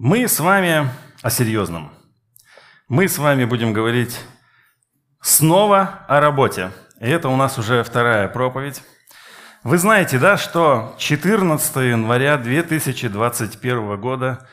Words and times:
Мы 0.00 0.28
с 0.28 0.38
вами 0.38 0.88
о 1.22 1.28
серьезном. 1.28 1.92
Мы 2.86 3.08
с 3.08 3.18
вами 3.18 3.44
будем 3.44 3.72
говорить 3.72 4.16
снова 5.20 6.04
о 6.06 6.20
работе. 6.20 6.70
И 7.00 7.08
это 7.08 7.28
у 7.28 7.34
нас 7.34 7.58
уже 7.58 7.82
вторая 7.82 8.28
проповедь. 8.28 8.80
Вы 9.64 9.76
знаете, 9.76 10.20
да, 10.20 10.36
что 10.36 10.94
14 10.98 11.74
января 11.78 12.36
2021 12.36 14.00
года, 14.00 14.48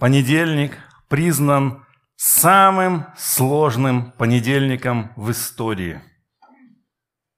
понедельник, 0.00 0.76
признан 1.06 1.86
самым 2.16 3.06
сложным 3.16 4.10
понедельником 4.10 5.12
в 5.14 5.30
истории. 5.30 6.02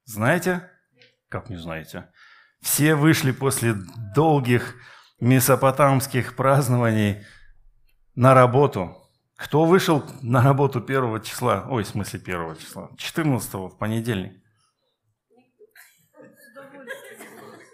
Знаете? 0.07 0.67
Как 1.29 1.51
не 1.51 1.57
знаете? 1.57 2.09
Все 2.63 2.95
вышли 2.95 3.33
после 3.33 3.75
долгих 4.15 4.75
месопотамских 5.21 6.37
празднований 6.37 7.25
на 8.15 8.35
работу. 8.35 8.97
Кто 9.37 9.65
вышел 9.65 10.05
на 10.21 10.43
работу 10.43 10.81
первого 10.81 11.21
числа? 11.21 11.67
Ой, 11.69 11.85
в 11.85 11.89
смысле 11.89 12.21
первого 12.21 12.57
числа. 12.57 12.91
14 12.97 13.55
в 13.55 13.79
понедельник. 13.79 14.33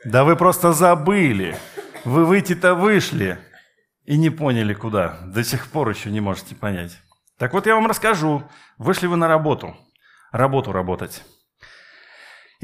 Да 0.04 0.24
вы 0.24 0.36
просто 0.36 0.72
забыли. 0.72 1.56
Вы 2.04 2.26
выйти-то 2.26 2.74
вышли 2.74 3.38
и 4.04 4.18
не 4.18 4.28
поняли 4.28 4.74
куда. 4.74 5.18
До 5.24 5.42
сих 5.42 5.68
пор 5.68 5.88
еще 5.88 6.10
не 6.10 6.20
можете 6.20 6.54
понять. 6.54 6.98
Так 7.38 7.54
вот 7.54 7.66
я 7.66 7.74
вам 7.74 7.86
расскажу. 7.86 8.42
Вышли 8.76 9.06
вы 9.06 9.16
на 9.16 9.26
работу. 9.26 9.74
Работу 10.30 10.72
работать. 10.72 11.24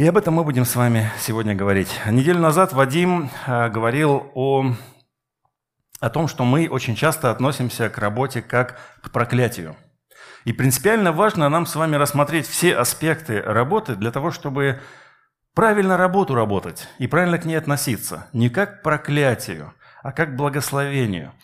И 0.00 0.06
об 0.06 0.16
этом 0.16 0.32
мы 0.32 0.44
будем 0.44 0.64
с 0.64 0.76
вами 0.76 1.10
сегодня 1.20 1.54
говорить. 1.54 2.00
Неделю 2.06 2.38
назад 2.38 2.72
Вадим 2.72 3.28
а, 3.46 3.68
говорил 3.68 4.30
о, 4.34 4.72
о 6.00 6.08
том, 6.08 6.26
что 6.26 6.46
мы 6.46 6.70
очень 6.70 6.96
часто 6.96 7.30
относимся 7.30 7.90
к 7.90 7.98
работе 7.98 8.40
как 8.40 8.80
к 9.02 9.10
проклятию. 9.10 9.76
И 10.46 10.54
принципиально 10.54 11.12
важно 11.12 11.50
нам 11.50 11.66
с 11.66 11.76
вами 11.76 11.96
рассмотреть 11.96 12.46
все 12.46 12.76
аспекты 12.76 13.42
работы 13.42 13.94
для 13.94 14.10
того, 14.10 14.30
чтобы 14.30 14.80
правильно 15.54 15.98
работу 15.98 16.34
работать 16.34 16.88
и 16.96 17.06
правильно 17.06 17.36
к 17.36 17.44
ней 17.44 17.56
относиться. 17.56 18.26
Не 18.32 18.48
как 18.48 18.80
к 18.80 18.82
проклятию, 18.82 19.74
а 20.02 20.12
как 20.12 20.30
к 20.30 20.36
благословению. 20.36 21.34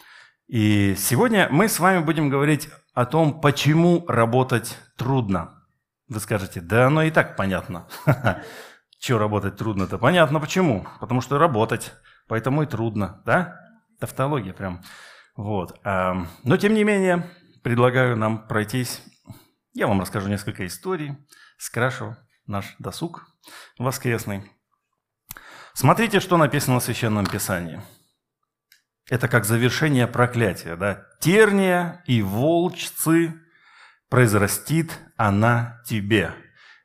И 0.46 0.94
сегодня 0.96 1.48
мы 1.50 1.68
с 1.68 1.78
вами 1.78 2.02
будем 2.02 2.30
говорить 2.30 2.70
о 2.94 3.04
том, 3.04 3.38
почему 3.38 4.06
работать 4.08 4.78
трудно– 4.96 5.52
вы 6.08 6.20
скажете, 6.20 6.60
да 6.60 6.86
оно 6.86 7.02
и 7.02 7.10
так 7.10 7.36
понятно. 7.36 7.88
Чего 8.98 9.18
работать 9.18 9.56
трудно-то? 9.56 9.98
Понятно 9.98 10.40
почему. 10.40 10.86
Потому 11.00 11.20
что 11.20 11.38
работать, 11.38 11.92
поэтому 12.28 12.62
и 12.62 12.66
трудно, 12.66 13.22
да? 13.24 13.60
Тавтология 14.00 14.52
прям. 14.52 14.82
Вот. 15.36 15.78
Но 15.84 16.56
тем 16.58 16.74
не 16.74 16.84
менее, 16.84 17.30
предлагаю 17.62 18.16
нам 18.16 18.46
пройтись. 18.46 19.02
Я 19.74 19.86
вам 19.86 20.00
расскажу 20.00 20.28
несколько 20.28 20.66
историй, 20.66 21.16
скрашу 21.58 22.16
наш 22.46 22.74
досуг 22.78 23.26
воскресный. 23.78 24.50
Смотрите, 25.74 26.20
что 26.20 26.36
написано 26.36 26.80
в 26.80 26.82
Священном 26.82 27.26
Писании. 27.26 27.82
Это 29.08 29.28
как 29.28 29.44
завершение 29.44 30.06
проклятия. 30.06 30.76
Да? 30.76 31.06
Терния 31.20 32.02
и 32.06 32.22
волчцы 32.22 33.34
произрастит 34.08 34.98
она 35.16 35.80
тебе. 35.84 36.32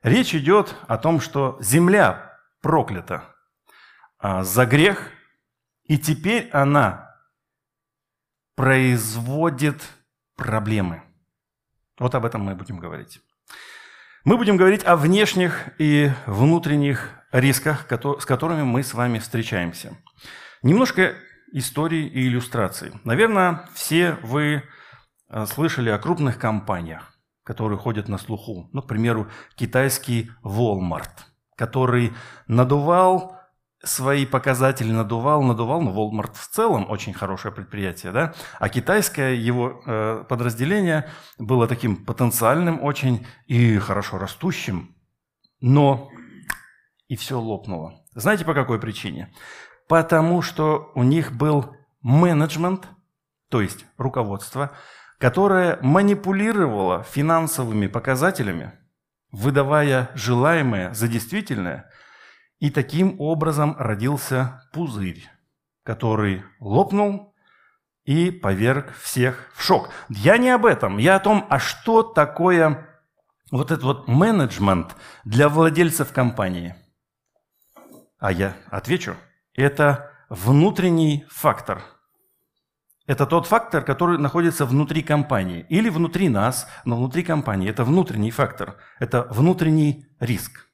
Речь 0.04 0.34
идет 0.34 0.76
о 0.88 0.98
том, 0.98 1.20
что 1.20 1.58
земля 1.62 2.38
проклята 2.62 3.36
а, 4.18 4.44
за 4.44 4.66
грех, 4.66 5.12
и 5.84 5.98
теперь 5.98 6.50
она 6.52 7.16
производит 8.56 9.82
проблемы. 10.36 11.04
Вот 12.00 12.16
об 12.16 12.26
этом 12.26 12.42
мы 12.42 12.56
будем 12.56 12.78
говорить. 12.78 13.22
Мы 14.24 14.38
будем 14.38 14.58
говорить 14.58 14.84
о 14.86 14.96
внешних 14.96 15.70
и 15.78 16.12
внутренних 16.26 17.10
рисках, 17.32 17.86
с 17.90 18.26
которыми 18.26 18.64
мы 18.64 18.84
с 18.84 18.94
вами 18.94 19.20
встречаемся. 19.20 19.98
Немножко 20.62 21.16
истории 21.52 22.08
и 22.08 22.28
иллюстраций. 22.28 22.92
Наверное, 23.04 23.68
все 23.74 24.14
вы 24.22 24.64
а, 25.28 25.46
слышали 25.46 25.90
о 25.90 26.00
крупных 26.00 26.40
компаниях 26.40 27.11
которые 27.52 27.78
ходят 27.78 28.08
на 28.08 28.18
слуху. 28.18 28.70
Ну, 28.72 28.82
к 28.82 28.88
примеру, 28.88 29.28
китайский 29.56 30.32
Walmart, 30.42 31.26
который 31.58 32.14
надувал 32.48 33.36
свои 33.84 34.26
показатели, 34.26 34.90
надувал, 34.90 35.44
надувал, 35.44 35.82
но 35.82 35.92
Walmart 35.92 36.34
в 36.36 36.48
целом 36.48 36.90
очень 36.90 37.14
хорошее 37.14 37.54
предприятие, 37.54 38.14
да, 38.14 38.34
а 38.58 38.70
китайское 38.70 39.34
его 39.34 39.82
э, 39.86 40.24
подразделение 40.30 41.10
было 41.38 41.68
таким 41.68 42.06
потенциальным 42.06 42.82
очень 42.82 43.28
и 43.48 43.78
хорошо 43.80 44.18
растущим, 44.18 44.96
но 45.60 46.10
и 47.10 47.18
все 47.18 47.38
лопнуло. 47.38 47.96
Знаете, 48.16 48.46
по 48.46 48.54
какой 48.54 48.80
причине? 48.80 49.34
Потому 49.90 50.42
что 50.42 50.90
у 50.96 51.04
них 51.04 51.34
был 51.34 51.76
менеджмент, 52.02 52.88
то 53.50 53.60
есть 53.60 53.86
руководство, 53.98 54.72
которая 55.22 55.78
манипулировала 55.84 57.04
финансовыми 57.04 57.86
показателями, 57.86 58.72
выдавая 59.32 60.10
желаемое 60.16 60.96
за 60.96 61.08
действительное, 61.08 61.92
и 62.58 62.72
таким 62.72 63.22
образом 63.22 63.76
родился 63.78 64.68
пузырь, 64.74 65.30
который 65.84 66.44
лопнул 66.60 67.36
и 68.04 68.32
поверг 68.32 68.96
всех 69.00 69.52
в 69.54 69.62
шок. 69.62 69.90
Я 70.10 70.40
не 70.40 70.50
об 70.50 70.66
этом, 70.66 70.98
я 70.98 71.18
о 71.18 71.20
том, 71.20 71.46
а 71.52 71.60
что 71.60 72.02
такое 72.02 72.88
вот 73.52 73.70
этот 73.70 73.84
вот 73.84 74.08
менеджмент 74.08 74.96
для 75.24 75.50
владельцев 75.50 76.12
компании. 76.12 76.76
А 78.18 78.32
я 78.32 78.58
отвечу, 78.72 79.16
это 79.54 80.12
внутренний 80.30 81.26
фактор– 81.30 81.84
это 83.08 83.26
тот 83.26 83.48
фактор, 83.48 83.84
который 83.84 84.18
находится 84.18 84.66
внутри 84.66 85.02
компании. 85.02 85.66
Или 85.70 85.90
внутри 85.90 86.30
нас, 86.30 86.68
но 86.86 86.98
внутри 86.98 87.24
компании. 87.24 87.70
Это 87.70 87.84
внутренний 87.84 88.32
фактор. 88.32 88.78
Это 89.00 89.24
внутренний 89.30 90.06
риск. 90.20 90.68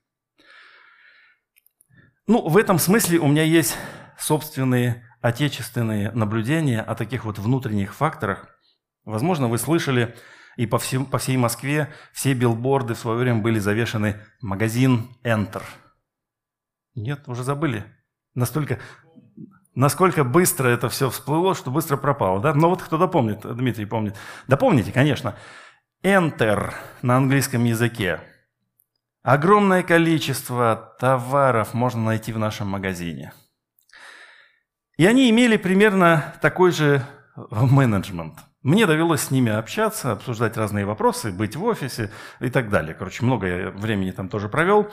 Ну, 2.28 2.48
в 2.48 2.58
этом 2.58 2.78
смысле 2.80 3.20
у 3.20 3.28
меня 3.28 3.44
есть 3.44 3.78
собственные 4.18 5.08
отечественные 5.22 6.12
наблюдения 6.12 6.82
о 6.82 6.96
таких 6.96 7.26
вот 7.26 7.40
внутренних 7.40 7.94
факторах. 7.94 8.48
Возможно, 9.06 9.48
вы 9.48 9.58
слышали, 9.58 10.16
и 10.58 10.66
по, 10.66 10.78
всем, 10.80 11.06
по 11.06 11.18
всей 11.18 11.38
Москве 11.38 11.94
все 12.12 12.34
билборды 12.34 12.94
в 12.94 13.00
свое 13.00 13.18
время 13.18 13.42
были 13.42 13.60
завешены 13.60 14.22
«Магазин 14.42 15.10
Enter». 15.24 15.64
Нет, 16.96 17.28
уже 17.28 17.44
забыли. 17.44 17.86
Настолько 18.34 18.80
насколько 19.78 20.24
быстро 20.24 20.68
это 20.70 20.90
все 20.90 21.10
всплыло, 21.10 21.54
что 21.56 21.72
быстро 21.72 21.98
пропало. 21.98 22.42
Да? 22.42 22.54
Но 22.54 22.70
вот 22.70 22.82
кто 22.82 22.98
допомнит, 22.98 23.42
Дмитрий 23.44 23.86
помнит. 23.86 24.16
Да 24.48 24.58
помните, 24.58 24.92
конечно. 24.92 25.36
Enter 26.04 26.74
на 27.02 27.18
английском 27.18 27.64
языке. 27.64 28.20
Огромное 29.24 29.84
количество 29.84 30.96
товаров 31.00 31.74
можно 31.74 32.04
найти 32.04 32.34
в 32.34 32.40
нашем 32.40 32.68
магазине. 32.68 33.34
И 34.98 35.06
они 35.06 35.30
имели 35.30 35.58
примерно 35.58 36.34
такой 36.42 36.72
же 36.72 37.06
менеджмент. 37.36 38.40
Мне 38.64 38.88
довелось 38.88 39.22
с 39.22 39.32
ними 39.32 39.52
общаться, 39.52 40.12
обсуждать 40.12 40.58
разные 40.58 40.86
вопросы, 40.86 41.32
быть 41.32 41.56
в 41.56 41.64
офисе 41.64 42.10
и 42.40 42.50
так 42.50 42.70
далее. 42.70 42.96
Короче, 42.96 43.24
много 43.24 43.72
времени 43.76 44.10
там 44.10 44.28
тоже 44.28 44.50
провел. 44.50 44.92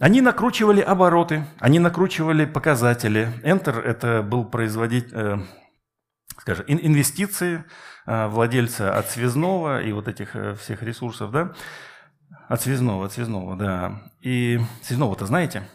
Они 0.00 0.20
накручивали 0.20 0.80
обороты, 0.80 1.46
они 1.60 1.78
накручивали 1.78 2.46
показатели. 2.46 3.32
Enter– 3.44 3.80
это 3.84 4.22
был 4.22 4.44
производить, 4.44 5.12
э, 5.12 5.38
скажем, 6.38 6.64
инвестиции 6.66 7.64
э, 8.06 8.26
владельца 8.26 8.96
от 8.98 9.08
связного 9.10 9.82
и 9.82 9.92
вот 9.92 10.08
этих 10.08 10.34
э, 10.34 10.54
всех 10.56 10.82
ресурсов, 10.82 11.30
да? 11.30 11.54
От 12.48 12.60
связного, 12.62 13.06
от 13.06 13.12
связного, 13.12 13.56
да. 13.56 14.02
И 14.20 14.58
связного-то 14.82 15.26
знаете? 15.26 15.68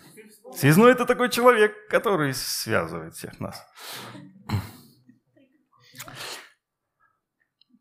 Связной– 0.53 0.91
это 0.93 1.05
такой 1.05 1.29
человек, 1.29 1.73
который 1.89 2.33
связывает 2.33 3.13
всех 3.13 3.39
нас. 3.39 3.65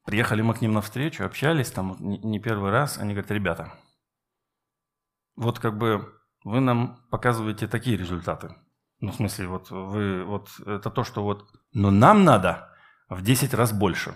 Приехали 0.05 0.43
мы 0.43 0.55
к 0.55 0.61
ним 0.61 0.73
навстречу, 0.73 1.25
общались 1.25 1.71
там 1.71 1.97
не 1.99 2.39
первый 2.39 2.71
раз. 2.71 2.97
Они 2.97 3.12
говорят, 3.12 3.31
ребята, 3.33 3.75
вот 5.37 5.59
как 5.59 5.77
бы 5.77 6.15
вы 6.49 6.61
нам 6.61 7.06
показываете 7.11 7.69
такие 7.69 7.97
результаты. 7.97 8.55
Ну, 9.00 9.12
в 9.12 9.17
смысле, 9.17 9.49
вот 9.49 9.71
вы, 9.71 10.25
вот 10.25 10.49
это 10.67 10.91
то, 10.91 11.05
что 11.05 11.23
вот, 11.23 11.49
но 11.73 11.91
нам 11.91 12.25
надо 12.25 12.75
в 13.09 13.23
10 13.23 13.55
раз 13.55 13.73
больше. 13.73 14.15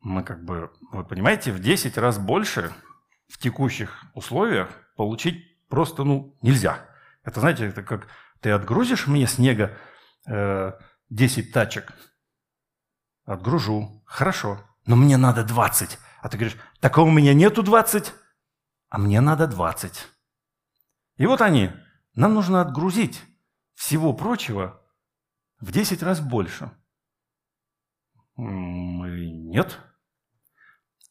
Мы 0.00 0.22
как 0.22 0.44
бы, 0.44 0.72
вы 0.90 1.04
понимаете, 1.04 1.52
в 1.52 1.60
10 1.60 1.98
раз 1.98 2.18
больше 2.18 2.72
в 3.28 3.38
текущих 3.38 4.04
условиях 4.14 4.70
получить 4.96 5.66
просто, 5.68 6.04
ну, 6.04 6.36
нельзя. 6.42 6.88
Это, 7.22 7.40
знаете, 7.40 7.66
это 7.66 7.82
как 7.82 8.08
ты 8.40 8.50
отгрузишь 8.50 9.06
мне 9.06 9.26
снега 9.26 9.76
э, 10.26 10.72
10 11.10 11.52
тачек. 11.52 11.92
Отгружу. 13.24 14.02
Хорошо. 14.06 14.60
Но 14.86 14.96
мне 14.96 15.16
надо 15.16 15.44
20. 15.44 15.98
А 16.22 16.28
ты 16.28 16.38
говоришь, 16.38 16.58
так 16.80 16.96
у 16.98 17.10
меня 17.10 17.34
нету 17.34 17.62
20, 17.62 18.14
а 18.96 18.98
мне 18.98 19.20
надо 19.20 19.46
20. 19.46 20.06
И 21.16 21.26
вот 21.26 21.42
они. 21.42 21.70
Нам 22.14 22.32
нужно 22.32 22.62
отгрузить 22.62 23.22
всего 23.74 24.14
прочего 24.14 24.82
в 25.60 25.70
10 25.70 26.02
раз 26.02 26.22
больше. 26.22 26.70
Нет. 28.38 29.78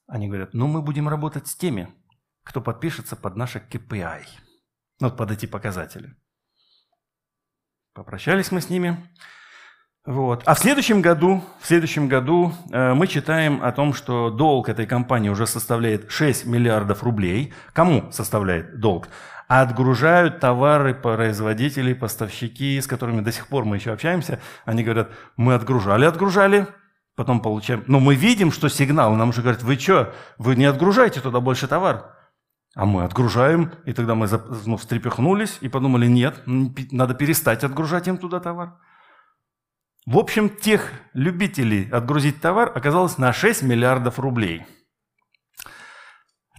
Они 0.07 0.27
говорят, 0.27 0.55
ну 0.55 0.65
мы 0.65 0.81
будем 0.81 1.07
работать 1.07 1.47
с 1.47 1.55
теми, 1.55 1.93
кто 2.41 2.59
подпишется 2.59 3.15
под 3.15 3.35
наши 3.35 3.59
KPI, 3.59 4.25
ну, 4.99 5.15
под 5.15 5.29
эти 5.29 5.45
показатели. 5.45 6.17
Попрощались 7.93 8.51
мы 8.51 8.61
с 8.61 8.69
ними. 8.71 9.15
Вот. 10.05 10.43
А 10.45 10.53
в 10.53 10.59
следующем 10.59 11.01
году, 11.01 11.43
в 11.59 11.65
следующем 11.65 12.07
году 12.07 12.53
э, 12.71 12.93
мы 12.93 13.07
читаем 13.07 13.63
о 13.63 13.71
том, 13.71 13.93
что 13.95 14.29
долг 14.29 14.69
этой 14.69 14.85
компании 14.85 15.29
уже 15.29 15.47
составляет 15.47 16.11
6 16.11 16.45
миллиардов 16.45 17.03
рублей. 17.03 17.53
Кому 17.73 18.11
составляет 18.11 18.79
долг? 18.79 19.07
Отгружают 19.47 20.39
товары 20.39 20.93
производители, 20.93 21.93
поставщики, 21.93 22.79
с 22.79 22.85
которыми 22.85 23.21
до 23.21 23.31
сих 23.31 23.47
пор 23.47 23.65
мы 23.65 23.77
еще 23.77 23.93
общаемся. 23.93 24.39
Они 24.63 24.83
говорят, 24.83 25.09
мы 25.37 25.55
отгружали, 25.55 26.05
отгружали, 26.05 26.67
потом 27.15 27.39
получаем. 27.39 27.83
Но 27.87 27.99
мы 27.99 28.13
видим, 28.13 28.51
что 28.51 28.69
сигнал, 28.69 29.15
нам 29.15 29.29
уже 29.29 29.41
говорят, 29.41 29.63
вы 29.63 29.75
что, 29.75 30.13
вы 30.37 30.55
не 30.55 30.65
отгружаете 30.65 31.19
туда 31.19 31.39
больше 31.39 31.67
товар. 31.67 32.11
А 32.75 32.85
мы 32.85 33.05
отгружаем, 33.05 33.71
и 33.85 33.93
тогда 33.93 34.13
мы 34.13 34.27
ну, 34.65 34.77
встрепехнулись 34.77 35.57
и 35.61 35.69
подумали, 35.69 36.05
нет, 36.07 36.43
надо 36.45 37.15
перестать 37.15 37.63
отгружать 37.63 38.07
им 38.07 38.17
туда 38.17 38.39
товар. 38.39 38.75
В 40.05 40.19
общем, 40.19 40.49
тех 40.49 40.91
любителей 41.13 41.89
отгрузить 41.89 42.39
товар 42.39 42.71
оказалось 42.75 43.17
на 43.17 43.33
6 43.33 43.63
миллиардов 43.63 44.19
рублей. 44.19 44.63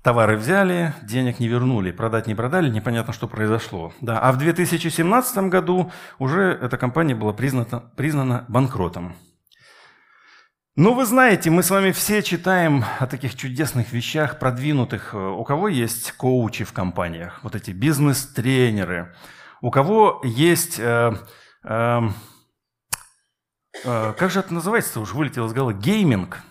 Товары 0.02 0.36
взяли, 0.36 0.94
денег 1.02 1.38
не 1.38 1.46
вернули, 1.46 1.92
продать 1.92 2.26
не 2.26 2.34
продали, 2.34 2.68
непонятно, 2.68 3.12
что 3.12 3.28
произошло. 3.28 3.92
Да. 4.00 4.18
А 4.18 4.32
в 4.32 4.38
2017 4.38 5.38
году 5.48 5.92
уже 6.18 6.58
эта 6.60 6.76
компания 6.76 7.14
была 7.14 7.32
признана, 7.32 7.92
признана 7.96 8.44
банкротом. 8.48 9.14
Ну, 10.74 10.94
вы 10.94 11.06
знаете, 11.06 11.48
мы 11.50 11.62
с 11.62 11.70
вами 11.70 11.92
все 11.92 12.22
читаем 12.22 12.84
о 12.98 13.06
таких 13.06 13.36
чудесных 13.36 13.92
вещах, 13.92 14.40
продвинутых. 14.40 15.14
У 15.14 15.44
кого 15.44 15.68
есть 15.68 16.12
коучи 16.12 16.64
в 16.64 16.72
компаниях, 16.72 17.38
вот 17.44 17.54
эти 17.54 17.70
бизнес-тренеры, 17.70 19.14
у 19.60 19.70
кого 19.70 20.20
есть... 20.24 20.80
Э, 20.80 21.14
э, 21.62 22.00
как 23.84 24.30
же 24.30 24.40
это 24.40 24.52
называется 24.52 25.00
уже 25.00 25.14
вылетело 25.14 25.46
из 25.46 25.52
головы? 25.52 25.74
Гейминг. 25.74 26.42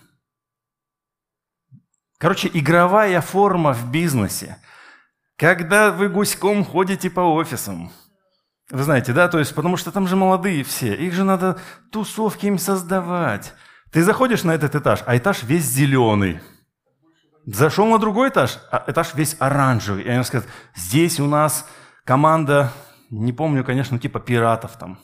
Короче, 2.18 2.50
игровая 2.52 3.20
форма 3.20 3.72
в 3.72 3.90
бизнесе. 3.90 4.58
Когда 5.36 5.90
вы 5.90 6.08
гуськом 6.08 6.64
ходите 6.64 7.10
по 7.10 7.20
офисам. 7.20 7.90
Вы 8.70 8.82
знаете, 8.82 9.12
да? 9.12 9.28
То 9.28 9.38
есть, 9.38 9.54
потому 9.54 9.76
что 9.76 9.92
там 9.92 10.08
же 10.08 10.16
молодые 10.16 10.64
все. 10.64 10.94
Их 10.94 11.12
же 11.12 11.24
надо 11.24 11.60
тусовки 11.92 12.46
им 12.46 12.58
создавать. 12.58 13.52
Ты 13.92 14.02
заходишь 14.02 14.44
на 14.44 14.52
этот 14.52 14.74
этаж, 14.74 15.02
а 15.06 15.16
этаж 15.16 15.42
весь 15.42 15.64
зеленый. 15.64 16.40
Зашел 17.44 17.86
на 17.86 17.98
другой 17.98 18.30
этаж, 18.30 18.58
а 18.72 18.84
этаж 18.88 19.14
весь 19.14 19.36
оранжевый. 19.38 20.02
И 20.02 20.08
они 20.08 20.24
скажут, 20.24 20.48
здесь 20.74 21.20
у 21.20 21.26
нас 21.26 21.68
команда, 22.04 22.72
не 23.10 23.32
помню, 23.32 23.62
конечно, 23.62 23.98
типа 23.98 24.18
пиратов 24.18 24.76
там. 24.78 24.98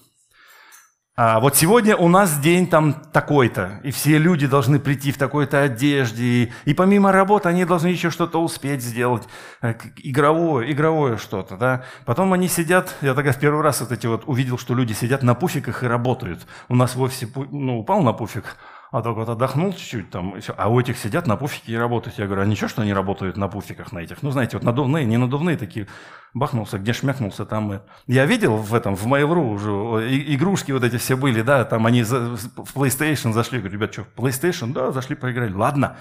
А 1.14 1.40
вот 1.40 1.56
сегодня 1.56 1.94
у 1.94 2.08
нас 2.08 2.38
день 2.38 2.66
там 2.66 2.94
такой-то, 2.94 3.80
и 3.82 3.90
все 3.90 4.16
люди 4.16 4.46
должны 4.46 4.78
прийти 4.78 5.12
в 5.12 5.18
такой-то 5.18 5.60
одежде, 5.60 6.24
и, 6.24 6.52
и 6.64 6.72
помимо 6.72 7.12
работы 7.12 7.50
они 7.50 7.66
должны 7.66 7.88
еще 7.88 8.08
что-то 8.08 8.42
успеть 8.42 8.82
сделать, 8.82 9.28
э, 9.60 9.74
игровое, 9.98 10.72
игровое 10.72 11.18
что-то, 11.18 11.58
да. 11.58 11.84
Потом 12.06 12.32
они 12.32 12.48
сидят, 12.48 12.96
я 13.02 13.12
тогда 13.12 13.32
в 13.32 13.38
первый 13.38 13.60
раз 13.60 13.82
вот 13.82 13.92
эти 13.92 14.06
вот 14.06 14.22
увидел, 14.24 14.56
что 14.56 14.74
люди 14.74 14.94
сидят 14.94 15.22
на 15.22 15.34
пуфиках 15.34 15.82
и 15.82 15.86
работают. 15.86 16.46
У 16.70 16.74
нас 16.74 16.94
в 16.94 17.02
офисе 17.02 17.28
ну, 17.50 17.80
упал 17.80 18.02
на 18.02 18.14
пуфик, 18.14 18.56
а 18.92 19.00
только 19.00 19.20
вот 19.20 19.28
отдохнул 19.30 19.72
чуть-чуть 19.72 20.10
там, 20.10 20.36
и 20.36 20.40
все. 20.40 20.54
а 20.54 20.68
у 20.68 20.78
этих 20.78 20.98
сидят 20.98 21.26
на 21.26 21.36
пуфике 21.36 21.72
и 21.72 21.76
работают. 21.76 22.18
Я 22.18 22.26
говорю, 22.26 22.42
а 22.42 22.44
ничего, 22.44 22.68
что 22.68 22.82
они 22.82 22.92
работают 22.92 23.38
на 23.38 23.48
пуфиках 23.48 23.90
на 23.90 24.00
этих? 24.00 24.22
Ну, 24.22 24.30
знаете, 24.30 24.58
вот 24.58 24.64
надувные, 24.64 25.06
не 25.06 25.16
надувные 25.16 25.56
такие, 25.56 25.88
бахнулся, 26.34 26.78
где 26.78 26.92
шмякнулся, 26.92 27.46
там. 27.46 27.72
И... 27.72 27.80
Я 28.06 28.26
видел 28.26 28.56
в 28.56 28.74
этом, 28.74 28.94
в 28.94 29.06
Mail.ru 29.06 29.50
уже, 29.50 30.10
и, 30.10 30.34
игрушки 30.36 30.72
вот 30.72 30.84
эти 30.84 30.98
все 30.98 31.16
были, 31.16 31.40
да, 31.40 31.64
там 31.64 31.86
они 31.86 32.02
за, 32.02 32.36
в 32.36 32.76
PlayStation 32.76 33.32
зашли. 33.32 33.60
говорю, 33.60 33.78
ребят, 33.78 33.94
что, 33.94 34.04
в 34.04 34.14
PlayStation? 34.14 34.74
Да, 34.74 34.92
зашли, 34.92 35.16
поиграли. 35.16 35.54
Ладно. 35.54 35.96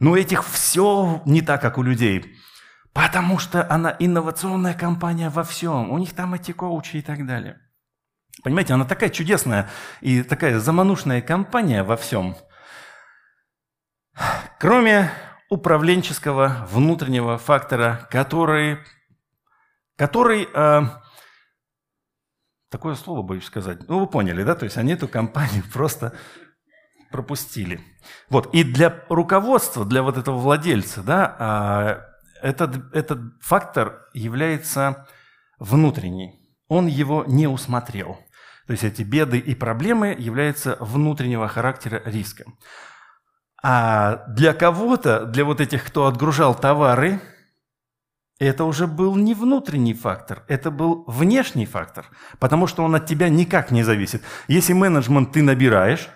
Но 0.00 0.16
этих 0.16 0.44
все 0.44 1.22
не 1.24 1.40
так, 1.40 1.62
как 1.62 1.78
у 1.78 1.84
людей. 1.84 2.36
Потому 2.92 3.38
что 3.38 3.64
она 3.70 3.94
инновационная 4.00 4.74
компания 4.74 5.30
во 5.30 5.44
всем. 5.44 5.92
У 5.92 5.98
них 5.98 6.12
там 6.14 6.34
эти 6.34 6.50
коучи 6.50 6.96
и 6.96 7.02
так 7.02 7.24
далее. 7.26 7.60
Понимаете, 8.42 8.74
она 8.74 8.84
такая 8.84 9.10
чудесная 9.10 9.70
и 10.00 10.22
такая 10.22 10.58
заманушная 10.58 11.22
компания 11.22 11.82
во 11.82 11.96
всем. 11.96 12.36
Кроме 14.58 15.10
управленческого 15.50 16.66
внутреннего 16.70 17.38
фактора, 17.38 18.08
который, 18.10 18.78
который 19.96 20.48
э, 20.52 20.82
такое 22.70 22.94
слово 22.94 23.22
боюсь 23.22 23.44
сказать, 23.44 23.88
ну 23.88 24.00
вы 24.00 24.06
поняли, 24.06 24.42
да, 24.42 24.54
то 24.54 24.64
есть 24.64 24.76
они 24.76 24.94
эту 24.94 25.06
компанию 25.06 25.62
просто 25.72 26.12
пропустили. 27.10 27.80
Вот, 28.28 28.52
и 28.52 28.64
для 28.64 29.04
руководства, 29.08 29.84
для 29.84 30.02
вот 30.02 30.16
этого 30.16 30.36
владельца, 30.38 31.02
да, 31.02 32.10
э, 32.42 32.48
этот, 32.48 32.94
этот 32.94 33.20
фактор 33.40 34.08
является 34.12 35.06
внутренний. 35.58 36.40
Он 36.68 36.86
его 36.86 37.24
не 37.26 37.46
усмотрел. 37.46 38.18
То 38.66 38.72
есть 38.72 38.84
эти 38.84 39.02
беды 39.02 39.38
и 39.38 39.54
проблемы 39.54 40.14
являются 40.18 40.76
внутреннего 40.80 41.48
характера 41.48 42.02
риска. 42.04 42.44
А 43.62 44.24
для 44.28 44.52
кого-то, 44.52 45.24
для 45.24 45.44
вот 45.44 45.60
этих, 45.60 45.84
кто 45.84 46.06
отгружал 46.06 46.54
товары, 46.54 47.20
это 48.38 48.64
уже 48.64 48.86
был 48.86 49.16
не 49.16 49.34
внутренний 49.34 49.94
фактор, 49.94 50.44
это 50.48 50.70
был 50.70 51.04
внешний 51.06 51.66
фактор, 51.66 52.06
потому 52.38 52.66
что 52.66 52.82
он 52.82 52.94
от 52.94 53.06
тебя 53.06 53.28
никак 53.28 53.70
не 53.70 53.82
зависит. 53.82 54.22
Если 54.48 54.72
менеджмент 54.72 55.32
ты 55.32 55.42
набираешь, 55.42 56.08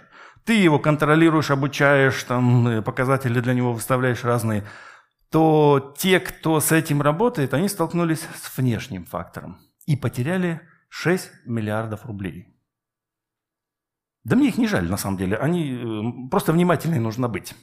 ты 0.45 0.55
его 0.55 0.79
контролируешь, 0.79 1.51
обучаешь, 1.51 2.23
там, 2.25 2.67
э, 2.67 2.83
показатели 2.83 3.41
для 3.41 3.55
него 3.55 3.73
выставляешь 3.73 4.25
разные, 4.25 4.65
то 5.31 5.95
те, 5.99 6.21
кто 6.21 6.61
с 6.61 6.73
этим 6.73 7.03
работает, 7.03 7.55
они 7.55 7.69
столкнулись 7.69 8.27
с 8.43 8.57
внешним 8.57 9.05
фактором 9.05 9.59
и 9.87 9.95
потеряли 9.95 10.61
6 10.89 11.31
миллиардов 11.47 12.07
рублей. 12.07 12.55
Да 14.25 14.37
мне 14.37 14.49
их 14.49 14.59
не 14.59 14.67
жаль, 14.67 14.89
на 14.91 14.97
самом 14.97 15.17
деле. 15.17 15.37
Они 15.37 15.73
э, 15.73 16.29
просто 16.31 16.53
внимательнее 16.53 17.01
нужно 17.01 17.29
быть. 17.29 17.55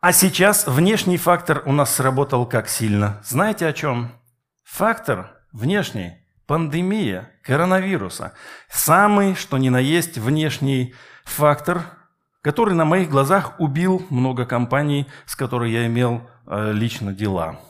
А 0.00 0.12
сейчас 0.12 0.66
внешний 0.66 1.16
фактор 1.16 1.62
у 1.64 1.72
нас 1.72 1.94
сработал 1.94 2.44
как 2.44 2.68
сильно. 2.68 3.20
Знаете 3.24 3.66
о 3.66 3.72
чем? 3.72 4.12
Фактор 4.64 5.36
внешний– 5.52 6.18
пандемия 6.46 7.30
коронавируса. 7.42 8.34
Самый, 8.68 9.34
что 9.34 9.58
ни 9.58 9.68
на 9.68 9.78
есть, 9.78 10.18
внешний 10.18 10.94
фактор, 11.24 11.84
который 12.42 12.74
на 12.74 12.84
моих 12.84 13.08
глазах 13.08 13.58
убил 13.60 14.04
много 14.10 14.44
компаний, 14.44 15.06
с 15.24 15.36
которыми 15.36 15.70
я 15.70 15.86
имел 15.86 16.28
э, 16.46 16.72
лично 16.72 17.12
дела. 17.12 17.60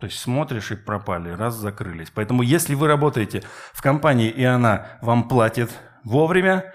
То 0.00 0.06
есть 0.06 0.18
смотришь 0.18 0.70
и 0.70 0.76
пропали, 0.76 1.30
раз 1.30 1.54
закрылись. 1.54 2.10
Поэтому 2.14 2.42
если 2.42 2.74
вы 2.74 2.88
работаете 2.88 3.42
в 3.72 3.80
компании, 3.82 4.28
и 4.28 4.44
она 4.44 4.98
вам 5.00 5.28
платит 5.28 5.70
вовремя, 6.02 6.74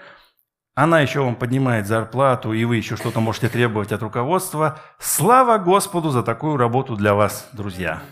она 0.74 1.00
еще 1.00 1.20
вам 1.20 1.36
поднимает 1.36 1.86
зарплату, 1.86 2.52
и 2.52 2.64
вы 2.64 2.76
еще 2.76 2.96
что-то 2.96 3.20
можете 3.20 3.48
требовать 3.48 3.92
от 3.92 4.02
руководства, 4.02 4.80
слава 4.98 5.58
Господу 5.58 6.10
за 6.10 6.22
такую 6.22 6.56
работу 6.56 6.96
для 6.96 7.14
вас, 7.14 7.48
друзья. 7.52 8.02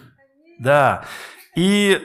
Да. 0.59 1.05
И 1.57 2.01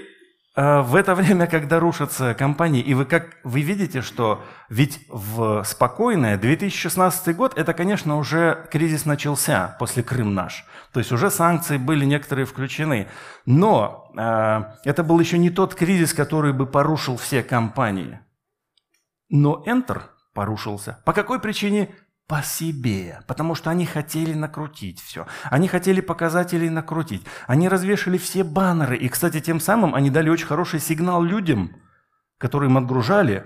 в 0.56 0.96
это 0.96 1.16
время, 1.16 1.48
когда 1.48 1.80
рушатся 1.80 2.36
компании, 2.36 2.82
и 2.82 2.94
вы 2.94 3.06
как 3.06 3.38
вы 3.44 3.62
видите, 3.62 4.02
что 4.02 4.44
ведь 4.70 5.00
в 5.10 5.64
спокойное 5.64 6.38
2016 6.38 7.36
год, 7.36 7.58
это, 7.58 7.74
конечно, 7.74 8.18
уже 8.18 8.68
кризис 8.72 9.06
начался 9.06 9.76
после 9.80 10.04
Крым 10.04 10.36
наш. 10.36 10.66
То 10.92 11.00
есть 11.00 11.12
уже 11.12 11.32
санкции 11.32 11.78
были 11.78 12.06
некоторые 12.06 12.46
включены. 12.46 13.08
Но 13.48 14.12
э, 14.16 14.64
это 14.84 15.04
был 15.04 15.20
еще 15.20 15.40
не 15.40 15.50
тот 15.50 15.74
кризис, 15.74 16.14
который 16.14 16.54
бы 16.54 16.68
порушил 16.68 17.18
все 17.18 17.42
компании. 17.42 18.20
Но 19.30 19.64
Enter 19.66 20.04
порушился. 20.36 21.00
По 21.04 21.14
какой 21.14 21.40
причине? 21.40 21.90
По 22.28 22.42
себе, 22.42 23.22
потому 23.28 23.54
что 23.54 23.70
они 23.70 23.86
хотели 23.86 24.34
накрутить 24.34 25.02
все. 25.02 25.28
Они 25.44 25.68
хотели 25.68 26.02
показателей 26.02 26.70
накрутить. 26.70 27.26
Они 27.48 27.68
развешали 27.68 28.18
все 28.18 28.44
баннеры. 28.44 28.98
И, 28.98 29.10
кстати, 29.10 29.42
тем 29.42 29.60
самым 29.60 29.94
они 29.94 30.10
дали 30.10 30.30
очень 30.30 30.48
хороший 30.48 30.80
сигнал 30.80 31.22
людям, 31.22 31.76
которые 32.38 32.70
им 32.70 32.78
отгружали. 32.78 33.46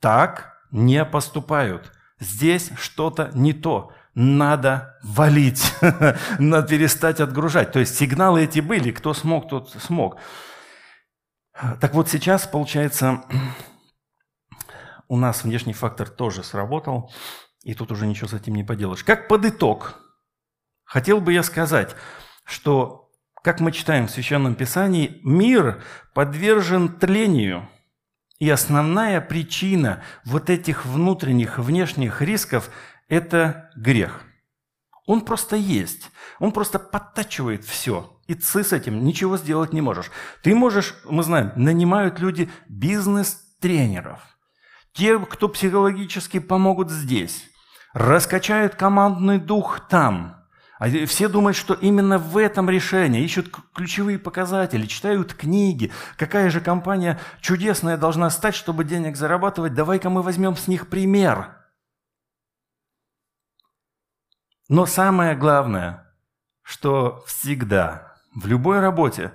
Так 0.00 0.56
не 0.70 1.04
поступают. 1.04 1.92
Здесь 2.20 2.70
что-то 2.76 3.30
не 3.34 3.52
то. 3.52 3.92
Надо 4.14 4.98
валить, 5.04 5.72
надо 6.38 6.66
перестать 6.66 7.20
отгружать. 7.20 7.70
То 7.70 7.78
есть 7.78 7.96
сигналы 7.96 8.42
эти 8.44 8.58
были, 8.58 8.90
кто 8.90 9.14
смог, 9.14 9.48
тот 9.48 9.70
смог. 9.70 10.18
Так 11.80 11.94
вот 11.94 12.08
сейчас, 12.08 12.46
получается, 12.46 13.22
у 15.08 15.16
нас 15.16 15.44
внешний 15.44 15.72
фактор 15.72 16.08
тоже 16.08 16.42
сработал, 16.42 17.12
и 17.68 17.74
тут 17.74 17.92
уже 17.92 18.06
ничего 18.06 18.28
с 18.28 18.32
этим 18.32 18.54
не 18.54 18.64
поделаешь. 18.64 19.04
Как 19.04 19.28
под 19.28 19.44
итог, 19.44 20.00
хотел 20.84 21.20
бы 21.20 21.34
я 21.34 21.42
сказать, 21.42 21.94
что, 22.44 23.10
как 23.44 23.60
мы 23.60 23.72
читаем 23.72 24.06
в 24.06 24.10
Священном 24.10 24.54
Писании, 24.54 25.20
мир 25.22 25.82
подвержен 26.14 26.88
тлению– 26.88 27.68
и 28.38 28.48
основная 28.48 29.20
причина 29.20 30.02
вот 30.24 30.48
этих 30.48 30.86
внутренних, 30.86 31.58
внешних 31.58 32.22
рисков– 32.22 32.70
это 33.08 33.70
грех. 33.74 34.22
Он 35.06 35.22
просто 35.22 35.56
есть. 35.56 36.10
Он 36.38 36.52
просто 36.52 36.78
подтачивает 36.78 37.64
все. 37.64 38.16
И 38.28 38.34
ты 38.34 38.62
с 38.62 38.72
этим 38.72 39.04
ничего 39.04 39.38
сделать 39.38 39.72
не 39.72 39.80
можешь. 39.80 40.12
Ты 40.42 40.54
можешь, 40.54 40.94
мы 41.04 41.24
знаем, 41.24 41.52
нанимают 41.56 42.20
люди 42.20 42.48
бизнес-тренеров. 42.68 44.20
Те, 44.92 45.18
кто 45.18 45.48
психологически 45.48 46.38
помогут 46.38 46.90
здесь. 46.90 47.47
Раскачают 47.92 48.74
командный 48.74 49.38
дух 49.38 49.80
там– 49.88 50.36
а 50.78 50.88
все 51.06 51.28
думают, 51.28 51.56
что 51.56 51.74
именно 51.74 52.18
в 52.18 52.36
этом 52.36 52.70
решении, 52.70 53.24
ищут 53.24 53.52
ключевые 53.74 54.18
показатели, 54.18 54.86
читают 54.86 55.34
книги. 55.34 55.92
Какая 56.16 56.50
же 56.50 56.60
компания 56.60 57.18
чудесная 57.40 57.96
должна 57.96 58.30
стать, 58.30 58.54
чтобы 58.54 58.84
денег 58.84 59.16
зарабатывать? 59.16 59.74
Давай-ка 59.74 60.08
мы 60.08 60.22
возьмем 60.22 60.56
с 60.56 60.68
них 60.68 60.88
пример. 60.88 61.56
Но 64.68 64.86
самое 64.86 65.34
главное, 65.34 66.14
что 66.62 67.24
всегда, 67.26 68.14
в 68.34 68.46
любой 68.46 68.78
работе, 68.78 69.32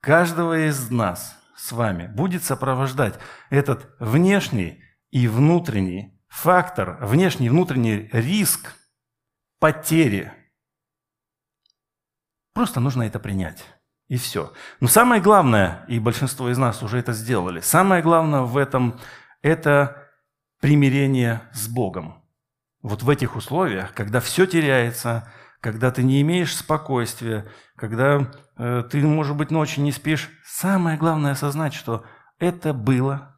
каждого 0.00 0.66
из 0.66 0.90
нас 0.90 1.36
с 1.56 1.72
вами 1.72 2.06
будет 2.06 2.42
сопровождать 2.42 3.18
этот 3.50 3.90
внешний 3.98 4.82
и 5.10 5.28
внутренний 5.28 6.15
фактор, 6.36 6.98
внешний 7.00 7.48
внутренний 7.48 8.08
риск 8.12 8.74
потери– 9.58 10.32
Просто 12.56 12.80
нужно 12.80 13.02
это 13.02 13.20
принять. 13.20 13.62
И 14.08 14.16
все. 14.16 14.50
Но 14.80 14.88
самое 14.88 15.20
главное, 15.20 15.84
и 15.88 15.98
большинство 15.98 16.48
из 16.48 16.56
нас 16.56 16.82
уже 16.82 16.96
это 16.96 17.12
сделали, 17.12 17.60
самое 17.60 18.02
главное 18.02 18.40
в 18.40 18.56
этом– 18.56 18.98
это 19.42 20.08
примирение 20.62 21.42
с 21.52 21.68
Богом. 21.68 22.24
Вот 22.80 23.02
в 23.02 23.10
этих 23.10 23.36
условиях, 23.36 23.92
когда 23.92 24.20
все 24.20 24.46
теряется, 24.46 25.30
когда 25.60 25.90
ты 25.90 26.02
не 26.02 26.22
имеешь 26.22 26.56
спокойствия, 26.56 27.46
когда 27.76 28.32
э, 28.56 28.84
ты, 28.90 29.06
может 29.06 29.36
быть, 29.36 29.50
ночью 29.50 29.84
не 29.84 29.92
спишь, 29.92 30.30
самое 30.42 30.96
главное 30.96 31.32
осознать, 31.32 31.74
что 31.74 32.06
это 32.38 32.72
было, 32.72 33.35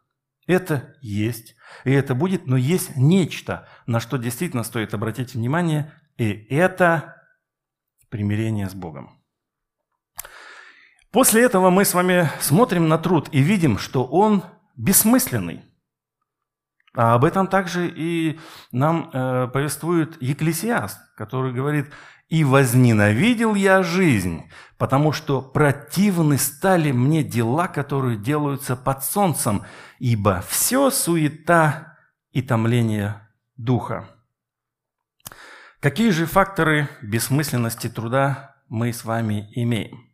это 0.49 0.97
есть, 1.00 1.55
и 1.85 1.93
это 1.93 2.14
будет, 2.17 2.47
но 2.47 2.57
есть 2.57 2.97
нечто, 2.97 3.69
на 3.87 4.00
что 4.00 4.17
действительно 4.17 4.64
стоит 4.64 4.95
обратить 4.95 5.35
внимание, 5.35 5.93
и 6.17 6.33
это 6.50 7.23
примирение 8.09 8.69
с 8.69 8.75
Богом. 8.75 9.23
После 11.12 11.43
этого 11.43 11.71
мы 11.71 11.85
с 11.85 11.95
вами 11.95 12.28
смотрим 12.40 12.88
на 12.88 12.99
труд 12.99 13.28
и 13.31 13.40
видим, 13.40 13.78
что 13.78 14.05
он 14.05 14.43
бессмысленный. 14.76 15.64
А 16.95 17.14
об 17.14 17.25
этом 17.25 17.47
также 17.47 17.88
и 17.88 18.40
нам 18.73 19.11
э, 19.12 19.49
повествует 19.49 20.21
Екклесиаст, 20.21 20.99
который 21.14 21.52
говорит, 21.52 21.93
«И 22.28 22.44
возненавидел 22.44 23.54
я 23.54 23.82
жизнь, 23.82 24.50
потому 24.76 25.12
что 25.12 25.40
противны 25.40 26.38
стали 26.38 26.92
мне 26.92 27.25
дела, 27.25 27.68
которые 27.68 28.18
делаются 28.18 28.76
под 28.76 29.02
солнцем, 29.02 29.64
ибо 29.99 30.44
все 30.47 30.90
суета 30.90 31.97
и 32.30 32.42
томление 32.42 33.28
духа». 33.56 34.08
Какие 35.80 36.11
же 36.11 36.26
факторы 36.26 36.88
бессмысленности 37.02 37.88
труда 37.88 38.56
мы 38.68 38.92
с 38.92 39.04
вами 39.04 39.49
имеем? 39.54 40.11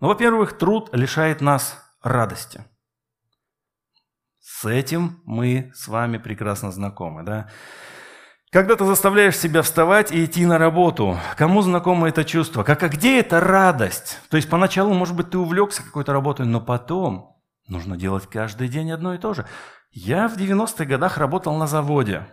Ну, 0.00 0.08
во-первых, 0.08 0.58
труд 0.58 0.90
лишает 0.92 1.40
нас 1.40 1.80
радости. 2.02 2.64
С 4.40 4.64
этим 4.64 5.20
мы 5.24 5.70
с 5.74 5.86
вами 5.86 6.18
прекрасно 6.18 6.72
знакомы, 6.72 7.22
да? 7.22 7.48
Когда 8.52 8.76
ты 8.76 8.84
заставляешь 8.84 9.36
себя 9.36 9.62
вставать 9.62 10.12
и 10.12 10.24
идти 10.24 10.46
на 10.46 10.56
работу, 10.56 11.18
кому 11.36 11.62
знакомо 11.62 12.08
это 12.08 12.24
чувство? 12.24 12.62
Как, 12.62 12.82
а 12.82 12.88
где 12.88 13.20
эта 13.20 13.40
радость? 13.40 14.20
То 14.30 14.36
есть 14.36 14.48
поначалу, 14.48 14.94
может 14.94 15.16
быть, 15.16 15.30
ты 15.30 15.38
увлекся 15.38 15.82
какой-то 15.82 16.12
работой, 16.12 16.46
но 16.46 16.60
потом 16.60 17.36
нужно 17.66 17.96
делать 17.96 18.26
каждый 18.26 18.68
день 18.68 18.92
одно 18.92 19.14
и 19.14 19.18
то 19.18 19.34
же. 19.34 19.46
Я 19.90 20.28
в 20.28 20.36
90-х 20.36 20.84
годах 20.84 21.18
работал 21.18 21.56
на 21.56 21.66
заводе 21.66 22.26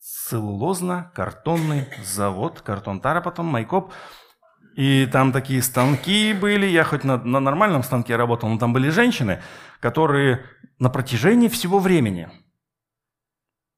целлулозно-картонный 0.00 1.86
завод, 2.02 2.62
картон 2.62 3.00
Тара, 3.00 3.20
потом 3.20 3.46
Майкоп. 3.46 3.92
И 4.76 5.06
там 5.06 5.32
такие 5.32 5.62
станки 5.62 6.32
были, 6.32 6.66
я 6.66 6.84
хоть 6.84 7.04
на, 7.04 7.18
на 7.18 7.40
нормальном 7.40 7.82
станке 7.82 8.16
работал, 8.16 8.48
но 8.48 8.58
там 8.58 8.72
были 8.72 8.88
женщины, 8.88 9.42
которые 9.80 10.44
на 10.78 10.88
протяжении 10.88 11.48
всего 11.48 11.80
времени, 11.80 12.30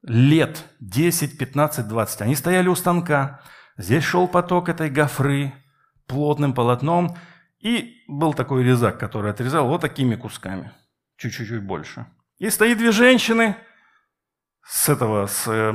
лет 0.03 0.65
10, 0.81 1.39
15, 1.39 1.89
20, 1.89 2.23
они 2.23 2.35
стояли 2.35 2.69
у 2.69 2.75
станка, 2.75 3.41
здесь 3.77 4.05
шел 4.05 4.29
поток 4.29 4.69
этой 4.69 4.91
гофры 4.91 5.53
плотным 6.07 6.55
полотном, 6.55 7.17
и 7.59 8.03
был 8.09 8.35
такой 8.35 8.65
резак, 8.65 8.99
который 8.99 9.31
отрезал 9.31 9.69
вот 9.69 9.81
такими 9.81 10.17
кусками, 10.17 10.73
чуть-чуть 11.17 11.63
больше. 11.63 12.07
И 12.39 12.51
стоит 12.51 12.79
две 12.79 12.91
женщины 12.91 13.57
с 14.65 14.89
этого, 14.89 15.27
с 15.27 15.47
э, 15.47 15.75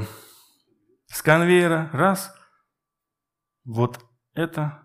с 1.07 1.22
конвейера, 1.22 1.89
раз. 1.93 2.34
Вот 3.63 4.05
это 4.34 4.84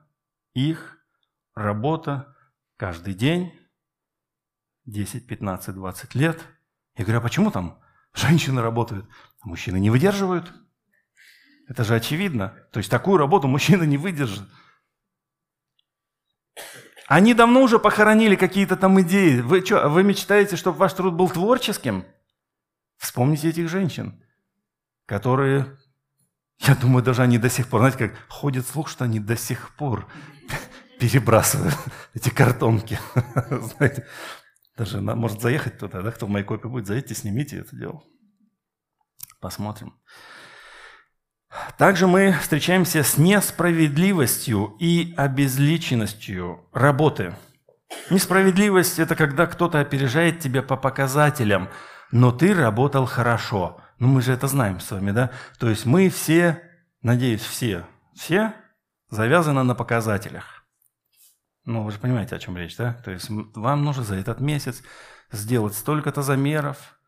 их 0.55 0.99
работа 1.55 2.37
каждый 2.77 3.15
день, 3.15 3.53
10, 4.87 5.27
15, 5.27 5.75
20 5.75 6.15
лет. 6.15 6.41
Я 6.97 7.05
говорю, 7.05 7.19
а 7.21 7.23
почему 7.23 7.51
там 7.51 7.81
женщины 8.15 8.61
работают, 8.61 9.07
а 9.41 9.49
мужчины 9.49 9.79
не 9.79 9.91
выдерживают? 9.91 10.53
Это 11.69 11.85
же 11.85 11.95
очевидно. 11.95 12.55
То 12.73 12.79
есть 12.79 12.91
такую 12.91 13.19
работу 13.19 13.49
мужчина 13.49 13.85
не 13.85 13.97
выдержит. 13.97 14.47
Они 17.07 17.35
давно 17.35 17.63
уже 17.63 17.79
похоронили 17.79 18.37
какие-то 18.37 18.77
там 18.77 19.01
идеи. 19.03 19.41
Вы 19.41 19.65
что, 19.65 19.89
вы 19.89 20.03
мечтаете, 20.03 20.57
чтобы 20.57 20.79
ваш 20.79 20.93
труд 20.93 21.15
был 21.15 21.29
творческим? 21.29 22.05
Вспомните 22.97 23.49
этих 23.49 23.69
женщин, 23.69 24.23
которые 25.07 25.79
я 26.67 26.77
думаю, 26.77 27.03
даже 27.03 27.23
они 27.23 27.39
до 27.39 27.51
сих 27.51 27.69
пор, 27.69 27.81
знаете, 27.81 28.09
как 28.09 28.13
ходит 28.29 28.67
слух, 28.67 28.89
что 28.89 29.05
они 29.05 29.19
до 29.19 29.37
сих 29.37 29.75
пор 29.75 30.07
перебрасывают 31.01 31.77
эти 32.15 32.31
картонки. 32.31 32.99
Знаете, 33.51 34.07
даже 34.77 35.01
может 35.01 35.41
заехать 35.41 35.79
туда, 35.79 36.03
да, 36.03 36.11
кто 36.11 36.27
в 36.27 36.31
моей 36.31 36.45
копии 36.45 36.69
будет, 36.69 36.87
заедьте, 36.87 37.15
снимите 37.15 37.59
это 37.59 37.77
дело. 37.77 38.03
Посмотрим. 39.41 39.95
Также 41.77 42.07
мы 42.07 42.33
встречаемся 42.33 43.03
с 43.03 43.19
несправедливостью 43.19 44.77
и 44.79 45.15
обезличенностью 45.17 46.67
работы. 46.73 47.35
Несправедливость– 48.09 48.99
это 49.01 49.15
когда 49.17 49.47
кто-то 49.47 49.81
опережает 49.81 50.41
тебя 50.41 50.63
по 50.63 50.77
показателям, 50.77 51.69
но 52.11 52.33
ты 52.33 52.55
работал 52.55 53.05
хорошо. 53.05 53.81
Ну, 53.99 54.09
мы 54.09 54.23
же 54.23 54.33
это 54.33 54.47
знаем 54.47 54.81
с 54.81 54.91
вами, 54.91 55.11
да? 55.11 55.31
То 55.59 55.69
есть 55.69 55.85
мы 55.85 56.09
все, 56.09 56.63
надеюсь, 57.03 57.43
все, 57.43 57.87
все 58.15 58.55
завязаны 59.11 59.63
на 59.63 59.75
показателях. 59.75 60.62
Ну, 61.65 61.85
вы 61.85 61.93
же 61.93 61.99
понимаете, 61.99 62.35
о 62.35 62.39
чем 62.39 62.57
речь, 62.57 62.77
да? 62.77 62.95
То 63.05 63.11
есть 63.13 63.29
вам 63.29 63.85
нужно 63.85 64.03
за 64.03 64.17
этот 64.17 64.41
месяц 64.41 64.83
сделать 65.31 65.75
столько-то 65.75 66.23
замеров, 66.23 66.99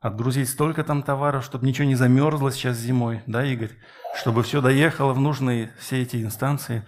отгрузить 0.00 0.50
столько 0.50 0.84
там 0.84 1.02
товаров, 1.02 1.44
чтобы 1.44 1.66
ничего 1.66 1.86
не 1.86 1.94
замерзло 1.94 2.52
сейчас 2.52 2.76
зимой, 2.76 3.22
да, 3.26 3.44
Игорь? 3.44 3.72
Чтобы 4.14 4.42
все 4.42 4.60
доехало 4.60 5.14
в 5.14 5.20
нужные 5.20 5.72
все 5.78 6.02
эти 6.02 6.22
инстанции. 6.22 6.84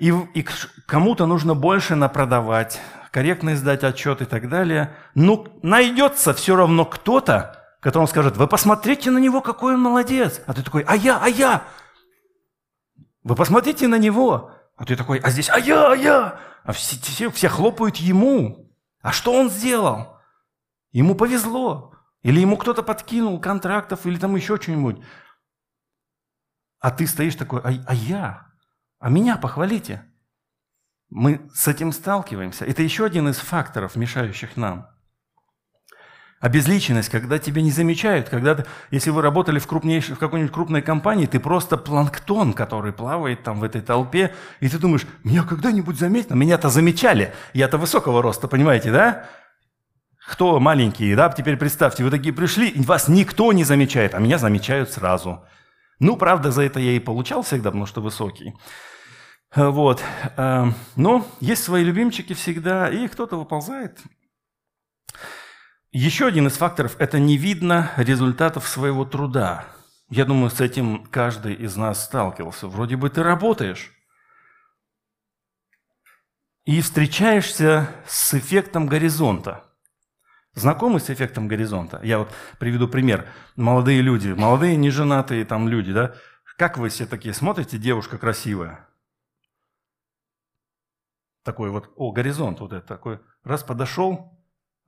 И, 0.00 0.12
и 0.34 0.46
кому-то 0.86 1.26
нужно 1.26 1.54
больше 1.54 1.94
напродавать, 1.94 2.80
корректно 3.12 3.54
издать 3.54 3.84
отчет 3.84 4.20
и 4.20 4.24
так 4.24 4.48
далее. 4.48 4.94
Ну, 5.14 5.46
найдется 5.62 6.34
все 6.34 6.56
равно 6.56 6.84
кто-то, 6.84 7.64
которому 7.80 8.08
скажет, 8.08 8.36
вы 8.36 8.48
посмотрите 8.48 9.12
на 9.12 9.18
него, 9.18 9.40
какой 9.40 9.74
он 9.74 9.80
молодец. 9.80 10.40
А 10.46 10.54
ты 10.54 10.62
такой, 10.62 10.82
а 10.82 10.96
я, 10.96 11.18
а 11.22 11.28
я. 11.28 11.62
Вы 13.22 13.36
посмотрите 13.36 13.86
на 13.86 13.96
него. 13.96 14.50
А 14.76 14.84
ты 14.84 14.94
такой, 14.94 15.18
а 15.18 15.30
здесь, 15.30 15.48
а 15.48 15.58
я, 15.58 15.92
а 15.92 15.96
я. 15.96 16.40
А 16.62 16.72
все, 16.72 16.96
все, 17.00 17.30
все 17.30 17.48
хлопают 17.48 17.96
ему. 17.96 18.72
А 19.00 19.12
что 19.12 19.32
он 19.32 19.50
сделал? 19.50 20.18
Ему 20.92 21.14
повезло. 21.14 21.94
Или 22.22 22.40
ему 22.40 22.56
кто-то 22.56 22.82
подкинул 22.82 23.40
контрактов 23.40 24.04
или 24.06 24.18
там 24.18 24.36
еще 24.36 24.56
что-нибудь. 24.56 25.02
А 26.80 26.90
ты 26.90 27.06
стоишь 27.06 27.36
такой, 27.36 27.60
а, 27.62 27.72
а 27.86 27.94
я? 27.94 28.46
А 28.98 29.08
меня 29.08 29.36
похвалите. 29.36 30.04
Мы 31.08 31.48
с 31.54 31.68
этим 31.68 31.92
сталкиваемся. 31.92 32.64
Это 32.64 32.82
еще 32.82 33.04
один 33.04 33.28
из 33.28 33.36
факторов, 33.38 33.96
мешающих 33.96 34.56
нам. 34.56 34.88
Обезличенность, 36.38 37.08
когда 37.08 37.38
тебя 37.38 37.62
не 37.62 37.70
замечают, 37.70 38.28
когда, 38.28 38.56
ты, 38.56 38.66
если 38.90 39.08
вы 39.08 39.22
работали 39.22 39.58
в, 39.58 39.66
крупнейшей, 39.66 40.16
в 40.16 40.18
какой-нибудь 40.18 40.52
крупной 40.52 40.82
компании, 40.82 41.24
ты 41.24 41.40
просто 41.40 41.78
планктон, 41.78 42.52
который 42.52 42.92
плавает 42.92 43.42
там 43.42 43.58
в 43.58 43.64
этой 43.64 43.80
толпе, 43.80 44.34
и 44.60 44.68
ты 44.68 44.78
думаешь, 44.78 45.06
меня 45.24 45.44
когда-нибудь 45.44 45.98
заметно? 45.98 46.34
Меня-то 46.34 46.68
замечали, 46.68 47.32
я-то 47.54 47.78
высокого 47.78 48.20
роста, 48.20 48.48
понимаете, 48.48 48.92
да? 48.92 49.30
Кто 50.28 50.60
маленькие, 50.60 51.16
да? 51.16 51.30
Теперь 51.30 51.56
представьте, 51.56 52.04
вы 52.04 52.10
такие 52.10 52.34
пришли, 52.34 52.74
вас 52.82 53.08
никто 53.08 53.52
не 53.54 53.64
замечает, 53.64 54.14
а 54.14 54.18
меня 54.18 54.36
замечают 54.36 54.90
сразу. 54.90 55.42
Ну, 56.00 56.16
правда, 56.16 56.50
за 56.50 56.62
это 56.62 56.80
я 56.80 56.92
и 56.92 56.98
получал 56.98 57.42
всегда, 57.42 57.70
потому 57.70 57.86
что 57.86 58.02
высокий. 58.02 58.52
Вот. 59.54 60.02
Э, 60.36 60.66
но 60.96 61.26
есть 61.40 61.64
свои 61.64 61.82
любимчики 61.82 62.34
всегда, 62.34 62.90
и 62.90 63.08
кто-то 63.08 63.36
выползает. 63.36 63.98
Еще 65.98 66.26
один 66.26 66.46
из 66.46 66.58
факторов– 66.58 66.94
это 66.98 67.18
не 67.18 67.38
видно 67.38 67.90
результатов 67.96 68.68
своего 68.68 69.06
труда. 69.06 69.64
Я 70.10 70.26
думаю, 70.26 70.50
с 70.50 70.60
этим 70.60 71.06
каждый 71.06 71.54
из 71.54 71.74
нас 71.76 72.04
сталкивался. 72.04 72.68
Вроде 72.68 72.96
бы 72.96 73.08
ты 73.08 73.22
работаешь 73.22 73.90
и 76.66 76.82
встречаешься 76.82 77.88
с 78.06 78.34
эффектом 78.34 78.88
горизонта. 78.88 79.64
Знакомы 80.52 81.00
с 81.00 81.08
эффектом 81.08 81.48
горизонта? 81.48 81.98
Я 82.02 82.18
вот 82.18 82.28
приведу 82.58 82.88
пример. 82.88 83.26
Молодые 83.56 84.02
люди, 84.02 84.28
молодые 84.28 84.76
неженатые 84.76 85.46
там 85.46 85.66
люди, 85.66 85.94
да? 85.94 86.14
Как 86.58 86.76
вы 86.76 86.90
все 86.90 87.06
такие 87.06 87.32
смотрите, 87.32 87.78
девушка 87.78 88.18
красивая? 88.18 88.86
Такой 91.42 91.70
вот, 91.70 91.90
о, 91.96 92.12
горизонт 92.12 92.60
вот 92.60 92.74
это 92.74 92.86
такой. 92.86 93.18
Раз 93.44 93.62
подошел, 93.62 94.35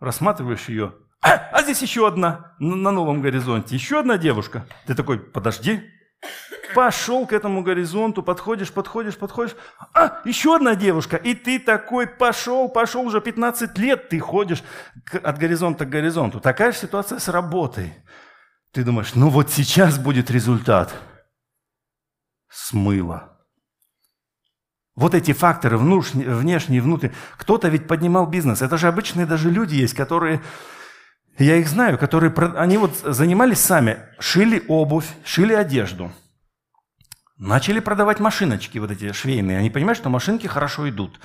рассматриваешь 0.01 0.69
ее, 0.69 0.95
а, 1.21 1.35
а 1.53 1.63
здесь 1.63 1.83
еще 1.83 2.07
одна 2.07 2.55
на, 2.59 2.77
на 2.77 2.91
новом 2.91 3.21
горизонте, 3.21 3.75
еще 3.75 4.01
одна 4.01 4.19
девушка. 4.19 4.67
Ты 4.87 4.95
такой, 4.95 5.19
подожди, 5.19 5.83
Пошел 6.75 7.27
к 7.27 7.33
этому 7.33 7.63
горизонту, 7.63 8.23
подходишь, 8.23 8.73
подходишь, 8.73 9.17
подходишь. 9.17 9.57
А, 9.95 10.21
еще 10.25 10.57
одна 10.57 10.75
девушка. 10.75 11.17
И 11.17 11.35
ты 11.35 11.59
такой 11.59 12.07
пошел, 12.07 12.69
пошел 12.69 13.07
уже 13.07 13.21
15 13.21 13.79
лет, 13.79 14.09
ты 14.09 14.19
ходишь 14.19 14.63
от 15.23 15.39
горизонта 15.39 15.87
к 15.87 15.91
горизонту. 15.91 16.41
Такая 16.41 16.73
же 16.73 16.79
ситуация 16.79 17.19
с 17.19 17.29
работой. 17.29 17.95
Ты 18.73 18.85
думаешь, 18.85 19.15
ну 19.15 19.31
вот 19.31 19.51
сейчас 19.51 19.99
будет 19.99 20.31
результат. 20.31 20.95
Смыло. 22.51 23.38
Вот 24.99 25.15
эти 25.15 25.33
факторы, 25.33 25.79
внешние, 25.79 26.83
внутренние. 26.83 27.17
Кто-то 27.37 27.69
ведь 27.69 27.87
поднимал 27.87 28.27
бизнес. 28.27 28.63
Это 28.63 28.77
же 28.77 28.89
обычные 28.89 29.27
даже 29.27 29.51
люди 29.51 29.77
есть, 29.77 29.95
которые, 29.95 30.41
я 31.39 31.57
их 31.57 31.69
знаю, 31.69 31.99
которые, 31.99 32.33
они 32.57 32.79
вот 32.79 32.97
занимались 33.05 33.61
сами, 33.61 33.99
шили 34.19 34.63
обувь, 34.69 35.07
шили 35.25 35.55
одежду– 35.55 36.11
Начали 37.39 37.79
продавать 37.79 38.19
машиночки 38.19 38.79
вот 38.79 38.91
эти 38.91 39.13
швейные. 39.13 39.59
Они 39.59 39.71
понимают, 39.71 39.97
что 39.97 40.11
машинки 40.11 40.49
хорошо 40.49 40.89
идут. 40.89 41.21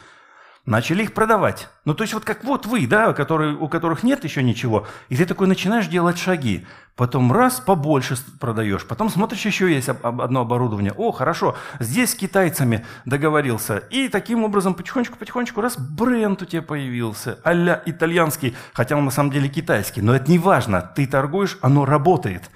Начали 0.66 1.04
их 1.04 1.14
продавать. 1.14 1.68
Ну, 1.84 1.94
то 1.94 2.04
есть 2.04 2.14
вот 2.14 2.24
как 2.24 2.46
вот 2.46 2.66
вы, 2.66 2.88
да, 2.88 3.12
которые, 3.12 3.54
у 3.54 3.68
которых 3.68 4.02
нет 4.04 4.24
еще 4.24 4.42
ничего, 4.42 4.88
и 5.10 5.18
ты 5.18 5.26
такой 5.26 5.48
начинаешь 5.48 5.88
делать 5.88 6.18
шаги. 6.18 6.66
Потом 6.96 7.34
раз, 7.34 7.60
побольше 7.60 8.16
продаешь. 8.40 8.86
Потом 8.86 9.10
смотришь, 9.10 9.46
еще 9.46 9.74
есть 9.74 9.90
одно 9.90 10.42
оборудование. 10.42 10.94
О, 10.96 11.12
хорошо, 11.12 11.58
здесь 11.80 12.12
с 12.12 12.16
китайцами 12.16 12.86
договорился. 13.04 13.78
И 13.78 14.08
таким 14.08 14.46
образом 14.46 14.74
потихонечку-потихонечку 14.74 15.60
раз 15.60 15.78
бренд 15.78 16.42
у 16.42 16.46
тебя 16.46 16.62
появился. 16.62 17.40
а 17.44 17.82
итальянский, 17.86 18.56
хотя 18.72 18.96
он 18.96 19.04
на 19.04 19.12
самом 19.12 19.32
деле 19.32 19.50
китайский. 19.50 20.02
Но 20.02 20.16
это 20.16 20.32
не 20.32 20.40
важно. 20.40 20.94
Ты 20.96 21.08
торгуешь, 21.08 21.58
оно 21.62 21.84
работает. 21.84 22.50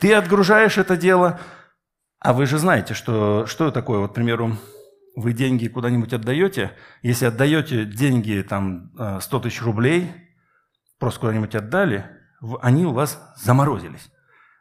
Ты 0.00 0.12
отгружаешь 0.12 0.76
это 0.76 0.96
дело– 0.96 1.40
а 2.20 2.32
вы 2.32 2.46
же 2.46 2.58
знаете, 2.58 2.94
что, 2.94 3.46
что 3.46 3.70
такое, 3.70 4.00
вот, 4.00 4.10
к 4.10 4.14
примеру, 4.14 4.56
вы 5.18 5.32
деньги 5.32 5.66
куда-нибудь 5.68 6.12
отдаете, 6.12 6.72
если 7.02 7.26
отдаете 7.26 7.84
деньги, 7.84 8.44
там, 8.48 8.92
100 9.20 9.38
э, 9.38 9.40
тысяч 9.42 9.62
рублей, 9.62 10.10
просто 10.98 11.20
куда-нибудь 11.20 11.54
отдали, 11.54 12.06
они 12.62 12.86
у 12.86 12.92
вас 12.92 13.20
заморозились. 13.36 14.10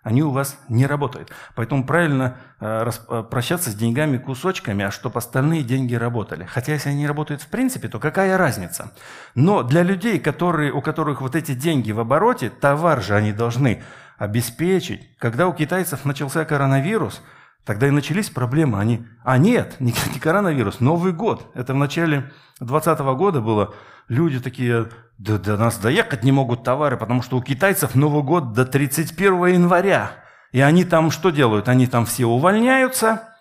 Они 0.04 0.24
у 0.24 0.32
вас 0.32 0.58
не 0.70 0.88
работают. 0.88 1.32
Поэтому 1.54 1.86
правильно 1.86 2.38
э, 2.60 2.90
э, 3.10 3.24
прощаться 3.30 3.72
с 3.72 3.76
деньгами 3.76 4.18
кусочками, 4.18 4.86
а 4.86 4.92
чтобы 4.92 5.20
остальные 5.20 5.64
деньги 5.64 5.96
работали. 5.96 6.46
Хотя 6.46 6.74
если 6.74 6.90
они 6.90 7.06
работают 7.06 7.42
в 7.42 7.48
принципе, 7.48 7.90
то 7.90 8.00
какая 8.00 8.38
разница? 8.38 8.94
Но 9.36 9.64
для 9.64 9.84
людей, 9.84 10.18
которые, 10.20 10.72
у 10.72 10.82
которых 10.82 11.22
вот 11.22 11.36
эти 11.36 11.54
деньги 11.54 11.92
в 11.92 12.00
обороте, 12.00 12.50
товар 12.50 13.04
же 13.04 13.16
они 13.16 13.34
должны 13.34 13.84
обеспечить. 14.18 15.18
Когда 15.18 15.48
у 15.48 15.54
китайцев 15.54 16.06
начался 16.06 16.46
коронавирус– 16.46 17.22
Тогда 17.68 17.90
и 17.90 17.92
начались 17.92 18.30
проблемы. 18.30 18.80
Они, 18.80 19.06
а 19.26 19.38
нет, 19.38 19.76
не, 19.82 19.94
не 20.14 20.20
коронавирус, 20.20 20.80
Новый 20.80 21.12
год. 21.12 21.52
Это 21.54 21.74
в 21.74 21.78
начале 21.78 22.32
2020 22.62 23.00
года 23.18 23.42
было. 23.42 23.76
Люди 24.08 24.40
такие, 24.40 24.88
да 25.18 25.38
до 25.38 25.58
нас 25.58 25.78
доехать 25.78 26.24
не 26.24 26.32
могут 26.32 26.64
товары, 26.64 26.96
потому 26.96 27.22
что 27.22 27.36
у 27.36 27.42
китайцев 27.42 27.94
Новый 27.94 28.24
год 28.24 28.54
до 28.54 28.66
31 28.66 29.48
января. 29.48 30.12
И 30.54 30.62
они 30.62 30.86
там 30.86 31.12
что 31.12 31.30
делают? 31.30 31.68
Они 31.68 31.88
там 31.88 32.06
все 32.06 32.26
увольняются, 32.26 33.36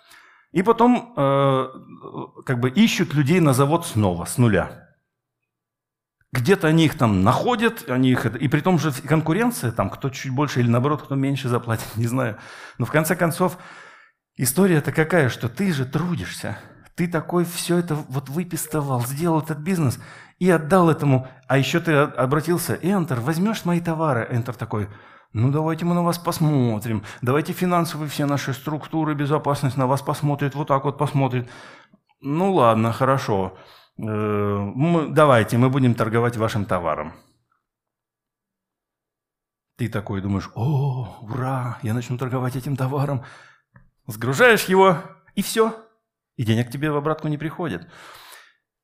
и 0.50 0.62
потом 0.62 1.14
э, 1.16 1.66
как 2.44 2.58
бы 2.58 2.68
ищут 2.68 3.14
людей 3.14 3.38
на 3.38 3.52
завод 3.52 3.86
снова, 3.86 4.24
с 4.24 4.38
нуля. 4.38 4.88
Где-то 6.32 6.66
они 6.66 6.86
их 6.86 6.98
там 6.98 7.22
находят, 7.22 7.88
они 7.88 8.10
их, 8.10 8.26
и 8.26 8.48
при 8.48 8.60
том 8.60 8.80
же 8.80 8.90
конкуренция, 8.90 9.70
там 9.70 9.88
кто 9.88 10.10
чуть 10.10 10.32
больше 10.32 10.58
или 10.58 10.68
наоборот, 10.68 11.02
кто 11.02 11.14
меньше 11.14 11.48
заплатит, 11.48 11.86
не 11.94 12.08
знаю. 12.08 12.38
Но 12.78 12.86
в 12.86 12.90
конце 12.90 13.14
концов, 13.14 13.56
История-то 14.36 14.92
какая, 14.92 15.28
что 15.30 15.48
ты 15.48 15.72
же 15.72 15.86
трудишься. 15.86 16.58
Ты 16.94 17.08
такой 17.08 17.44
все 17.44 17.78
это 17.78 17.94
вот 17.94 18.28
выпистовал, 18.28 19.02
сделал 19.02 19.40
этот 19.40 19.58
бизнес 19.58 19.98
и 20.38 20.50
отдал 20.50 20.90
этому. 20.90 21.26
А 21.46 21.58
еще 21.58 21.80
ты 21.80 21.92
обратился, 21.92 22.74
Enter, 22.74 23.20
возьмешь 23.20 23.64
мои 23.64 23.80
товары? 23.80 24.28
Enter 24.30 24.56
такой, 24.56 24.88
ну 25.32 25.50
давайте 25.50 25.84
мы 25.84 25.94
на 25.94 26.02
вас 26.02 26.18
посмотрим. 26.18 27.02
Давайте 27.22 27.52
финансовые 27.52 28.08
все 28.08 28.26
наши 28.26 28.52
структуры, 28.52 29.14
безопасность 29.14 29.76
на 29.76 29.86
вас 29.86 30.02
посмотрит, 30.02 30.54
вот 30.54 30.68
так 30.68 30.84
вот 30.84 30.98
посмотрит. 30.98 31.48
Ну 32.20 32.54
ладно, 32.54 32.92
хорошо. 32.92 33.56
Э, 33.98 34.02
мы, 34.02 35.08
давайте, 35.08 35.58
мы 35.58 35.70
будем 35.70 35.94
торговать 35.94 36.36
вашим 36.36 36.64
товаром. 36.64 37.14
Ты 39.76 39.88
такой 39.88 40.22
думаешь, 40.22 40.50
о, 40.54 41.18
ура, 41.20 41.78
я 41.82 41.92
начну 41.92 42.16
торговать 42.16 42.56
этим 42.56 42.76
товаром 42.76 43.24
сгружаешь 44.06 44.64
его, 44.64 45.02
и 45.34 45.42
все. 45.42 45.84
И 46.36 46.44
денег 46.44 46.70
тебе 46.70 46.90
в 46.90 46.96
обратку 46.96 47.28
не 47.28 47.38
приходит. 47.38 47.88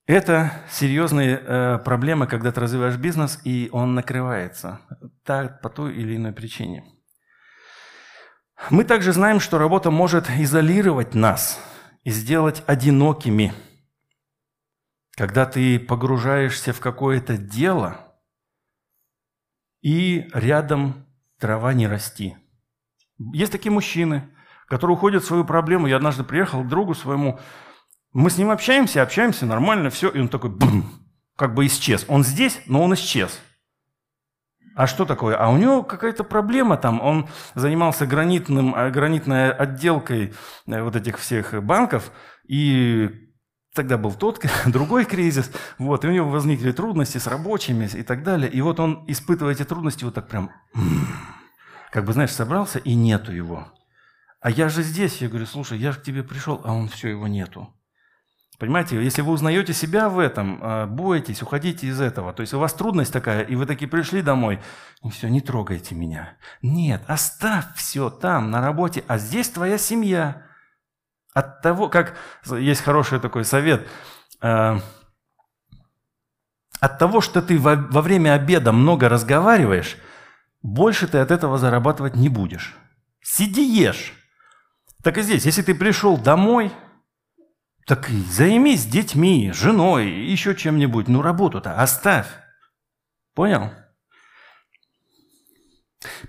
Это 0.07 0.53
серьезные 0.71 1.41
э, 1.41 1.79
проблемы, 1.79 2.27
когда 2.27 2.51
ты 2.51 2.61
развиваешь 2.61 2.97
бизнес, 2.97 3.41
и 3.45 3.69
он 3.73 3.95
накрывается 3.95 4.81
так, 5.25 5.61
по 5.61 5.69
той 5.69 5.95
или 5.95 6.17
иной 6.17 6.33
причине. 6.33 6.85
Мы 8.71 8.85
также 8.85 9.13
знаем, 9.13 9.39
что 9.41 9.59
работа 9.59 9.91
может 9.91 10.29
изолировать 10.31 11.15
нас 11.15 11.61
и 12.05 12.11
сделать 12.11 12.63
одинокими. 12.67 13.53
Когда 15.15 15.47
ты 15.47 15.79
погружаешься 15.79 16.73
в 16.73 16.81
какое-то 16.81 17.37
дело, 17.37 18.13
и 19.83 20.29
рядом 20.33 21.07
трава 21.39 21.75
не 21.75 21.87
расти. 21.87 22.37
Есть 23.19 23.53
такие 23.53 23.71
мужчины, 23.71 24.32
который 24.73 24.93
уходит 24.93 25.23
в 25.23 25.27
свою 25.27 25.45
проблему. 25.45 25.87
Я 25.87 25.97
однажды 25.97 26.25
приехал 26.25 26.65
к 26.65 26.67
другу 26.67 26.95
своему, 26.95 27.39
мы 28.15 28.31
с 28.31 28.39
ним 28.39 28.51
общаемся, 28.51 29.03
общаемся 29.03 29.45
нормально, 29.45 29.91
все, 29.91 30.09
и 30.09 30.19
он 30.19 30.29
такой, 30.29 30.49
бум, 30.49 30.91
как 31.37 31.53
бы 31.53 31.67
исчез. 31.67 32.07
Он 32.09 32.25
здесь, 32.25 32.59
но 32.65 32.83
он 32.83 32.95
исчез. 32.95 33.39
А 34.75 34.87
что 34.87 35.05
такое? 35.05 35.37
А 35.37 35.51
у 35.51 35.59
него 35.59 35.83
какая-то 35.83 36.25
проблема 36.25 36.79
там. 36.79 37.03
Он 37.03 37.29
занимался 37.55 38.07
гранитным, 38.07 38.75
э, 38.75 38.91
гранитной 38.91 39.53
отделкой 39.53 40.33
э, 40.67 40.83
вот 40.83 40.97
этих 40.97 41.19
всех 41.19 41.63
банков, 41.63 42.11
и 42.49 43.11
тогда 43.75 43.99
был 43.99 44.15
тот, 44.15 44.43
другой 44.65 45.05
кризис, 45.05 45.53
вот, 45.77 46.03
и 46.07 46.09
у 46.09 46.13
него 46.13 46.31
возникли 46.31 46.73
трудности 46.73 47.19
с 47.19 47.27
рабочими 47.27 47.91
и 47.93 48.03
так 48.03 48.23
далее. 48.23 48.51
И 48.51 48.63
вот 48.63 48.81
он, 48.81 49.05
испытывая 49.07 49.53
эти 49.53 49.67
трудности, 49.67 50.05
вот 50.05 50.15
так 50.15 50.29
прям, 50.29 50.51
как 51.91 52.07
бы, 52.07 52.15
знаешь, 52.15 52.33
собрался, 52.33 52.79
и 52.79 52.95
нету 52.95 53.33
его. 53.33 53.69
А 54.43 54.51
я 54.51 54.69
же 54.69 54.83
здесь. 54.83 55.23
Я 55.23 55.29
говорю, 55.29 55.47
слушай, 55.47 55.79
я 55.79 55.93
же 55.93 56.01
к 56.01 56.03
тебе 56.03 56.25
пришел, 56.25 56.61
а 56.65 56.75
он 56.75 56.89
все, 56.89 57.09
его 57.09 57.29
нету. 57.29 57.73
Понимаете, 58.59 59.03
если 59.03 59.23
вы 59.23 59.33
узнаете 59.33 59.73
себя 59.73 60.09
в 60.09 60.19
этом, 60.19 60.63
э, 60.63 60.87
бойтесь, 60.87 61.43
уходите 61.43 61.87
из 61.87 62.01
этого. 62.01 62.33
То 62.33 62.43
есть 62.43 62.53
у 62.53 62.59
вас 62.59 62.75
трудность 62.75 63.13
такая, 63.13 63.43
и 63.43 63.55
вы 63.55 63.67
таки 63.67 63.87
пришли 63.87 64.21
домой, 64.21 64.61
и 65.03 65.11
все, 65.11 65.29
не 65.29 65.41
трогайте 65.41 65.95
меня. 65.95 66.37
Нет, 66.61 67.03
оставь 67.07 67.65
все 67.77 68.11
там, 68.11 68.51
на 68.51 68.61
работе, 68.61 69.05
а 69.07 69.19
здесь 69.19 69.49
твоя 69.49 69.79
семья. 69.79 70.47
От 71.35 71.63
того, 71.63 71.89
как 71.89 72.17
есть 72.47 72.83
хороший 72.83 73.21
такой 73.21 73.45
совет, 73.45 73.89
э, 74.43 74.79
от 76.81 76.99
того, 76.99 77.21
что 77.21 77.43
ты 77.43 77.59
во, 77.59 77.75
время 77.75 78.35
обеда 78.35 78.73
много 78.73 79.09
разговариваешь, 79.09 79.97
больше 80.63 81.07
ты 81.07 81.19
от 81.19 81.31
этого 81.31 81.59
зарабатывать 81.59 82.17
не 82.17 82.29
будешь. 82.29 82.77
Сиди 83.21 83.65
ешь. 83.65 84.15
Так 85.03 85.19
и 85.19 85.23
здесь, 85.23 85.45
если 85.45 85.63
ты 85.63 85.75
пришел 85.75 86.17
домой, 86.17 86.71
так 87.87 88.09
займись 88.09 88.87
детьми, 88.87 89.51
женой, 89.53 90.09
еще 90.09 90.55
чем-нибудь. 90.55 91.09
Ну, 91.09 91.23
работу-то 91.23 91.75
оставь. 91.75 92.29
Понял? 93.35 93.73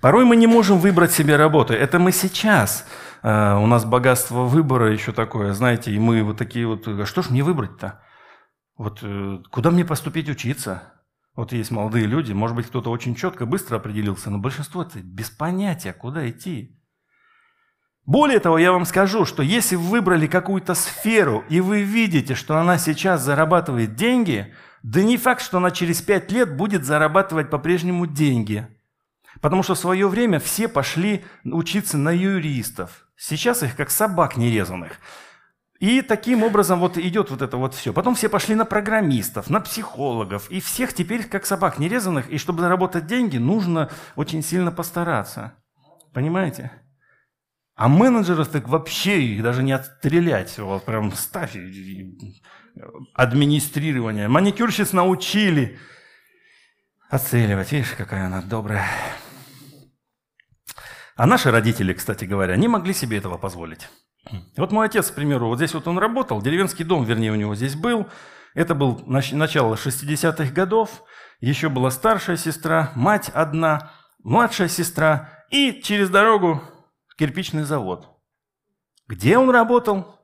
Порой 0.02 0.26
мы 0.26 0.36
не 0.36 0.48
можем 0.48 0.80
выбрать 0.80 1.12
себе 1.12 1.36
работу. 1.36 1.74
Это 1.74 2.00
мы 2.00 2.12
сейчас. 2.12 2.88
Uh, 3.22 3.64
у 3.64 3.68
нас 3.68 3.86
богатство 3.86 4.42
выбора 4.42 4.92
еще 4.92 5.14
такое, 5.14 5.54
знаете, 5.54 5.94
и 5.94 5.98
мы 5.98 6.24
вот 6.24 6.38
такие 6.38 6.68
вот, 6.68 6.86
а 6.86 7.06
что 7.06 7.22
ж 7.22 7.30
мне 7.30 7.42
выбрать-то? 7.42 8.04
Вот 8.76 9.02
uh, 9.02 9.42
куда 9.50 9.72
мне 9.72 9.86
поступить 9.86 10.28
учиться? 10.28 10.84
Вот 11.34 11.54
есть 11.54 11.72
молодые 11.72 12.06
люди, 12.06 12.34
может 12.34 12.58
быть, 12.58 12.68
кто-то 12.68 12.92
очень 12.92 13.16
четко, 13.16 13.46
быстро 13.46 13.78
определился, 13.78 14.30
но 14.30 14.40
большинство 14.40 14.82
это 14.82 15.00
без 15.00 15.30
понятия, 15.30 15.94
куда 15.94 16.30
идти. 16.30 16.83
Более 18.06 18.40
того, 18.40 18.58
я 18.58 18.74
вам 18.74 18.86
скажу, 18.86 19.26
что 19.26 19.42
если 19.44 19.76
вы 19.78 19.88
выбрали 19.88 20.28
какую-то 20.28 20.76
сферу, 20.76 21.46
и 21.50 21.62
вы 21.62 21.84
видите, 21.84 22.36
что 22.36 22.58
она 22.58 22.78
сейчас 22.78 23.22
зарабатывает 23.22 23.96
деньги, 23.96 24.54
да 24.82 25.02
не 25.02 25.16
факт, 25.16 25.42
что 25.42 25.58
она 25.58 25.72
через 25.72 26.02
пять 26.02 26.30
лет 26.30 26.58
будет 26.58 26.84
зарабатывать 26.84 27.50
по-прежнему 27.50 28.06
деньги. 28.06 28.68
Потому 29.40 29.64
что 29.64 29.76
в 29.76 29.80
свое 29.80 30.08
время 30.10 30.40
все 30.40 30.68
пошли 30.68 31.24
учиться 31.46 31.98
на 31.98 32.10
юристов. 32.10 33.08
Сейчас 33.16 33.64
их 33.64 33.78
как 33.78 33.90
собак 33.90 34.36
нерезанных. 34.36 35.00
И 35.80 36.02
таким 36.02 36.44
образом 36.44 36.80
вот 36.80 36.98
идет 36.98 37.32
вот 37.32 37.42
это 37.42 37.56
вот 37.56 37.74
все. 37.74 37.94
Потом 37.94 38.16
все 38.16 38.28
пошли 38.28 38.56
на 38.56 38.66
программистов, 38.66 39.50
на 39.50 39.62
психологов. 39.62 40.50
И 40.50 40.60
всех 40.60 40.94
теперь 40.94 41.24
как 41.24 41.46
собак 41.46 41.80
нерезанных. 41.80 42.30
И 42.30 42.38
чтобы 42.38 42.62
заработать 42.62 43.08
деньги, 43.08 43.38
нужно 43.38 43.90
очень 44.16 44.44
сильно 44.44 44.72
постараться. 44.72 45.54
Понимаете? 46.14 46.72
А 47.76 47.88
менеджеров 47.88 48.50
так 48.50 48.68
вообще 48.70 49.22
их 49.22 49.42
даже 49.42 49.64
не 49.64 49.72
отстрелять. 49.72 50.58
Вот 50.60 50.86
прям 50.86 51.12
ставь 51.14 51.58
администрирование. 53.14 54.28
Маникюрщиц 54.28 54.94
научили 54.94 55.80
отстреливать. 57.10 57.72
Видишь, 57.72 57.94
какая 57.98 58.28
она 58.28 58.42
добрая. 58.42 58.88
А 61.16 61.26
наши 61.26 61.52
родители, 61.52 61.94
кстати 61.94 62.26
говоря, 62.26 62.56
не 62.56 62.68
могли 62.68 62.94
себе 62.94 63.18
этого 63.18 63.38
позволить. 63.38 63.90
Вот 64.58 64.72
мой 64.72 64.86
отец, 64.88 65.12
к 65.12 65.16
примеру, 65.16 65.48
вот 65.48 65.58
здесь 65.58 65.74
вот 65.74 65.88
он 65.88 66.00
работал, 66.00 66.42
деревенский 66.42 66.86
дом, 66.86 67.04
вернее, 67.04 67.32
у 67.32 67.36
него 67.36 67.56
здесь 67.56 67.76
был. 67.76 68.08
Это 68.54 68.74
был 68.74 69.04
начало 69.06 69.76
60-х 69.76 70.52
годов. 70.54 71.04
Еще 71.40 71.70
была 71.70 71.92
старшая 71.92 72.38
сестра, 72.38 72.92
мать 72.96 73.30
одна, 73.34 73.92
младшая 74.24 74.68
сестра. 74.70 75.44
И 75.50 75.82
через 75.84 76.10
дорогу 76.10 76.62
кирпичный 77.18 77.64
завод. 77.64 78.10
Где 79.08 79.38
он 79.38 79.50
работал 79.50 80.20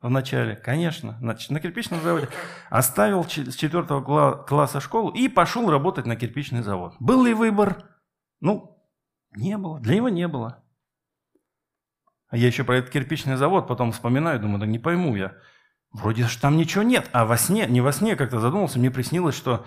вначале? 0.00 0.56
Конечно, 0.56 1.18
на, 1.20 1.36
на 1.48 1.60
кирпичном 1.60 2.00
заводе. 2.02 2.28
Оставил 2.70 3.24
с 3.24 3.54
четвертого 3.54 4.44
класса 4.44 4.80
школу 4.80 5.10
и 5.10 5.28
пошел 5.28 5.70
работать 5.70 6.06
на 6.06 6.16
кирпичный 6.16 6.62
завод. 6.62 6.94
Был 7.00 7.24
ли 7.24 7.34
выбор? 7.34 7.84
Ну, 8.40 8.82
не 9.36 9.56
было. 9.58 9.80
Для 9.80 9.96
него 9.96 10.08
не 10.08 10.28
было. 10.28 10.62
А 12.28 12.36
я 12.36 12.46
еще 12.46 12.64
про 12.64 12.78
этот 12.78 12.90
кирпичный 12.90 13.36
завод 13.36 13.68
потом 13.68 13.92
вспоминаю, 13.92 14.40
думаю, 14.40 14.58
да 14.58 14.66
не 14.66 14.78
пойму 14.78 15.14
я. 15.14 15.36
Вроде 15.92 16.26
же 16.26 16.40
там 16.40 16.56
ничего 16.56 16.82
нет. 16.82 17.08
А 17.12 17.24
во 17.24 17.36
сне, 17.36 17.66
не 17.66 17.80
во 17.80 17.92
сне 17.92 18.16
как-то 18.16 18.40
задумался, 18.40 18.78
мне 18.80 18.90
приснилось, 18.90 19.36
что 19.36 19.64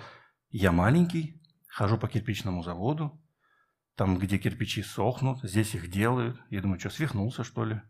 я 0.50 0.72
маленький, 0.72 1.40
хожу 1.66 1.96
по 1.96 2.08
кирпичному 2.08 2.62
заводу, 2.62 3.18
там, 3.98 4.16
где 4.16 4.38
кирпичи 4.38 4.82
сохнут, 4.82 5.40
здесь 5.42 5.74
их 5.74 5.90
делают. 5.90 6.40
Я 6.50 6.62
думаю, 6.62 6.78
что, 6.78 6.88
свихнулся, 6.88 7.42
что 7.42 7.64
ли? 7.64 7.82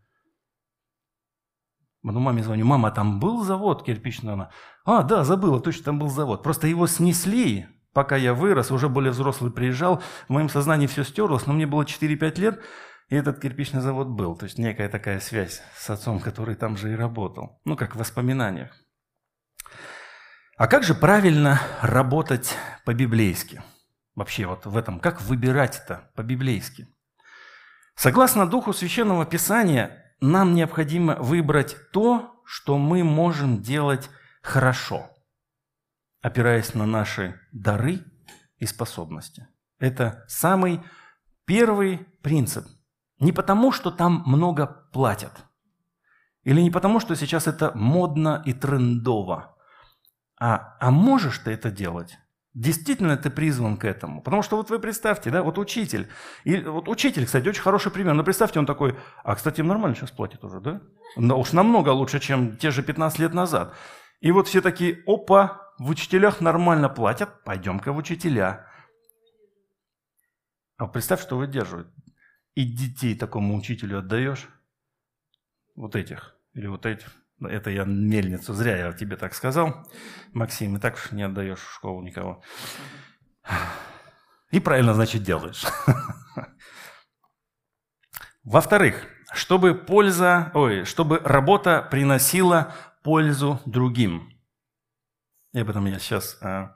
Ну, 2.01 2.19
маме 2.19 2.41
звоню, 2.41 2.65
мама, 2.65 2.89
там 2.89 3.19
был 3.19 3.43
завод 3.43 3.85
кирпичный? 3.85 4.33
Она, 4.33 4.49
а, 4.85 5.03
да, 5.03 5.23
забыла, 5.23 5.61
точно 5.61 5.83
там 5.83 5.99
был 5.99 6.09
завод. 6.09 6.41
Просто 6.41 6.65
его 6.65 6.87
снесли, 6.87 7.67
пока 7.93 8.15
я 8.15 8.33
вырос, 8.33 8.71
уже 8.71 8.89
более 8.89 9.11
взрослый 9.11 9.51
приезжал, 9.51 10.01
в 10.27 10.29
моем 10.29 10.49
сознании 10.49 10.87
все 10.87 11.03
стерлось, 11.03 11.45
но 11.45 11.53
мне 11.53 11.67
было 11.67 11.83
4-5 11.83 12.39
лет, 12.39 12.59
и 13.09 13.15
этот 13.15 13.39
кирпичный 13.39 13.81
завод 13.81 14.07
был. 14.07 14.35
То 14.35 14.45
есть 14.45 14.57
некая 14.57 14.89
такая 14.89 15.19
связь 15.19 15.61
с 15.77 15.91
отцом, 15.91 16.19
который 16.19 16.55
там 16.55 16.75
же 16.75 16.91
и 16.91 16.95
работал. 16.95 17.61
Ну, 17.65 17.77
как 17.77 17.95
в 17.95 17.99
воспоминаниях. 17.99 18.75
А 20.57 20.67
как 20.67 20.83
же 20.83 20.95
правильно 20.95 21.61
работать 21.81 22.55
по-библейски? 22.83 23.61
Вообще 24.19 24.45
вот 24.45 24.65
в 24.65 24.77
этом, 24.77 24.99
как 24.99 25.21
выбирать 25.21 25.77
это 25.77 26.11
по-библейски. 26.13 26.87
Согласно 27.95 28.47
Духу 28.47 28.73
Священного 28.73 29.25
Писания, 29.25 30.13
нам 30.21 30.53
необходимо 30.53 31.15
выбрать 31.15 31.77
то, 31.91 32.43
что 32.45 32.77
мы 32.77 33.03
можем 33.03 33.61
делать 33.61 34.09
хорошо, 34.41 35.09
опираясь 36.21 36.73
на 36.73 36.85
наши 36.85 37.39
дары 37.51 38.03
и 38.57 38.65
способности. 38.65 39.47
Это 39.79 40.25
самый 40.27 40.83
первый 41.45 41.99
принцип. 42.21 42.65
Не 43.19 43.31
потому, 43.31 43.71
что 43.71 43.89
там 43.89 44.23
много 44.25 44.67
платят, 44.91 45.45
или 46.43 46.61
не 46.61 46.71
потому, 46.71 46.99
что 46.99 47.15
сейчас 47.15 47.47
это 47.47 47.71
модно 47.73 48.41
и 48.45 48.53
трендово, 48.53 49.55
а, 50.39 50.77
а 50.79 50.91
можешь 50.91 51.39
ты 51.39 51.51
это 51.51 51.71
делать 51.71 52.17
Действительно 52.59 53.15
ты 53.15 53.29
призван 53.29 53.77
к 53.77 53.85
этому. 53.85 54.21
Потому 54.21 54.41
что 54.41 54.57
вот 54.57 54.69
вы 54.69 54.79
представьте, 54.79 55.31
да, 55.31 55.43
вот 55.43 55.57
учитель. 55.57 56.09
И 56.43 56.57
вот 56.57 56.89
учитель, 56.89 57.25
кстати, 57.25 57.47
очень 57.47 57.61
хороший 57.61 57.89
пример. 57.89 58.15
Но 58.15 58.23
представьте, 58.25 58.59
он 58.59 58.65
такой, 58.65 58.97
а, 59.23 59.35
кстати, 59.35 59.61
им 59.61 59.67
нормально 59.67 59.95
сейчас 59.95 60.11
платит 60.11 60.43
уже, 60.43 60.59
да? 60.59 60.81
Но 61.15 61.39
уж 61.39 61.53
намного 61.53 61.91
лучше, 61.91 62.19
чем 62.19 62.57
те 62.57 62.71
же 62.71 62.83
15 62.83 63.19
лет 63.19 63.33
назад. 63.33 63.73
И 64.19 64.33
вот 64.33 64.49
все 64.49 64.59
такие, 64.59 65.01
опа, 65.07 65.71
в 65.79 65.89
учителях 65.89 66.41
нормально 66.41 66.89
платят, 66.89 67.45
пойдем-ка 67.45 67.93
в 67.93 67.97
учителя. 67.97 68.67
А 70.75 70.87
представь, 70.87 71.21
что 71.21 71.37
выдерживает. 71.37 71.87
И 72.55 72.65
детей 72.65 73.15
такому 73.15 73.55
учителю 73.57 73.99
отдаешь, 73.99 74.49
вот 75.77 75.95
этих 75.95 76.35
или 76.55 76.67
вот 76.67 76.85
этих. 76.85 77.07
Это 77.41 77.69
я 77.69 77.85
мельницу, 77.85 78.53
зря 78.53 78.77
я 78.77 78.91
тебе 78.91 79.15
так 79.15 79.33
сказал. 79.33 79.87
Максим, 80.33 80.75
и 80.75 80.79
так 80.79 80.95
уж 80.95 81.11
не 81.11 81.23
отдаешь 81.23 81.59
в 81.59 81.73
школу 81.73 82.01
никого. 82.01 82.43
И 84.51 84.59
правильно, 84.59 84.93
значит, 84.93 85.23
делаешь. 85.23 85.63
Во-вторых, 88.43 89.07
чтобы 89.31 89.75
польза, 89.75 90.51
ой, 90.53 90.83
чтобы 90.83 91.19
работа 91.19 91.87
приносила 91.89 92.73
пользу 93.03 93.61
другим. 93.65 94.33
И 95.53 95.59
об 95.59 95.69
этом 95.69 95.85
я 95.85 95.99
сейчас 95.99 96.37
а, 96.41 96.75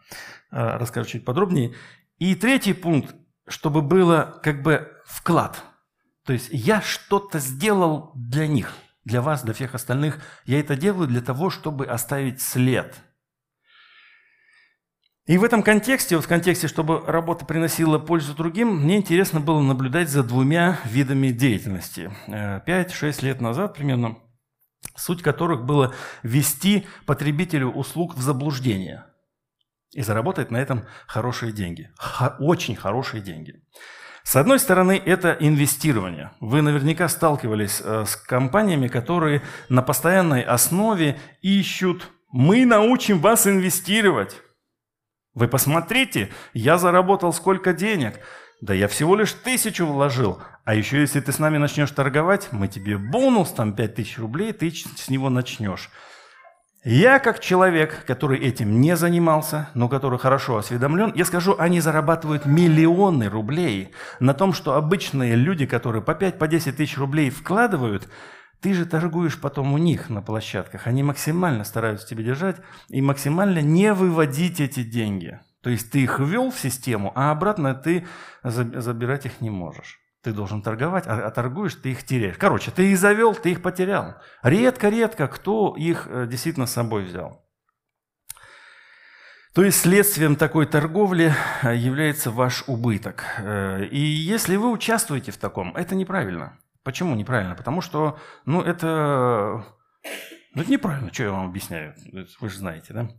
а, 0.52 0.78
расскажу 0.78 1.10
чуть 1.10 1.26
подробнее. 1.26 1.76
И 2.17 2.36
третий 2.36 2.73
пункт, 2.73 3.15
чтобы 3.47 3.82
было 3.82 4.39
как 4.43 4.62
бы 4.62 4.91
вклад. 5.06 5.63
То 6.26 6.34
есть 6.34 6.49
я 6.52 6.82
что-то 6.82 7.39
сделал 7.39 8.12
для 8.15 8.47
них– 8.47 8.73
для 9.06 9.22
вас, 9.22 9.44
для 9.44 9.54
всех 9.54 9.76
остальных. 9.76 10.20
Я 10.46 10.60
это 10.60 10.76
делаю 10.76 11.08
для 11.08 11.22
того, 11.22 11.50
чтобы 11.50 11.86
оставить 11.86 12.42
след. 12.42 12.96
И 15.26 15.38
в 15.38 15.44
этом 15.46 15.63
контексте, 15.63 16.18
вот 16.18 16.26
в 16.26 16.28
контексте, 16.28 16.68
чтобы 16.68 17.00
работа 17.00 17.46
приносила 17.46 17.98
пользу 17.98 18.36
другим, 18.36 18.82
мне 18.82 18.98
интересно 18.98 19.39
было 19.39 19.62
наблюдать 19.62 20.10
за 20.10 20.22
двумя 20.22 20.80
видами 20.84 21.30
деятельности. 21.30 22.12
Э, 22.28 22.60
пять-шесть 22.66 23.24
лет 23.24 23.39
назад 23.39 23.74
примерно, 23.74 24.18
суть 24.98 25.22
которых 25.22 25.63
было 25.63 25.94
ввести 26.24 26.86
потребителю 27.06 27.70
услуг 27.70 28.16
в 28.16 28.22
заблуждение 28.22 29.06
и 29.94 30.02
заработать 30.02 30.52
на 30.52 30.58
этом 30.58 30.86
хорошие 31.08 31.54
деньги. 31.54 31.89
очень 32.39 32.76
хорошие 32.76 33.22
деньги. 33.22 33.63
С 34.23 34.38
одной 34.38 34.57
стороны, 34.59 35.01
это 35.05 35.36
инвестирование. 35.39 36.31
Вы 36.39 36.62
наверняка 36.62 37.09
сталкивались 37.09 37.81
э, 37.83 38.05
с 38.07 38.15
компаниями, 38.15 38.88
которые 38.88 39.41
на 39.67 39.81
постоянной 39.81 40.41
основе 40.41 41.19
ищут 41.41 42.09
«мы 42.31 42.65
научим 42.65 43.19
вас 43.19 43.45
инвестировать». 43.47 44.41
Вы 45.33 45.47
посмотрите, 45.47 46.31
я 46.53 46.77
заработал 46.77 47.33
сколько 47.33 47.73
денег. 47.73 48.19
Да 48.62 48.73
я 48.73 48.88
всего 48.88 49.15
лишь 49.15 49.33
тысячу 49.33 49.86
вложил. 49.86 50.41
А 50.63 50.73
еще 50.73 51.01
если 51.01 51.19
ты 51.19 51.33
с 51.33 51.39
нами 51.39 51.57
начнешь 51.57 51.91
торговать, 51.91 52.47
мы 52.51 52.69
тебе 52.69 52.97
бонус, 52.97 53.51
там 53.51 53.75
5000 53.75 54.19
рублей, 54.19 54.53
ты 54.53 54.71
с 54.71 55.09
него 55.09 55.29
начнешь. 55.29 55.89
Я, 56.86 57.19
как 57.19 57.39
человек, 57.39 58.04
который 58.06 58.39
этим 58.39 58.82
не 58.82 58.98
занимался, 58.98 59.69
но 59.74 59.88
который 59.88 60.19
хорошо 60.19 60.58
осведомлен, 60.58 61.13
я 61.15 61.24
скажу, 61.24 61.56
они 61.58 61.80
зарабатывают 61.80 62.46
миллионы 62.46 63.30
рублей 63.30 63.93
на 64.19 64.34
том, 64.34 64.52
что 64.52 64.74
обычные 64.74 65.36
люди, 65.36 65.65
которые 65.65 66.02
по 66.02 66.12
5-10 66.12 66.34
по 66.38 66.48
тысяч 66.50 66.98
рублей 66.98 67.30
вкладывают, 67.30 68.10
ты 68.60 68.74
же 68.74 68.86
торгуешь 68.86 69.39
потом 69.39 69.72
у 69.72 69.78
них 69.78 70.10
на 70.10 70.22
площадках. 70.22 70.86
Они 70.86 71.04
максимально 71.04 71.63
стараются 71.63 72.06
тебя 72.06 72.22
держать 72.22 72.58
и 72.89 73.02
максимально 73.02 73.60
не 73.60 73.93
выводить 73.93 74.60
эти 74.60 74.84
деньги. 74.84 75.39
То 75.62 75.69
есть 75.69 75.89
ты 75.89 76.04
их 76.04 76.19
ввел 76.19 76.52
в 76.52 76.60
систему, 76.60 77.13
а 77.15 77.32
обратно 77.32 77.76
ты 77.76 78.06
забирать 78.43 79.26
их 79.26 79.39
не 79.39 79.50
можешь. 79.50 80.03
Ты 80.23 80.31
должен 80.31 80.62
торговать, 80.62 81.05
а, 81.05 81.27
а 81.27 81.31
торгуешь, 81.31 81.75
ты 81.75 81.91
их 81.91 82.05
теряешь. 82.05 82.38
Короче, 82.38 82.71
ты 82.71 82.91
их 82.91 82.97
завел, 82.97 83.36
ты 83.36 83.51
их 83.51 83.62
потерял. 83.62 84.15
Редко-редко 84.41 85.27
кто 85.27 85.75
их 85.77 86.07
э, 86.09 86.27
действительно 86.27 86.65
с 86.65 86.71
собой 86.71 87.03
взял. 87.03 87.45
То 89.53 89.65
есть 89.65 89.81
следствием 89.81 90.38
такой 90.38 90.65
торговли 90.65 91.33
э, 91.62 91.75
является 91.75 92.31
ваш 92.31 92.63
убыток. 92.67 93.25
Э, 93.38 93.83
и 93.83 93.99
если 93.99 94.55
вы 94.55 94.71
участвуете 94.71 95.33
в 95.33 95.38
таком, 95.38 95.75
это 95.75 95.93
неправильно. 95.93 96.57
Почему 96.83 97.15
неправильно? 97.15 97.53
Потому 97.55 97.81
что, 97.81 98.17
ну, 98.45 98.62
это, 98.62 99.65
ну, 100.53 100.62
это 100.62 100.71
неправильно, 100.71 101.13
что 101.13 101.23
я 101.23 101.31
вам 101.31 101.49
объясняю, 101.49 101.95
вы 102.39 102.49
же 102.49 102.57
знаете, 102.57 102.93
да? 102.93 103.09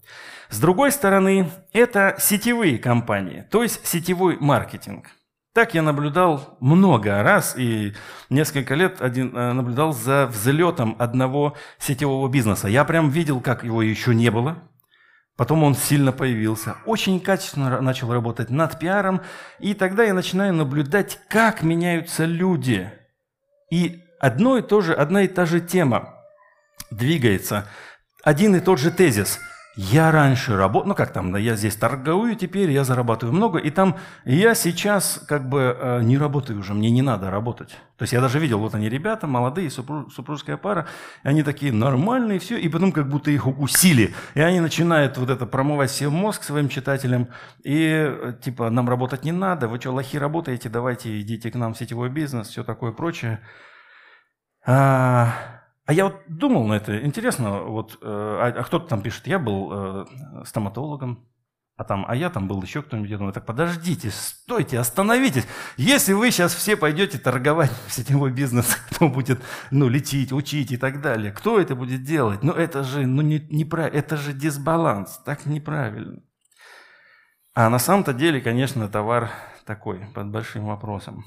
С 0.49 0.59
другой 0.59 0.91
стороны, 0.91 1.51
это 1.75 2.17
сетевые 2.19 2.79
компании, 2.79 3.47
то 3.51 3.63
есть 3.63 3.87
сетевой 3.87 4.39
маркетинг– 4.39 5.11
так 5.55 5.73
я 5.73 5.83
наблюдал 5.83 6.57
много 6.59 7.23
раз 7.23 7.55
и 7.57 7.95
несколько 8.29 8.75
лет 8.75 9.01
один, 9.01 9.35
э, 9.37 9.53
наблюдал 9.53 9.93
за 9.93 10.27
взлетом 10.27 10.97
одного 10.99 11.57
сетевого 11.79 12.29
бизнеса. 12.29 12.67
Я 12.67 12.85
прям 12.85 13.09
видел, 13.09 13.41
как 13.41 13.63
его 13.63 13.81
еще 13.81 14.17
не 14.17 14.31
было. 14.33 14.59
Потом 15.37 15.63
он 15.63 15.77
сильно 15.77 16.11
появился. 16.11 16.77
Очень 16.87 17.21
качественно 17.21 17.81
начал 17.81 18.13
работать 18.13 18.51
над 18.51 18.81
пиаром. 18.81 19.23
И 19.61 19.75
тогда 19.75 20.03
я 20.03 20.13
начинаю 20.13 20.53
наблюдать, 20.55 21.21
как 21.29 21.63
меняются 21.63 22.25
люди. 22.25 22.93
И 23.71 24.03
одно 24.19 24.59
и 24.59 24.63
то 24.63 24.81
же, 24.81 24.93
одна 24.93 25.23
и 25.23 25.29
та 25.29 25.47
же 25.47 25.61
тема 25.61 26.15
двигается. 26.91 27.69
Один 28.25 28.57
и 28.57 28.61
тот 28.61 28.81
же 28.81 28.91
тезис– 28.91 29.39
я 29.77 30.13
раньше 30.13 30.57
работал, 30.57 30.89
ну 30.89 30.95
как 30.95 31.13
там, 31.13 31.35
я 31.37 31.57
здесь 31.57 31.75
торгую 31.75 32.37
теперь, 32.37 32.71
я 32.71 32.85
зарабатываю 32.85 33.35
много, 33.35 33.59
и 33.59 33.71
там 33.71 33.97
я 34.25 34.55
сейчас 34.55 35.21
как 35.27 35.49
бы 35.49 35.77
э, 35.79 36.03
не 36.03 36.17
работаю 36.17 36.61
уже, 36.61 36.75
мне 36.75 36.91
не 36.91 37.03
надо 37.03 37.31
работать. 37.31 37.71
То 37.97 38.03
есть 38.03 38.13
я 38.13 38.21
даже 38.21 38.39
видел, 38.39 38.61
вот 38.61 38.75
они 38.75 38.89
ребята, 38.89 39.27
молодые, 39.27 39.71
супружеская 39.71 40.57
пара, 40.57 40.87
и 41.25 41.29
они 41.29 41.43
такие 41.43 41.73
нормальные, 41.73 42.39
все, 42.39 42.57
и 42.57 42.69
потом 42.69 42.93
как 42.93 43.09
будто 43.09 43.31
их 43.31 43.47
укусили, 43.47 44.15
и 44.35 44.41
они 44.41 44.61
начинают 44.61 45.19
вот 45.19 45.31
это 45.31 45.45
промывать 45.45 45.91
себе 45.91 46.09
мозг 46.09 46.45
своим 46.45 46.69
читателям, 46.69 47.29
и 47.65 47.83
э, 47.83 48.35
типа 48.41 48.71
нам 48.71 48.89
работать 48.89 49.25
не 49.25 49.33
надо, 49.33 49.67
вы 49.67 49.81
что, 49.81 49.91
лохи 49.91 50.19
работаете, 50.19 50.69
давайте 50.69 51.21
идите 51.21 51.51
к 51.51 51.57
нам 51.57 51.75
в 51.75 51.79
сетевой 51.79 52.11
бизнес, 52.11 52.49
все 52.49 52.63
такое 52.63 52.93
прочее. 52.93 53.41
А, 54.67 55.64
а 55.87 55.93
я 55.93 56.05
вот 56.05 56.17
думал 56.29 56.67
на 56.67 56.75
это, 56.75 57.05
интересно, 57.05 57.63
вот, 57.63 57.99
э, 58.01 58.07
а, 58.07 58.55
а 58.57 58.63
кто-то 58.65 58.87
там 58.89 59.03
пишет, 59.03 59.27
я 59.27 59.39
был 59.39 59.71
э, 59.73 60.05
стоматологом, 60.45 61.27
а 61.77 61.83
там, 61.83 62.05
а 62.07 62.15
я 62.15 62.31
там 62.31 62.47
был 62.47 62.63
еще 62.63 62.83
кто-нибудь. 62.83 63.11
Я 63.11 63.19
думаю, 63.19 63.33
так 63.33 63.47
подождите, 63.47 64.11
стойте, 64.11 64.79
остановитесь. 64.79 65.45
Если 65.77 66.13
вы 66.13 66.31
сейчас 66.31 66.55
все 66.55 66.77
пойдете 66.77 67.19
торговать 67.19 67.71
в 67.89 67.93
сетевой 67.93 68.31
бизнес, 68.31 68.77
кто 68.91 69.09
будет, 69.09 69.43
ну, 69.71 69.89
лететь, 69.89 70.33
учить 70.33 70.71
и 70.71 70.77
так 70.77 71.01
далее, 71.01 71.33
кто 71.33 71.59
это 71.59 71.75
будет 71.75 72.05
делать? 72.05 72.43
Ну, 72.43 72.53
это 72.53 72.85
же, 72.85 73.07
ну, 73.07 73.23
не, 73.23 73.41
неправильно, 73.51 73.99
это 73.99 74.17
же 74.17 74.33
дисбаланс, 74.33 75.19
так 75.25 75.47
неправильно. 75.47 76.23
А 77.55 77.69
на 77.69 77.79
самом-то 77.79 78.13
деле, 78.13 78.41
конечно, 78.41 78.89
товар 78.89 79.31
такой, 79.65 80.07
под 80.15 80.31
большим 80.31 80.67
вопросом. 80.67 81.25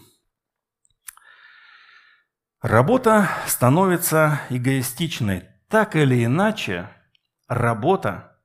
Работа 2.68 3.30
становится 3.46 4.42
эгоистичной. 4.50 5.46
Так 5.70 5.96
или 5.96 6.26
иначе, 6.26 6.90
работа 7.48 8.36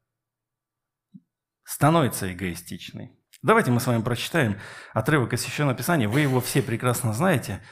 становится 1.65 2.33
эгоистичной. 2.33 3.11
Давайте 3.43 3.73
мы 3.73 3.81
с 3.81 3.87
вами 3.89 4.01
прочитаем 4.01 4.59
отрывок 4.93 5.33
из 5.33 5.41
Священного 5.41 5.77
Писания. 5.77 6.09
Вы 6.09 6.21
его 6.21 6.41
все 6.41 6.63
прекрасно 6.63 7.13
знаете. 7.13 7.63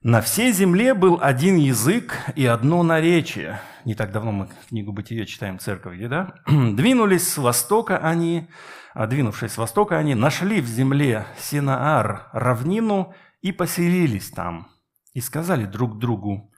«На 0.00 0.20
всей 0.20 0.52
земле 0.52 0.94
был 0.94 1.18
один 1.20 1.56
язык 1.56 2.20
и 2.36 2.46
одно 2.46 2.84
наречие». 2.84 3.60
Не 3.84 3.96
так 3.96 4.12
давно 4.12 4.30
мы 4.30 4.50
книгу 4.68 4.92
«Бытие» 4.92 5.26
читаем 5.26 5.58
в 5.58 5.62
церкви, 5.62 6.06
да? 6.06 6.34
«Двинулись 6.46 7.26
с 7.26 7.36
востока 7.36 7.98
они, 7.98 8.48
а 8.92 9.08
двинувшись 9.08 9.54
с 9.54 9.58
востока 9.58 9.98
они, 9.98 10.14
нашли 10.14 10.60
в 10.60 10.68
земле 10.68 11.26
Синаар 11.36 12.28
равнину 12.32 13.12
и 13.40 13.50
поселились 13.50 14.30
там» 14.30 14.68
и 15.14 15.20
сказали 15.20 15.64
друг 15.64 15.98
другу, 15.98 16.52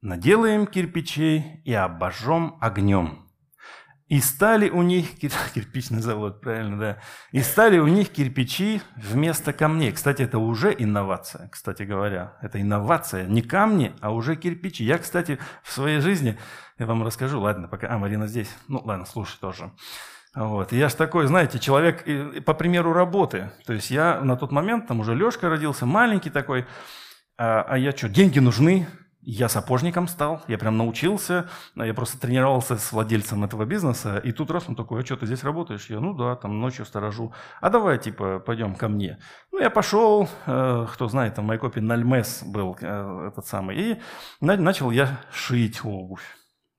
«Наделаем 0.00 0.66
кирпичей 0.66 1.60
и 1.64 1.72
обожжем 1.74 2.56
огнем». 2.60 3.26
И 4.08 4.20
стали 4.20 4.70
у 4.70 4.82
них, 4.82 5.18
кирпичный 5.54 6.00
завод, 6.00 6.40
правильно, 6.40 6.78
да, 6.78 6.98
и 7.32 7.40
стали 7.40 7.78
у 7.78 7.88
них 7.88 8.10
кирпичи 8.10 8.80
вместо 8.96 9.52
камней. 9.52 9.90
Кстати, 9.90 10.22
это 10.22 10.38
уже 10.38 10.72
инновация, 10.78 11.48
кстати 11.48 11.82
говоря. 11.82 12.38
Это 12.40 12.60
инновация, 12.60 13.26
не 13.26 13.42
камни, 13.42 13.92
а 14.00 14.12
уже 14.12 14.36
кирпичи. 14.36 14.84
Я, 14.84 14.98
кстати, 14.98 15.40
в 15.64 15.72
своей 15.72 15.98
жизни, 15.98 16.38
я 16.78 16.86
вам 16.86 17.02
расскажу, 17.02 17.40
ладно, 17.40 17.66
пока, 17.66 17.88
а, 17.92 17.98
Марина 17.98 18.28
здесь, 18.28 18.54
ну, 18.68 18.80
ладно, 18.84 19.06
слушай 19.06 19.38
тоже. 19.40 19.72
Вот. 20.36 20.70
я 20.70 20.90
ж 20.90 20.94
такой, 20.94 21.26
знаете, 21.26 21.58
человек 21.58 22.04
по 22.44 22.52
примеру 22.52 22.92
работы. 22.92 23.50
То 23.64 23.72
есть 23.72 23.90
я 23.90 24.20
на 24.20 24.36
тот 24.36 24.52
момент, 24.52 24.86
там 24.86 25.00
уже 25.00 25.14
Лешка 25.14 25.48
родился, 25.48 25.86
маленький 25.86 26.28
такой, 26.28 26.66
а, 27.38 27.62
а 27.62 27.78
я 27.78 27.92
что, 27.92 28.08
деньги 28.08 28.38
нужны? 28.38 28.86
Я 29.28 29.48
сапожником 29.48 30.06
стал, 30.06 30.44
я 30.46 30.56
прям 30.56 30.78
научился, 30.78 31.48
я 31.74 31.92
просто 31.94 32.16
тренировался 32.20 32.76
с 32.76 32.92
владельцем 32.92 33.42
этого 33.42 33.64
бизнеса, 33.64 34.18
и 34.18 34.30
тут 34.30 34.52
раз 34.52 34.68
он 34.68 34.76
такой, 34.76 35.02
а 35.02 35.04
что, 35.04 35.16
ты 35.16 35.26
здесь 35.26 35.42
работаешь? 35.42 35.90
Я, 35.90 35.98
ну 35.98 36.14
да, 36.14 36.36
там 36.36 36.60
ночью 36.60 36.84
сторожу. 36.84 37.34
А 37.60 37.68
давай, 37.68 37.98
типа, 37.98 38.38
пойдем 38.38 38.76
ко 38.76 38.86
мне. 38.86 39.18
Ну, 39.50 39.58
я 39.58 39.68
пошел, 39.68 40.28
э, 40.46 40.86
кто 40.92 41.08
знает, 41.08 41.34
там 41.34 41.44
в 41.44 41.48
Майкопе 41.48 41.80
Нальмес 41.80 42.44
был 42.44 42.76
э, 42.80 43.28
этот 43.32 43.44
самый, 43.46 43.76
и 43.76 44.00
начал 44.40 44.92
я 44.92 45.20
шить 45.32 45.84
обувь. 45.84 46.22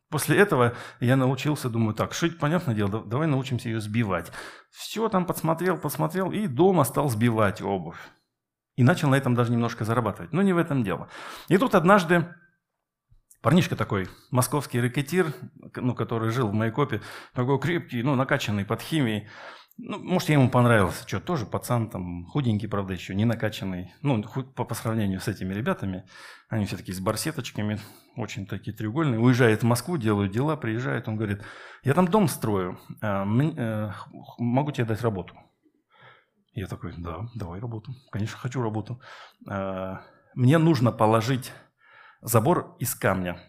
После 0.10 0.38
этого 0.38 0.74
я 1.02 1.18
научился, 1.18 1.70
думаю, 1.70 1.94
так, 1.96 2.14
шить, 2.14 2.40
понятное 2.40 2.74
дело, 2.74 3.04
давай 3.04 3.28
научимся 3.28 3.68
ее 3.68 3.82
сбивать. 3.82 4.32
Все 4.72 5.10
там 5.10 5.26
подсмотрел, 5.26 5.78
посмотрел, 5.78 6.32
и 6.32 6.48
дома 6.48 6.86
стал 6.86 7.10
сбивать 7.10 7.62
обувь. 7.62 8.00
И 8.78 8.84
начал 8.84 9.10
на 9.10 9.16
этом 9.16 9.36
даже 9.36 9.52
немножко 9.52 9.84
зарабатывать. 9.84 10.32
Но 10.32 10.42
не 10.42 10.54
в 10.54 10.58
этом 10.58 10.84
дело. 10.84 11.10
И 11.50 11.58
тут 11.58 11.76
однажды 11.76 12.28
парнишка 13.42 13.76
такой, 13.76 14.08
московский 14.32 14.80
рэкетир, 14.80 15.34
ну, 15.76 15.96
который 15.96 16.30
жил 16.30 16.48
в 16.48 16.54
Майкопе, 16.54 17.02
такой 17.34 17.60
крепкий, 17.60 18.04
ну, 18.04 18.16
накачанный 18.16 18.66
под 18.66 18.82
химией. 18.82 19.28
Ну, 19.80 20.00
может, 20.00 20.30
я 20.30 20.36
ему 20.36 20.50
понравился. 20.50 21.08
Что, 21.08 21.20
тоже 21.20 21.46
пацан 21.46 21.90
там, 21.90 22.26
худенький, 22.26 22.68
правда, 22.68 22.94
еще, 22.94 23.16
не 23.16 23.26
накачанный. 23.26 23.94
Ну, 24.02 24.24
по, 24.24 24.64
по 24.64 24.76
сравнению 24.76 25.20
с 25.20 25.28
этими 25.28 25.54
ребятами. 25.54 26.06
Они 26.50 26.66
все 26.66 26.78
такие 26.78 26.96
с 26.96 27.00
барсеточками, 27.00 27.80
очень 28.16 28.48
такие 28.48 28.76
треугольные. 28.76 29.20
Уезжает 29.20 29.62
в 29.62 29.66
Москву, 29.66 29.98
делают 29.98 30.32
дела, 30.32 30.56
приезжает. 30.56 31.08
Он 31.08 31.16
говорит, 31.16 31.44
я 31.84 31.94
там 31.94 32.08
дом 32.08 32.28
строю, 32.28 32.80
а, 33.02 33.24
э, 33.26 33.92
могу 34.40 34.72
тебе 34.72 34.86
дать 34.86 35.02
работу. 35.02 35.36
Я 36.58 36.66
такой, 36.66 36.92
да, 36.98 37.30
давай 37.36 37.60
работу. 37.60 37.94
Конечно, 38.10 38.36
хочу 38.40 38.64
работу. 38.64 39.00
А, 39.48 40.02
мне 40.34 40.58
нужно 40.58 40.92
положить 40.92 41.54
забор 42.22 42.76
из 42.80 42.96
камня. 42.96 43.40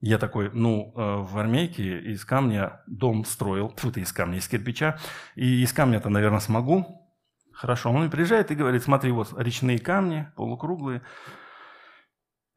Я 0.00 0.16
такой, 0.16 0.50
ну, 0.50 0.94
э, 0.96 1.16
в 1.24 1.36
армейке 1.36 2.00
из 2.00 2.24
камня 2.24 2.80
дом 2.86 3.26
строил, 3.26 3.68
тут 3.68 3.98
из 3.98 4.14
камня, 4.14 4.38
из 4.38 4.48
кирпича, 4.48 4.98
и 5.34 5.62
из 5.62 5.74
камня-то, 5.74 6.08
наверное, 6.08 6.40
смогу. 6.40 7.12
Хорошо, 7.52 7.90
он 7.90 8.08
приезжает 8.10 8.50
и 8.50 8.54
говорит, 8.54 8.82
смотри, 8.82 9.10
вот 9.10 9.34
речные 9.36 9.78
камни, 9.78 10.32
полукруглые, 10.36 11.02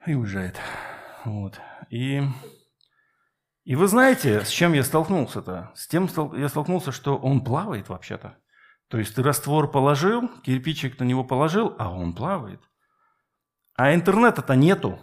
и 0.06 0.14
уезжает. 0.14 0.58
Вот. 1.26 1.60
И 1.90 2.22
и 3.64 3.76
вы 3.76 3.88
знаете, 3.88 4.44
с 4.44 4.50
чем 4.50 4.74
я 4.74 4.84
столкнулся-то? 4.84 5.72
С 5.76 5.88
тем 5.88 6.10
я 6.36 6.50
столкнулся, 6.50 6.92
что 6.92 7.18
он 7.18 7.44
плавает 7.44 7.90
вообще-то. 7.90 8.38
То 8.88 8.98
есть 8.98 9.16
ты 9.16 9.24
раствор 9.24 9.70
положил, 9.70 10.30
кирпичик 10.44 11.00
на 11.00 11.04
него 11.04 11.24
положил, 11.24 11.76
а 11.78 11.92
он 11.92 12.14
плавает. 12.14 12.60
А 13.76 13.94
интернета-то 13.94 14.56
нету. 14.56 15.00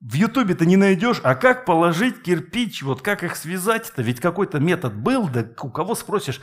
В 0.00 0.14
Ютубе 0.14 0.54
ты 0.54 0.66
не 0.66 0.76
найдешь, 0.76 1.20
а 1.22 1.36
как 1.36 1.64
положить 1.64 2.22
кирпич, 2.22 2.82
вот 2.82 3.02
как 3.02 3.22
их 3.22 3.36
связать-то? 3.36 4.02
Ведь 4.02 4.18
какой-то 4.20 4.58
метод 4.58 4.96
был, 4.96 5.28
да 5.28 5.46
у 5.62 5.70
кого 5.70 5.94
спросишь, 5.94 6.40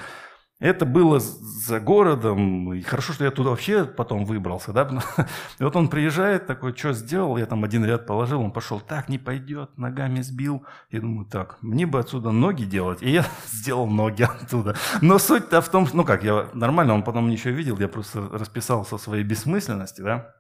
Это 0.60 0.86
было 0.86 1.22
за 1.22 1.80
городом, 1.80 2.74
и 2.74 2.82
хорошо, 2.82 3.14
что 3.14 3.24
я 3.24 3.32
туда 3.32 3.52
вообще 3.52 3.86
потом 3.86 4.26
выбрался, 4.26 4.74
да, 4.74 4.90
и 5.60 5.64
вот 5.64 5.74
он 5.78 5.88
приезжает, 5.88 6.48
такой, 6.48 6.76
что 6.76 6.92
сделал, 6.92 7.38
я 7.38 7.46
там 7.46 7.64
один 7.64 7.86
ряд 7.86 8.06
положил, 8.06 8.42
он 8.42 8.52
пошел, 8.52 8.82
так, 8.82 9.08
не 9.08 9.18
пойдет, 9.18 9.78
ногами 9.78 10.20
сбил, 10.22 10.66
я 10.90 11.00
думаю, 11.00 11.26
так, 11.28 11.60
мне 11.62 11.86
бы 11.86 11.98
отсюда 11.98 12.32
ноги 12.32 12.66
делать, 12.66 13.02
и 13.02 13.10
я 13.10 13.26
сделал 13.48 13.88
ноги 13.88 14.24
оттуда, 14.24 14.76
но 15.02 15.18
суть-то 15.18 15.62
в 15.62 15.70
том, 15.70 15.88
ну 15.94 16.04
как, 16.04 16.26
я 16.26 16.50
нормально, 16.54 16.94
он 16.94 17.04
потом 17.04 17.30
ничего 17.30 17.54
видел, 17.54 17.80
я 17.80 17.88
просто 17.88 18.28
расписался 18.28 18.98
своей 18.98 19.24
бессмысленности, 19.24 20.02
да, 20.02 20.36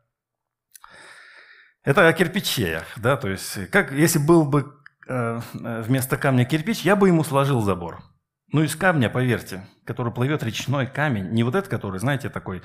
это 1.85 2.05
о 2.05 2.11
кирпичах, 2.11 2.83
да, 2.97 3.15
то 3.15 3.29
есть, 3.29 3.71
как, 3.71 3.93
если 3.93 4.19
был 4.19 4.43
бы 4.43 4.75
э, 5.07 5.39
вместо 5.53 6.17
камня 6.17 6.43
кирпич, 6.43 6.81
я 6.81 6.97
бы 6.97 7.07
ему 7.07 7.23
сложил 7.23 7.61
забор, 7.61 8.03
ну, 8.51 8.63
из 8.63 8.75
камня, 8.75 9.09
поверьте, 9.09 9.67
который 9.85 10.13
плывет 10.13 10.43
речной 10.43 10.87
камень, 10.87 11.29
не 11.31 11.43
вот 11.43 11.55
этот, 11.55 11.69
который, 11.69 11.99
знаете, 11.99 12.29
такой 12.29 12.61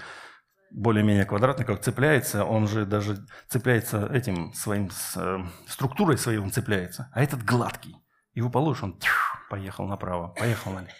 более-менее 0.70 1.24
квадратный, 1.24 1.64
как 1.64 1.80
цепляется, 1.80 2.44
он 2.44 2.66
же 2.66 2.84
даже 2.84 3.24
цепляется 3.48 4.06
этим 4.12 4.52
своим, 4.54 4.90
с, 4.90 5.16
э, 5.16 5.38
структурой 5.68 6.18
своей 6.18 6.38
он 6.38 6.50
цепляется, 6.50 7.10
а 7.12 7.22
этот 7.22 7.44
гладкий. 7.44 7.96
Его 8.34 8.50
положишь, 8.50 8.82
он 8.82 8.98
тьф, 8.98 9.46
поехал 9.48 9.86
направо, 9.86 10.28
поехал 10.28 10.72
налево. 10.72 10.92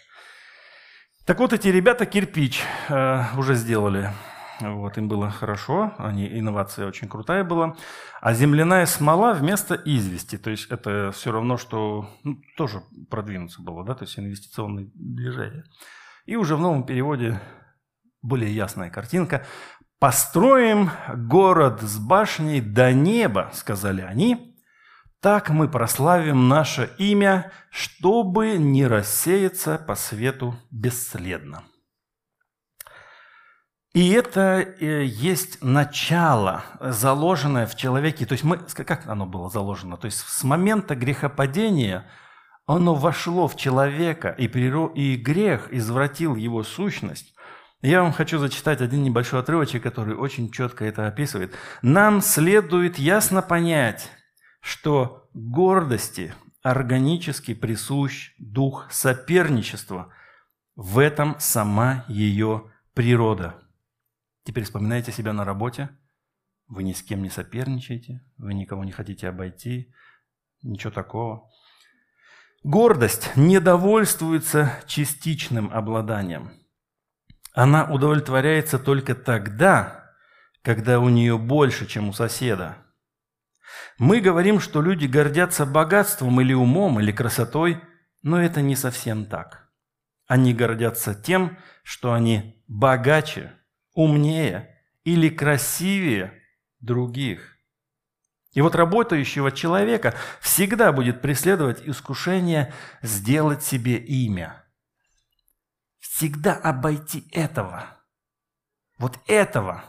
Так 1.25 1.39
вот, 1.39 1.51
эти 1.53 1.67
ребята 1.67 2.05
кирпич 2.05 2.61
э, 2.87 3.23
уже 3.35 3.55
сделали. 3.55 4.11
Вот, 4.61 4.97
им 4.97 5.07
было 5.07 5.29
хорошо, 5.29 5.93
они, 5.97 6.27
инновация 6.27 6.87
очень 6.87 7.09
крутая 7.09 7.43
была. 7.43 7.75
А 8.21 8.33
земляная 8.33 8.85
смола 8.85 9.33
вместо 9.33 9.75
извести, 9.75 10.37
то 10.37 10.49
есть 10.49 10.67
это 10.71 11.11
все 11.11 11.31
равно, 11.31 11.57
что 11.57 12.09
ну, 12.23 12.37
тоже 12.55 12.81
продвинуться 13.09 13.61
было, 13.61 13.83
да, 13.83 13.95
то 13.95 14.05
есть 14.05 14.17
инвестиционное 14.17 14.89
движение. 14.93 15.65
И 16.25 16.35
уже 16.35 16.55
в 16.55 16.61
новом 16.61 16.85
переводе 16.85 17.39
более 18.25 18.53
ясная 18.53 18.89
картинка. 18.89 19.45
«Построим 19.99 20.91
город 21.15 21.81
с 21.81 21.97
башней 21.97 22.59
до 22.59 22.91
неба»,— 22.93 23.49
сказали 23.53 24.01
они, 24.01 24.55
«так 25.21 25.49
мы 25.49 25.69
прославим 25.69 26.47
наше 26.47 26.91
имя, 26.97 27.51
чтобы 27.71 28.57
не 28.57 28.87
рассеяться 28.87 29.77
по 29.77 29.95
свету 29.95 30.55
бесследно». 30.69 31.63
И 33.95 34.09
это 34.09 34.59
э, 34.59 35.05
есть 35.05 35.63
начало, 35.63 36.65
заложенное 36.81 37.65
в 37.65 37.77
человеке. 37.77 38.25
То 38.25 38.33
есть 38.33 38.43
мы, 38.43 38.57
как 38.57 39.07
оно 39.07 39.25
было 39.25 39.49
заложено? 39.49 39.95
То 39.95 40.07
есть 40.07 40.19
с 40.19 40.43
момента 40.43 40.95
грехопадения 40.95 42.05
оно 42.65 42.93
вошло 42.93 43.47
в 43.47 43.55
человека, 43.55 44.35
и, 44.37 44.47
и 44.47 45.15
грех 45.15 45.69
извратил 45.71 46.35
его 46.35 46.63
сущность. 46.63 47.35
Я 47.81 48.01
вам 48.03 48.11
хочу 48.11 48.37
зачитать 48.37 48.81
один 48.81 49.01
небольшой 49.01 49.39
отрывочек, 49.39 49.83
который 49.83 50.15
очень 50.15 50.51
четко 50.51 50.83
это 50.83 51.07
описывает. 51.07 51.53
Нам 51.81 52.19
следует 52.19 52.99
ясно 52.99 53.41
понять, 53.41 54.11
что 54.59 55.29
гордости 55.33 56.35
органически 56.63 57.53
присущ 57.53 58.33
дух 58.39 58.87
соперничества. 58.91 60.09
В 60.75 60.99
этом 60.99 61.37
сама 61.39 62.03
ее 62.09 62.65
природа– 62.93 63.55
Теперь 64.45 64.63
вспоминайте 64.63 65.11
себя 65.11 65.33
на 65.33 65.43
работе. 65.43 65.89
Вы 66.67 66.83
ни 66.83 66.93
с 66.93 67.01
кем 67.01 67.23
не 67.23 67.29
соперничаете, 67.29 68.21
вы 68.37 68.53
никого 68.53 68.83
не 68.83 68.91
хотите 68.91 69.27
обойти, 69.27 69.93
ничего 70.61 70.91
такого. 70.91 71.49
Гордость 72.63 73.35
не 73.35 73.59
довольствуется 73.59 74.71
частичным 74.87 75.71
обладанием. 75.71 76.51
Она 77.53 77.85
удовлетворяется 77.85 78.79
только 78.79 79.13
тогда, 79.13 80.11
когда 80.61 80.99
у 80.99 81.09
нее 81.09 81.37
больше, 81.37 81.85
чем 81.85 82.09
у 82.09 82.13
соседа. 82.13 82.77
Мы 83.97 84.19
говорим, 84.19 84.59
что 84.59 84.81
люди 84.81 85.05
гордятся 85.05 85.65
богатством 85.65 86.41
или 86.41 86.53
умом, 86.53 86.99
или 86.99 87.11
красотой, 87.11 87.81
но 88.23 88.41
это 88.41 88.61
не 88.61 88.75
совсем 88.75 89.25
так. 89.25 89.69
Они 90.27 90.53
гордятся 90.53 91.13
тем, 91.13 91.57
что 91.83 92.13
они 92.13 92.63
богаче, 92.67 93.53
умнее 93.95 94.79
или 95.03 95.29
красивее 95.29 96.33
других. 96.79 97.57
И 98.53 98.61
вот 98.61 98.75
работающего 98.75 99.51
человека 99.51 100.15
всегда 100.39 100.91
будет 100.93 101.21
преследовать 101.21 101.81
искушение 101.85 102.73
сделать 103.01 103.63
себе 103.63 103.97
имя. 103.97 104.63
Всегда 105.99 106.53
обойти 106.55 107.27
этого. 107.31 107.97
Вот 108.97 109.19
этого. 109.27 109.83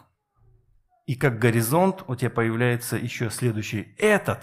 И 1.06 1.14
как 1.14 1.38
горизонт 1.38 2.02
у 2.08 2.16
тебя 2.16 2.30
появляется 2.30 2.96
еще 2.96 3.30
следующий 3.30 3.94
этот. 3.98 4.40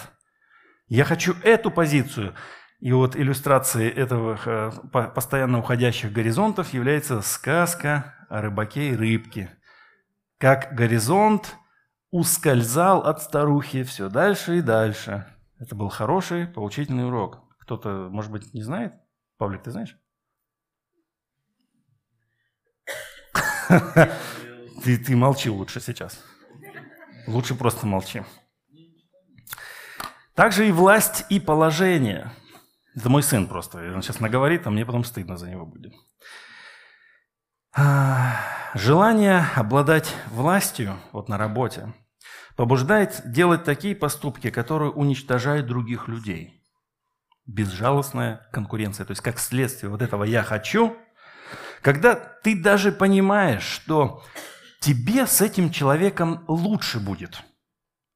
Я 0.87 1.03
хочу 1.03 1.35
эту 1.43 1.69
позицию. 1.69 2.33
И 2.79 2.93
вот 2.93 3.17
иллюстрацией 3.17 3.89
этого 3.89 4.39
э, 4.45 5.07
постоянно 5.09 5.59
уходящих 5.59 6.13
горизонтов 6.13 6.73
является 6.73 7.21
сказка 7.21 8.22
о 8.33 8.41
рыбаке 8.41 8.89
и 8.89 8.95
рыбке. 8.95 9.55
Как 10.39 10.73
горизонт 10.73 11.55
ускользал 12.09 13.01
от 13.01 13.21
старухи 13.21 13.83
все 13.83 14.09
дальше 14.09 14.57
и 14.57 14.61
дальше. 14.61 15.27
Это 15.59 15.75
был 15.75 15.89
хороший, 15.89 16.47
поучительный 16.47 17.05
урок. 17.05 17.43
Кто-то, 17.59 18.09
может 18.09 18.31
быть, 18.31 18.51
не 18.55 18.63
знает? 18.63 18.93
Павлик, 19.37 19.61
ты 19.61 19.71
знаешь? 19.71 19.95
Ты, 24.83 24.97
ты 24.97 25.15
молчи 25.15 25.49
лучше 25.49 25.79
сейчас. 25.79 26.19
Лучше 27.27 27.55
просто 27.55 27.85
молчи. 27.85 28.23
Также 30.33 30.67
и 30.67 30.71
власть, 30.71 31.25
и 31.29 31.39
положение– 31.39 32.31
это 32.95 33.09
мой 33.09 33.23
сын 33.23 33.47
просто. 33.47 33.77
Он 33.93 34.01
сейчас 34.01 34.19
наговорит, 34.19 34.67
а 34.67 34.71
мне 34.71 34.85
потом 34.85 35.03
стыдно 35.03 35.37
за 35.37 35.49
него 35.49 35.65
будет. 35.65 35.93
А, 37.75 38.37
желание 38.75 39.47
обладать 39.55 40.15
властью 40.27 40.99
вот 41.11 41.27
на 41.27 41.39
работе 41.39 41.91
побуждает 42.55 43.21
делать 43.25 43.63
такие 43.63 43.95
поступки, 43.95 44.51
которые 44.51 44.91
уничтожают 44.91 45.65
других 45.65 46.07
людей. 46.07 46.61
Безжалостная 47.47 48.47
конкуренция. 48.51 49.07
То 49.07 49.11
есть 49.11 49.23
как 49.23 49.39
следствие 49.39 49.89
вот 49.89 50.03
этого 50.03 50.23
«я 50.23 50.43
хочу», 50.43 50.95
когда 51.81 52.15
ты 52.15 52.55
даже 52.55 52.91
понимаешь, 52.91 53.63
что 53.63 54.23
тебе 54.79 55.25
с 55.25 55.41
этим 55.41 55.71
человеком 55.71 56.45
лучше 56.47 56.99
будет, 56.99 57.41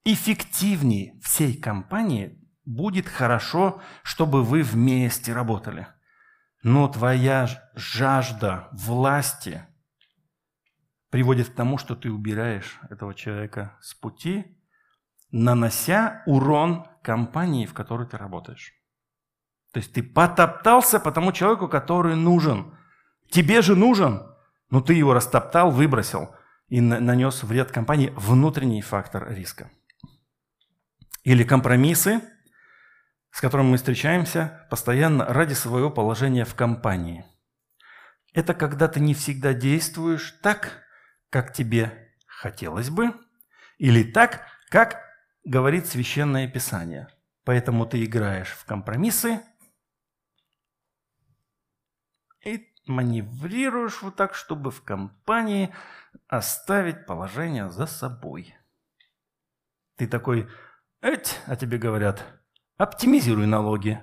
эффективнее 0.06 1.20
всей 1.22 1.60
компании 1.60 2.40
будет 2.64 3.10
хорошо, 3.10 3.82
чтобы 4.04 4.44
вы 4.44 4.62
вместе 4.62 5.34
работали. 5.34 5.88
Но 6.64 6.88
твоя 6.88 7.48
жажда 7.76 8.70
власти 8.72 9.66
приводит 11.10 11.50
к 11.50 11.56
тому, 11.56 11.78
что 11.78 11.96
ты 11.96 12.12
убираешь 12.12 12.80
этого 12.90 13.14
человека 13.14 13.78
с 13.82 13.94
пути, 13.94 14.58
нанося 15.32 16.24
урон 16.26 16.88
компании, 17.04 17.66
в 17.66 17.74
которой 17.74 18.08
ты 18.08 18.18
работаешь. 18.18 18.74
То 19.72 19.80
есть 19.80 19.94
ты 19.94 20.02
потоптался 20.02 21.00
по 21.00 21.12
тому 21.12 21.32
человеку, 21.32 21.68
который 21.68 22.16
нужен. 22.16 22.76
Тебе 23.30 23.62
же 23.62 23.76
нужен, 23.76 24.24
но 24.70 24.82
ты 24.82 24.94
его 24.94 25.14
растоптал, 25.14 25.72
выбросил 25.72 26.34
и 26.70 26.82
нанес 26.82 27.44
вред 27.44 27.72
компании 27.72 28.12
внутренний 28.16 28.82
фактор 28.82 29.32
риска. 29.32 29.72
Или 31.24 31.44
компромиссы– 31.44 32.22
с 33.38 33.40
которым 33.40 33.68
мы 33.68 33.78
встречаемся 33.78 34.66
постоянно 34.72 35.24
ради 35.24 35.54
своего 35.54 35.92
положения 35.92 36.44
в 36.44 36.56
компании. 36.56 37.24
Это 38.34 38.56
когда 38.56 38.88
ты 38.88 39.00
не 39.00 39.14
всегда 39.14 39.54
действуешь 39.54 40.32
так, 40.42 40.84
как 41.30 41.54
тебе 41.54 42.16
хотелось 42.26 42.90
бы, 42.90 43.14
или 43.78 44.02
так, 44.12 44.48
как 44.70 45.04
говорит 45.44 45.86
Священное 45.86 46.48
Писание. 46.48 47.10
Поэтому 47.44 47.86
ты 47.86 48.04
играешь 48.04 48.54
в 48.54 48.66
компромиссы 48.66 49.40
и 52.44 52.74
маневрируешь 52.88 54.02
вот 54.02 54.16
так, 54.16 54.34
чтобы 54.34 54.72
в 54.72 54.82
компании 54.82 55.72
оставить 56.28 57.06
положение 57.06 57.70
за 57.70 57.86
собой. 57.86 58.56
Ты 59.96 60.08
такой, 60.08 60.50
эть, 61.02 61.40
а 61.46 61.56
тебе 61.56 61.78
говорят– 61.78 62.26
оптимизируй 62.78 63.46
налоги. 63.46 64.00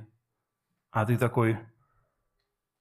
А 0.91 1.07
ты 1.07 1.17
такой, 1.17 1.59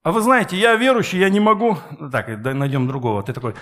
а 0.04 0.12
вы 0.12 0.22
знаете, 0.22 0.58
я 0.58 0.76
верующий, 0.76 1.20
я 1.20 1.30
не 1.30 1.40
могу. 1.40 1.78
Так, 2.12 2.28
найдем 2.28 2.88
другого. 2.88 3.24
Ты 3.24 3.32
такой, 3.34 3.56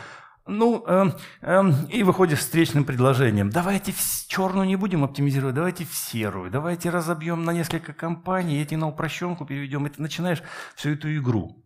ну, 0.47 0.83
э, 0.87 1.11
э, 1.41 1.63
и 1.89 2.03
выходишь 2.03 2.39
встречным 2.39 2.83
предложением. 2.83 3.51
Давайте 3.51 3.91
в 3.91 4.27
черную 4.27 4.67
не 4.67 4.75
будем 4.75 5.03
оптимизировать, 5.03 5.55
давайте 5.55 5.85
в 5.85 5.93
серую. 5.93 6.49
Давайте 6.49 6.89
разобьем 6.89 7.43
на 7.43 7.53
несколько 7.53 7.93
компаний, 7.93 8.59
эти 8.59 8.73
на 8.73 8.87
упрощенку 8.87 9.45
переведем. 9.45 9.85
И 9.85 9.89
ты 9.91 10.01
начинаешь 10.01 10.41
всю 10.75 10.89
эту 10.89 11.15
игру. 11.15 11.63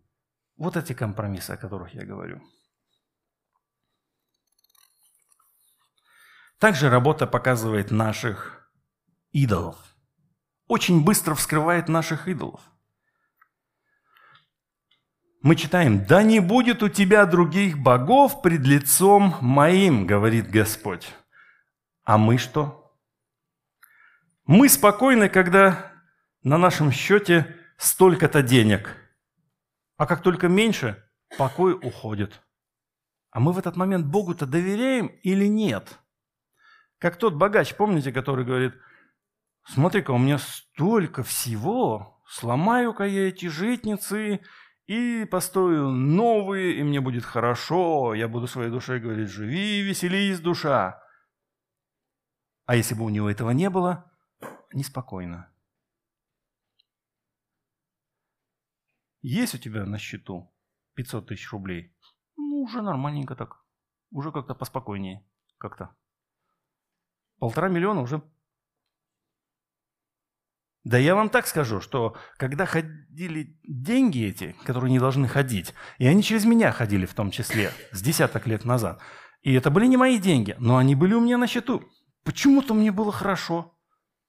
Вот 0.58 0.76
эти 0.76 0.92
компромиссы, 0.92 1.52
о 1.52 1.56
которых 1.56 1.94
я 1.94 2.04
говорю. 2.04 2.42
Также 6.58 6.90
работа 6.90 7.26
показывает 7.26 7.90
наших 7.90 8.70
идолов. 9.32 9.95
Очень 10.66 11.04
быстро 11.04 11.34
вскрывает 11.34 11.88
наших 11.88 12.28
идолов. 12.28 12.60
Мы 15.42 15.54
читаем, 15.54 16.04
«Да 16.06 16.22
не 16.22 16.40
будет 16.40 16.82
у 16.82 16.88
тебя 16.88 17.24
других 17.24 17.78
богов 17.78 18.42
пред 18.42 18.62
лицом 18.62 19.36
моим, 19.40 20.06
говорит 20.06 20.50
Господь». 20.50 21.14
А 22.02 22.18
мы 22.18 22.38
что? 22.38 22.96
Мы 24.44 24.68
спокойны, 24.68 25.28
когда 25.28 25.92
на 26.42 26.56
нашем 26.56 26.92
счете 26.92 27.56
столько-то 27.78 28.42
денег. 28.42 28.96
А 29.96 30.06
как 30.06 30.22
только 30.22 30.48
меньше, 30.48 31.02
покой 31.36 31.74
уходит. 31.74 32.40
А 33.30 33.40
мы 33.40 33.52
в 33.52 33.58
этот 33.58 33.76
момент 33.76 34.06
Богу-то 34.06 34.46
доверяем 34.46 35.08
или 35.22 35.46
нет? 35.46 35.98
Как 36.98 37.16
тот 37.18 37.34
богач, 37.34 37.74
помните, 37.74 38.12
который 38.12 38.44
говорит, 38.44 38.74
смотри-ка, 39.68 40.10
у 40.10 40.18
меня 40.18 40.38
столько 40.38 41.22
всего, 41.22 42.22
сломаю-ка 42.26 43.04
я 43.04 43.28
эти 43.28 43.46
житницы 43.46 44.40
и 44.86 45.24
построю 45.24 45.90
новые, 45.90 46.76
и 46.76 46.82
мне 46.82 47.00
будет 47.00 47.24
хорошо, 47.24 48.14
я 48.14 48.28
буду 48.28 48.46
своей 48.46 48.70
душе 48.70 48.98
говорить, 48.98 49.28
живи, 49.28 49.82
веселись, 49.82 50.40
душа. 50.40 51.02
А 52.66 52.76
если 52.76 52.94
бы 52.94 53.04
у 53.04 53.08
него 53.08 53.30
этого 53.30 53.50
не 53.50 53.70
было, 53.70 54.10
неспокойно. 54.72 55.52
Есть 59.22 59.54
у 59.54 59.58
тебя 59.58 59.84
на 59.84 59.98
счету 59.98 60.52
500 60.94 61.28
тысяч 61.28 61.50
рублей? 61.50 61.96
Ну, 62.36 62.62
уже 62.62 62.80
нормальненько 62.82 63.34
так. 63.34 63.64
Уже 64.10 64.30
как-то 64.30 64.54
поспокойнее. 64.54 65.26
Как-то. 65.58 65.96
Полтора 67.38 67.68
миллиона 67.68 68.02
уже. 68.02 68.22
Да 70.86 70.98
я 70.98 71.16
вам 71.16 71.30
так 71.30 71.48
скажу, 71.48 71.80
что 71.80 72.16
когда 72.36 72.64
ходили 72.64 73.58
деньги 73.64 74.24
эти, 74.24 74.54
которые 74.64 74.92
не 74.92 75.00
должны 75.00 75.26
ходить, 75.26 75.74
и 75.98 76.06
они 76.06 76.22
через 76.22 76.44
меня 76.44 76.70
ходили 76.70 77.06
в 77.06 77.14
том 77.14 77.32
числе, 77.32 77.72
с 77.90 78.00
десяток 78.00 78.46
лет 78.46 78.64
назад, 78.64 79.00
и 79.42 79.52
это 79.52 79.72
были 79.72 79.86
не 79.86 79.96
мои 79.96 80.20
деньги, 80.20 80.54
но 80.60 80.76
они 80.76 80.94
были 80.94 81.14
у 81.14 81.20
меня 81.20 81.38
на 81.38 81.48
счету. 81.48 81.82
Почему-то 82.22 82.72
мне 82.72 82.92
было 82.92 83.10
хорошо. 83.10 83.76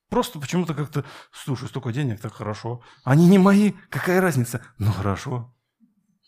Просто 0.10 0.40
почему-то 0.40 0.74
как-то, 0.74 1.06
слушай, 1.32 1.68
столько 1.68 1.94
денег, 1.94 2.20
так 2.20 2.34
хорошо. 2.34 2.82
Они 3.04 3.28
не 3.28 3.38
мои, 3.38 3.74
какая 3.92 4.20
разница? 4.20 4.64
Ну 4.80 4.92
хорошо, 4.92 5.56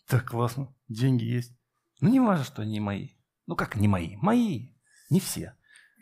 так 0.06 0.30
классно, 0.30 0.72
деньги 0.86 1.24
есть. 1.24 1.58
Ну 2.00 2.08
не 2.08 2.20
важно, 2.20 2.44
что 2.44 2.62
они 2.62 2.78
мои. 2.78 3.08
Ну 3.48 3.56
как 3.56 3.74
не 3.74 3.88
мои? 3.88 4.14
Мои, 4.18 4.76
не 5.10 5.18
все. 5.18 5.56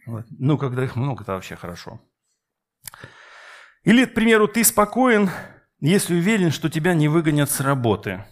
Вот. 0.05 0.27
Ну 0.29 0.59
когда 0.59 0.85
их 0.85 0.97
много, 0.97 1.23
это 1.23 1.33
вообще 1.33 1.57
хорошо. 1.57 1.99
Или, 3.89 4.05
к 4.05 4.13
примеру, 4.13 4.49
ты 4.49 4.65
спокоен, 4.65 5.31
если 5.81 6.15
уверен, 6.15 6.51
что 6.51 6.69
тебя 6.69 6.93
не 6.93 7.09
выгонят 7.09 7.51
с 7.51 7.59
работы. 7.61 8.23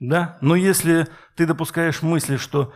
Да? 0.00 0.36
Но 0.42 0.54
если 0.54 1.08
ты 1.34 1.46
допускаешь 1.46 2.02
мысли, 2.02 2.36
что, 2.36 2.74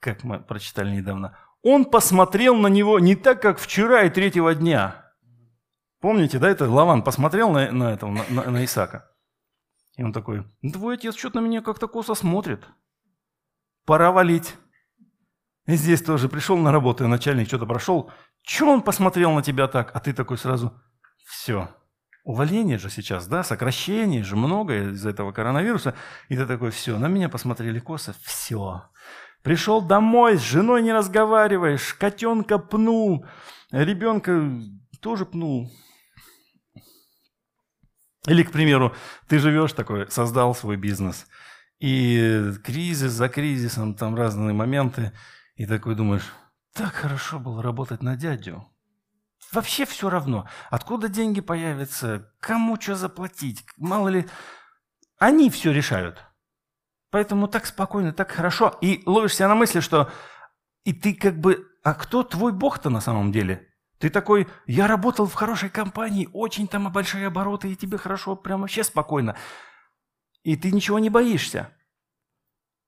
как 0.00 0.22
мы 0.22 0.38
прочитали 0.38 0.90
недавно, 0.90 1.38
он 1.62 1.86
посмотрел 1.86 2.56
на 2.56 2.66
него 2.66 2.98
не 2.98 3.16
так, 3.16 3.40
как 3.40 3.58
вчера 3.58 4.02
и 4.02 4.10
третьего 4.10 4.54
дня. 4.54 5.10
Помните, 6.00 6.38
да, 6.38 6.50
это 6.50 6.70
Лаван 6.70 7.02
посмотрел 7.02 7.52
на, 7.52 7.72
на 7.72 7.94
этого, 7.94 8.10
на, 8.28 8.50
на, 8.50 8.64
Исака. 8.66 9.10
И 9.96 10.02
он 10.02 10.12
такой, 10.12 10.44
твой 10.74 10.96
отец 10.96 11.16
что-то 11.16 11.40
на 11.40 11.46
меня 11.46 11.62
как-то 11.62 11.88
косо 11.88 12.14
смотрит. 12.14 12.66
Пора 13.86 14.12
валить. 14.12 14.56
И 15.64 15.74
здесь 15.74 16.02
тоже 16.02 16.28
пришел 16.28 16.58
на 16.58 16.70
работу, 16.70 17.04
и 17.04 17.06
начальник 17.06 17.48
что-то 17.48 17.64
прошел. 17.64 18.10
Че 18.42 18.66
он 18.66 18.82
посмотрел 18.82 19.32
на 19.32 19.42
тебя 19.42 19.68
так? 19.68 19.90
А 19.96 20.00
ты 20.00 20.12
такой 20.12 20.36
сразу, 20.36 20.78
все. 21.28 21.68
Увольнение 22.24 22.78
же 22.78 22.90
сейчас, 22.90 23.26
да, 23.26 23.42
сокращение 23.42 24.22
же 24.22 24.36
много 24.36 24.90
из-за 24.90 25.10
этого 25.10 25.32
коронавируса. 25.32 25.94
И 26.28 26.36
ты 26.36 26.46
такой, 26.46 26.70
все, 26.70 26.98
на 26.98 27.06
меня 27.06 27.28
посмотрели 27.28 27.78
косо, 27.78 28.14
все. 28.22 28.84
Пришел 29.42 29.80
домой, 29.80 30.36
с 30.36 30.42
женой 30.42 30.82
не 30.82 30.92
разговариваешь, 30.92 31.94
котенка 31.94 32.58
пнул, 32.58 33.24
ребенка 33.70 34.42
тоже 35.00 35.24
пнул. 35.24 35.70
Или, 38.26 38.42
к 38.42 38.52
примеру, 38.52 38.94
ты 39.28 39.38
живешь 39.38 39.72
такой, 39.72 40.10
создал 40.10 40.54
свой 40.54 40.76
бизнес, 40.76 41.26
и 41.78 42.52
кризис 42.64 43.12
за 43.12 43.28
кризисом, 43.28 43.94
там 43.94 44.14
разные 44.14 44.52
моменты, 44.52 45.12
и 45.54 45.64
такой 45.66 45.94
думаешь, 45.94 46.30
так 46.74 46.92
хорошо 46.92 47.38
было 47.38 47.62
работать 47.62 48.02
на 48.02 48.16
дядю. 48.16 48.66
Вообще 49.52 49.86
все 49.86 50.10
равно, 50.10 50.48
откуда 50.70 51.08
деньги 51.08 51.40
появятся, 51.40 52.30
кому 52.40 52.80
что 52.80 52.96
заплатить, 52.96 53.64
мало 53.76 54.08
ли. 54.08 54.28
Они 55.18 55.50
все 55.50 55.72
решают. 55.72 56.22
Поэтому 57.10 57.48
так 57.48 57.66
спокойно, 57.66 58.12
так 58.12 58.30
хорошо. 58.30 58.76
И 58.80 59.02
ловишь 59.06 59.36
себя 59.36 59.48
на 59.48 59.54
мысли, 59.54 59.80
что 59.80 60.10
и 60.84 60.92
ты 60.92 61.14
как 61.14 61.38
бы, 61.38 61.66
а 61.82 61.94
кто 61.94 62.22
твой 62.22 62.52
бог-то 62.52 62.90
на 62.90 63.00
самом 63.00 63.32
деле? 63.32 63.66
Ты 63.98 64.10
такой, 64.10 64.46
я 64.66 64.86
работал 64.86 65.26
в 65.26 65.34
хорошей 65.34 65.70
компании, 65.70 66.28
очень 66.32 66.68
там 66.68 66.90
большие 66.92 67.26
обороты, 67.26 67.72
и 67.72 67.76
тебе 67.76 67.98
хорошо, 67.98 68.36
прям 68.36 68.60
вообще 68.60 68.84
спокойно. 68.84 69.36
И 70.42 70.56
ты 70.56 70.70
ничего 70.70 70.98
не 70.98 71.10
боишься. 71.10 71.72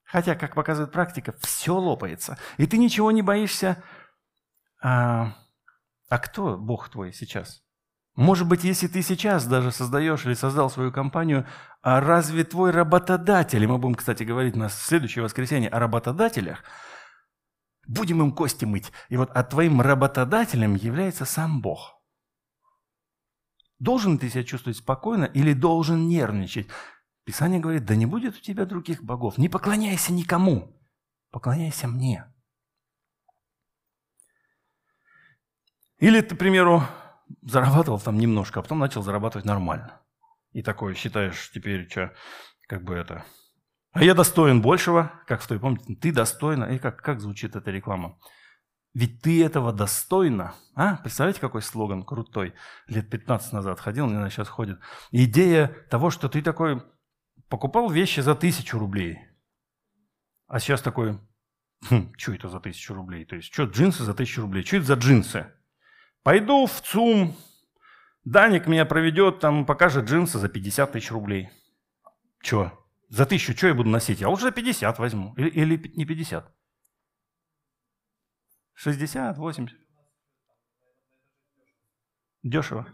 Хотя, 0.04 0.34
как 0.34 0.54
показывает 0.54 0.92
практика, 0.92 1.34
все 1.40 1.74
лопается. 1.74 2.38
И 2.58 2.66
ты 2.66 2.78
ничего 2.78 3.10
не 3.10 3.22
боишься. 3.22 3.82
А, 4.82 5.34
а 6.10 6.18
кто 6.18 6.58
Бог 6.58 6.88
твой 6.88 7.12
сейчас? 7.12 7.62
Может 8.16 8.48
быть, 8.48 8.64
если 8.64 8.88
ты 8.88 9.00
сейчас 9.00 9.46
даже 9.46 9.70
создаешь 9.70 10.26
или 10.26 10.34
создал 10.34 10.68
свою 10.68 10.90
компанию, 10.90 11.46
а 11.82 12.00
разве 12.00 12.42
твой 12.42 12.72
работодатель, 12.72 13.62
и 13.62 13.66
мы 13.68 13.78
будем, 13.78 13.94
кстати, 13.94 14.24
говорить 14.24 14.56
на 14.56 14.68
следующее 14.68 15.22
воскресенье 15.22 15.70
о 15.70 15.78
работодателях, 15.78 16.64
будем 17.86 18.20
им 18.22 18.32
кости 18.32 18.64
мыть. 18.64 18.90
И 19.08 19.16
вот 19.16 19.30
а 19.32 19.44
твоим 19.44 19.80
работодателем 19.80 20.74
является 20.74 21.24
сам 21.24 21.62
Бог. 21.62 21.94
Должен 23.78 24.18
ты 24.18 24.28
себя 24.28 24.42
чувствовать 24.42 24.78
спокойно 24.78 25.24
или 25.26 25.52
должен 25.52 26.08
нервничать? 26.08 26.66
Писание 27.24 27.60
говорит, 27.60 27.84
да 27.84 27.94
не 27.94 28.06
будет 28.06 28.36
у 28.36 28.40
тебя 28.40 28.66
других 28.66 29.04
богов. 29.04 29.38
Не 29.38 29.48
поклоняйся 29.48 30.12
никому, 30.12 30.76
поклоняйся 31.30 31.86
мне. 31.86 32.26
Или 36.00 36.22
к 36.22 36.36
примеру, 36.36 36.82
зарабатывал 37.42 38.00
там 38.00 38.18
немножко, 38.18 38.60
а 38.60 38.62
потом 38.62 38.78
начал 38.78 39.02
зарабатывать 39.02 39.44
нормально. 39.44 40.00
И 40.52 40.62
такое 40.62 40.94
считаешь 40.94 41.50
теперь, 41.52 41.88
что, 41.88 42.12
как 42.66 42.82
бы 42.82 42.94
это... 42.94 43.24
А 43.92 44.02
я 44.02 44.14
достоин 44.14 44.62
большего, 44.62 45.12
как 45.26 45.42
в 45.42 45.46
той, 45.46 45.58
помните, 45.60 45.94
ты 45.96 46.12
достойна. 46.12 46.64
И 46.64 46.78
как, 46.78 47.02
как 47.02 47.20
звучит 47.20 47.56
эта 47.56 47.70
реклама? 47.70 48.18
Ведь 48.94 49.20
ты 49.20 49.44
этого 49.44 49.72
достойна. 49.72 50.54
А? 50.74 50.96
Представляете, 50.96 51.40
какой 51.40 51.60
слоган 51.60 52.04
крутой? 52.04 52.54
Лет 52.86 53.10
15 53.10 53.52
назад 53.52 53.78
ходил, 53.78 54.06
не 54.06 54.14
знаю, 54.14 54.30
сейчас 54.30 54.48
ходит. 54.48 54.80
Идея 55.10 55.68
того, 55.90 56.10
что 56.10 56.28
ты 56.28 56.40
такой 56.40 56.82
покупал 57.48 57.90
вещи 57.90 58.20
за 58.20 58.34
тысячу 58.34 58.78
рублей. 58.78 59.18
А 60.46 60.60
сейчас 60.60 60.82
такой, 60.82 61.18
хм, 61.88 62.12
что 62.16 62.32
это 62.32 62.48
за 62.48 62.60
тысячу 62.60 62.94
рублей? 62.94 63.24
То 63.24 63.36
есть, 63.36 63.52
что 63.52 63.64
джинсы 63.64 64.04
за 64.04 64.14
тысячу 64.14 64.42
рублей? 64.42 64.64
Что 64.64 64.78
это 64.78 64.86
за 64.86 64.94
джинсы? 64.94 65.52
Пойду 66.22 66.66
в 66.66 66.80
ЦУМ, 66.82 67.34
Даник 68.24 68.66
меня 68.66 68.84
проведет, 68.84 69.40
там 69.40 69.64
покажет 69.64 70.04
джинсы 70.04 70.38
за 70.38 70.48
50 70.48 70.92
тысяч 70.92 71.10
рублей. 71.10 71.48
Че? 72.42 72.72
За 73.08 73.26
тысячу 73.26 73.56
что 73.56 73.68
я 73.68 73.74
буду 73.74 73.88
носить? 73.88 74.20
Я 74.20 74.28
лучше 74.28 74.44
за 74.44 74.50
50 74.52 74.98
возьму. 74.98 75.34
Или, 75.36 75.48
или 75.48 75.92
не 75.96 76.04
50. 76.04 76.54
60, 78.74 79.38
80. 79.38 79.76
Дешево. 82.42 82.86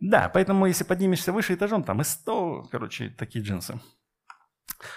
Да, 0.00 0.30
поэтому 0.30 0.66
если 0.66 0.84
поднимешься 0.84 1.32
выше 1.32 1.54
этажом, 1.54 1.84
там 1.84 2.00
и 2.00 2.04
100, 2.04 2.68
короче, 2.70 3.10
такие 3.10 3.44
джинсы. 3.44 3.80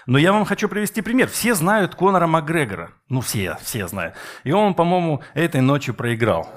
Но 0.05 0.17
я 0.17 0.33
вам 0.33 0.45
хочу 0.45 0.67
привести 0.67 1.01
пример. 1.01 1.27
Все 1.29 1.55
знают 1.55 1.95
Конора 1.95 2.27
Макгрегора. 2.27 2.91
Ну, 3.09 3.21
все, 3.21 3.57
все 3.61 3.87
знают. 3.87 4.15
И 4.43 4.51
он, 4.51 4.73
по-моему, 4.73 5.23
этой 5.33 5.61
ночью 5.61 5.93
проиграл. 5.93 6.49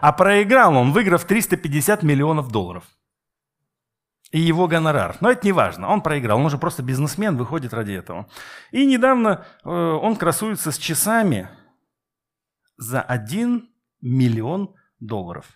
А 0.00 0.12
проиграл 0.12 0.76
он, 0.76 0.92
выиграв 0.92 1.24
350 1.24 2.02
миллионов 2.02 2.50
долларов. 2.50 2.84
И 4.30 4.40
его 4.40 4.66
гонорар. 4.66 5.16
Но 5.20 5.30
это 5.30 5.46
не 5.46 5.52
важно. 5.52 5.88
Он 5.88 6.02
проиграл. 6.02 6.38
Он 6.38 6.46
уже 6.46 6.58
просто 6.58 6.82
бизнесмен, 6.82 7.36
выходит 7.36 7.72
ради 7.72 7.92
этого. 7.92 8.28
И 8.72 8.84
недавно 8.84 9.46
э, 9.64 9.68
он 9.68 10.16
красуется 10.16 10.72
с 10.72 10.76
часами 10.76 11.48
за 12.76 13.00
1 13.00 13.68
миллион 14.00 14.74
долларов. 14.98 15.46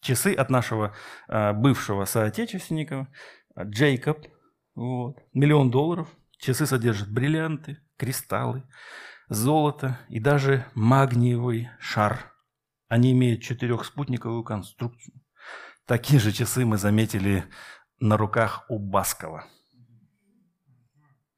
Часы 0.00 0.34
от 0.34 0.50
нашего 0.50 0.94
э, 1.28 1.52
бывшего 1.52 2.04
соотечественника 2.06 3.08
Джейкоб. 3.58 4.26
Вот. 4.74 5.18
Миллион 5.32 5.70
долларов. 5.70 6.08
Часы 6.38 6.66
содержат 6.66 7.10
бриллианты, 7.10 7.78
кристаллы, 7.96 8.64
золото 9.28 9.98
и 10.08 10.20
даже 10.20 10.66
магниевый 10.74 11.70
шар. 11.78 12.32
Они 12.88 13.12
имеют 13.12 13.42
четырехспутниковую 13.42 14.44
конструкцию. 14.44 15.20
Такие 15.86 16.20
же 16.20 16.32
часы 16.32 16.64
мы 16.64 16.76
заметили 16.76 17.44
на 17.98 18.16
руках 18.16 18.64
у 18.68 18.78
Баскова. 18.78 19.46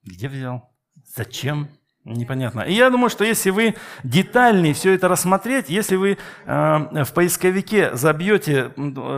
Где 0.03 0.29
взял? 0.29 0.77
Зачем? 1.05 1.69
Непонятно. 2.07 2.61
И 2.61 2.73
я 2.73 2.89
думаю, 2.89 3.11
что 3.11 3.25
если 3.25 3.51
вы 3.51 3.75
детальнее 4.05 4.75
все 4.75 4.95
это 4.95 5.09
рассмотреть, 5.09 5.69
если 5.69 5.97
вы 5.97 6.19
э, 6.45 7.05
в 7.05 7.13
поисковике 7.13 7.97
забьете 7.97 8.71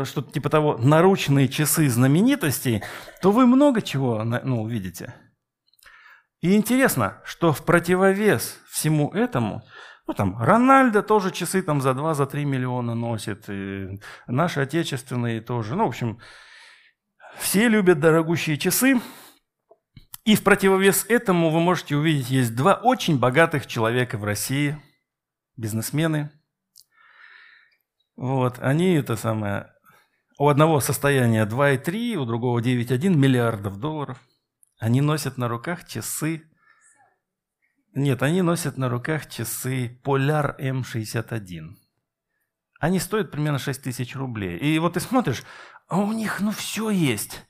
что-то 0.05 0.33
типа 0.33 0.49
того 0.49 0.79
наручные 0.79 1.49
часы 1.49 1.87
знаменитостей, 1.91 2.83
то 3.21 3.31
вы 3.31 3.45
много 3.45 3.83
чего 3.83 4.25
ну, 4.25 4.63
увидите. 4.63 5.15
И 6.41 6.57
интересно, 6.57 7.21
что 7.27 7.53
в 7.53 7.63
противовес 7.63 8.59
всему 8.71 9.11
этому, 9.11 9.63
ну 10.07 10.15
там, 10.15 10.43
Рональдо 10.43 11.03
тоже 11.03 11.31
часы 11.31 11.61
там 11.61 11.83
за 11.83 11.91
2-3 11.91 12.15
за 12.15 12.25
3 12.25 12.47
миллиона 12.47 12.95
носит, 12.95 13.51
и 13.51 14.01
наши 14.27 14.61
отечественные 14.61 15.43
тоже. 15.43 15.75
Ну, 15.75 15.85
в 15.85 15.89
общем, 15.89 16.21
все 17.37 17.69
любят 17.69 18.01
дорогущие 18.01 18.57
часы, 18.57 18.99
и 20.29 20.35
в 20.35 20.45
противовес 20.45 21.07
этому 21.09 21.49
вы 21.49 21.59
можете 21.61 21.97
увидеть, 21.97 22.29
есть 22.29 22.55
два 22.55 22.75
очень 22.75 23.19
богатых 23.19 23.67
человека 23.67 24.19
в 24.19 24.25
России, 24.25 24.77
бизнесмены. 25.57 26.31
Вот, 28.15 28.59
они 28.59 28.93
это 28.93 29.17
самое, 29.17 29.73
у 30.39 30.49
одного 30.49 30.81
состояние 30.81 31.47
2,3, 31.47 32.17
у 32.17 32.27
другого 32.27 32.61
9,1 32.61 33.09
миллиардов 33.15 33.81
долларов. 33.81 34.21
Они 34.79 35.01
носят 35.01 35.39
на 35.39 35.49
руках 35.49 35.89
часы. 35.89 36.43
Нет, 37.95 38.23
они 38.23 38.43
носят 38.43 38.77
на 38.77 38.91
руках 38.91 39.31
часы 39.31 39.99
Polar 40.05 40.61
M61. 40.61 41.77
Они 42.81 42.99
стоят 42.99 43.31
примерно 43.31 43.59
6 43.59 43.83
тысяч 43.83 44.15
рублей. 44.15 44.59
И 44.59 44.79
вот 44.79 44.93
ты 44.93 45.01
смотришь, 45.01 45.43
а 45.89 45.97
у 45.97 46.13
них 46.13 46.41
ну 46.41 46.51
все 46.51 46.91
есть. 46.91 47.47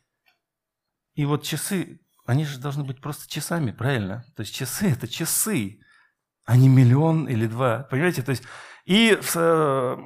И 1.15 1.25
вот 1.25 1.43
часы 1.43 2.01
они 2.29 2.45
же 2.45 2.59
должны 2.59 2.85
быть 2.85 3.01
просто 3.01 3.27
часами, 3.27 3.71
правильно? 3.71 4.23
То 4.37 4.43
есть 4.43 4.55
часы– 4.55 4.91
это 4.93 5.09
часы, 5.09 5.81
а 6.45 6.59
не 6.59 6.69
миллион 6.69 7.27
или 7.27 7.47
два. 7.47 7.85
Понимаете? 7.91 8.23
То 8.23 8.33
есть, 8.33 8.43
и 8.85 9.19
э, 9.35 9.97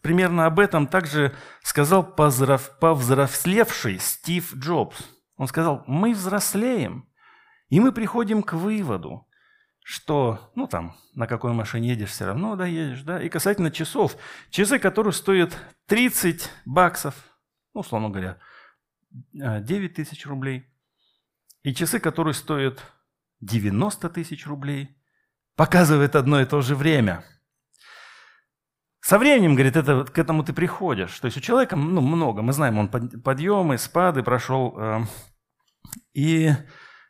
примерно 0.00 0.46
об 0.46 0.60
этом 0.60 0.86
также 0.86 1.34
сказал 1.64 2.04
позрав, 2.04 2.78
повзрослевший 2.78 3.98
Стив 3.98 4.54
Джобс. 4.54 4.96
Он 5.34 5.48
сказал, 5.48 5.82
мы 5.88 6.14
взрослеем, 6.14 7.08
и 7.68 7.80
мы 7.80 7.90
приходим 7.90 8.44
к 8.44 8.52
выводу, 8.52 9.26
что, 9.82 10.52
ну 10.54 10.68
там, 10.68 10.94
на 11.16 11.26
какой 11.26 11.52
машине 11.52 11.88
едешь, 11.88 12.10
все 12.10 12.26
равно 12.26 12.54
доедешь, 12.54 13.02
да. 13.02 13.20
И 13.20 13.28
касательно 13.28 13.72
часов, 13.72 14.16
часы, 14.50 14.78
которые 14.78 15.12
стоят 15.12 15.58
30 15.86 16.48
баксов, 16.64 17.16
ну, 17.74 17.80
условно 17.80 18.08
говоря, 18.08 18.38
9 19.32 19.66
э, 19.68 19.94
тысяч 19.94 20.24
рублей– 20.26 20.68
и 21.62 21.74
часы, 21.74 22.00
которые 22.00 22.34
стоят 22.34 22.82
90 23.40 24.08
тысяч 24.10 24.46
рублей, 24.46 24.96
показывают 25.56 26.16
одно 26.16 26.40
и 26.40 26.44
то 26.44 26.60
же 26.60 26.74
время. 26.74 27.24
Со 29.00 29.18
временем, 29.18 29.54
говорит, 29.54 29.76
это, 29.76 30.04
к 30.04 30.18
этому 30.18 30.44
ты 30.44 30.52
приходишь. 30.52 31.18
То 31.18 31.26
есть 31.26 31.36
у 31.36 31.40
человека 31.40 31.74
ну, 31.76 32.00
много. 32.00 32.42
Мы 32.42 32.52
знаем, 32.52 32.78
он 32.78 32.88
подъемы, 32.88 33.76
спады 33.78 34.22
прошел. 34.22 34.74
Э, 34.78 35.00
и 36.14 36.52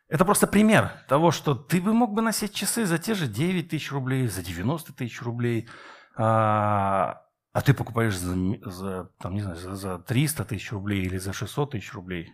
это 0.07 0.25
просто 0.25 0.47
пример 0.47 0.91
того, 1.07 1.31
что 1.31 1.53
ты 1.53 1.79
бы 1.79 1.93
мог 1.93 2.13
бы 2.13 2.21
носить 2.21 2.53
часы 2.53 2.85
за 2.85 2.97
те 2.97 3.13
же 3.13 3.27
9 3.27 3.69
тысяч 3.69 3.91
рублей, 3.91 4.27
за 4.27 4.41
90 4.41 4.93
тысяч 4.93 5.21
рублей, 5.21 5.69
а, 6.15 7.21
а 7.51 7.61
ты 7.61 7.75
покупаешь 7.75 8.17
за, 8.17 8.35
за, 8.69 9.11
там, 9.19 9.35
не 9.35 9.41
знаю, 9.41 9.57
за, 9.57 9.75
за 9.75 9.99
300 9.99 10.45
тысяч 10.45 10.71
рублей 10.71 11.03
или 11.03 11.17
за 11.17 11.31
600 11.31 11.71
тысяч 11.71 11.93
рублей 11.93 12.33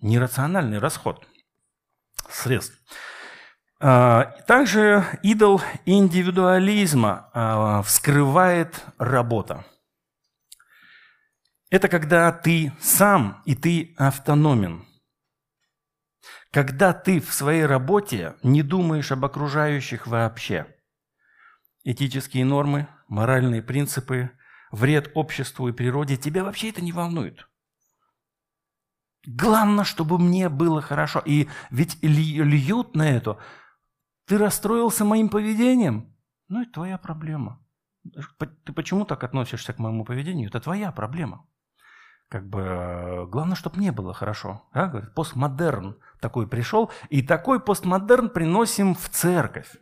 нерациональный 0.00 0.78
расход 0.78 1.26
средств. 2.30 2.78
А, 3.80 4.24
также 4.46 5.04
идол 5.22 5.60
индивидуализма 5.86 7.30
а, 7.32 7.82
вскрывает 7.82 8.84
работа. 8.98 9.64
Это 11.70 11.88
когда 11.88 12.32
ты 12.32 12.72
сам 12.80 13.42
и 13.44 13.54
ты 13.54 13.94
автономен. 13.98 14.84
Когда 16.50 16.92
ты 16.92 17.20
в 17.20 17.32
своей 17.32 17.66
работе 17.66 18.34
не 18.42 18.62
думаешь 18.62 19.12
об 19.12 19.24
окружающих 19.24 20.06
вообще. 20.06 20.66
Этические 21.84 22.44
нормы, 22.44 22.88
моральные 23.06 23.62
принципы, 23.62 24.30
вред 24.72 25.12
обществу 25.14 25.68
и 25.68 25.72
природе 25.72 26.16
тебя 26.16 26.42
вообще 26.42 26.70
это 26.70 26.80
не 26.80 26.92
волнует. 26.92 27.46
Главное, 29.28 29.84
чтобы 29.84 30.18
мне 30.18 30.48
было 30.48 30.80
хорошо. 30.80 31.22
И 31.22 31.48
ведь 31.70 32.02
льют 32.02 32.96
на 32.96 33.10
это. 33.10 33.36
Ты 34.26 34.38
расстроился 34.38 35.04
моим 35.04 35.28
поведением? 35.28 36.16
Ну, 36.48 36.62
это 36.62 36.72
твоя 36.72 36.96
проблема. 36.96 37.62
Ты 38.64 38.72
почему 38.72 39.04
так 39.04 39.22
относишься 39.22 39.74
к 39.74 39.78
моему 39.78 40.06
поведению? 40.06 40.48
Это 40.48 40.60
твоя 40.60 40.92
проблема. 40.92 41.46
Как 42.30 42.48
бы, 42.48 42.60
э, 42.60 43.26
главное, 43.26 43.54
чтобы 43.54 43.76
мне 43.76 43.92
было 43.92 44.14
хорошо. 44.14 44.66
Да? 44.72 44.88
Постмодерн 45.14 45.98
такой 46.20 46.48
пришел, 46.48 46.90
и 47.10 47.20
такой 47.20 47.60
постмодерн 47.60 48.30
приносим 48.30 48.94
в 48.94 49.10
церковь. 49.10 49.76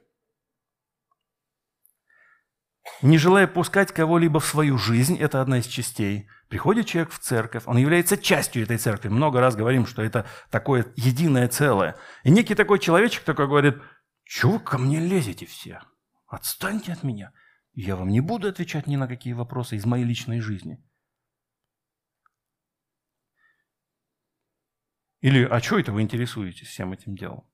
Не 3.03 3.19
желая 3.19 3.47
пускать 3.47 3.93
кого-либо 3.93 4.41
в 4.41 4.47
свою 4.47 4.79
жизнь, 4.79 5.17
это 5.19 5.41
одна 5.41 5.59
из 5.59 5.67
частей. 5.67 6.29
Приходит 6.49 6.87
человек 6.87 7.13
в 7.13 7.19
церковь, 7.19 7.65
он 7.67 7.77
является 7.77 8.17
частью 8.17 8.63
этой 8.63 8.79
церкви. 8.79 9.09
Много 9.09 9.41
раз 9.41 9.57
говорим, 9.57 9.87
что 9.87 10.03
это 10.03 10.27
такое 10.51 10.87
единое 10.97 11.49
целое. 11.49 11.97
И 12.23 12.31
некий 12.31 12.55
такой 12.55 12.79
человечек 12.79 13.25
такой 13.25 13.49
говорит, 13.49 13.77
чего 14.25 14.59
ко 14.59 14.79
мне 14.79 15.01
лезете 15.01 15.47
все? 15.47 15.83
Отстаньте 16.27 16.93
от 16.93 17.03
меня. 17.03 17.33
Я 17.73 17.97
вам 17.97 18.09
не 18.09 18.21
буду 18.21 18.49
отвечать 18.49 18.87
ни 18.87 18.97
на 18.97 19.07
какие 19.07 19.33
вопросы 19.33 19.77
из 19.77 19.85
моей 19.85 20.05
личной 20.05 20.41
жизни. 20.41 20.83
Или, 25.21 25.45
а 25.45 25.61
что 25.61 25.79
это 25.79 25.93
вы 25.93 26.03
интересуетесь 26.03 26.69
всем 26.69 26.93
этим 26.93 27.17
делом? 27.17 27.45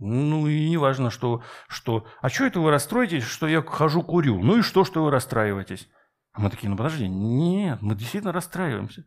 Ну 0.00 0.46
и 0.48 0.70
не 0.70 0.78
важно, 0.78 1.10
что, 1.10 1.42
что... 1.68 2.06
А 2.22 2.30
что 2.30 2.46
это 2.46 2.58
вы 2.58 2.70
расстроитесь, 2.70 3.22
что 3.22 3.46
я 3.46 3.60
хожу 3.60 4.02
курю? 4.02 4.42
Ну 4.42 4.58
и 4.58 4.62
что, 4.62 4.82
что 4.84 5.04
вы 5.04 5.10
расстраиваетесь? 5.10 5.90
А 6.32 6.40
мы 6.40 6.48
такие, 6.48 6.70
ну 6.70 6.76
подожди, 6.76 7.06
нет, 7.06 7.82
мы 7.82 7.94
действительно 7.94 8.32
расстраиваемся. 8.32 9.04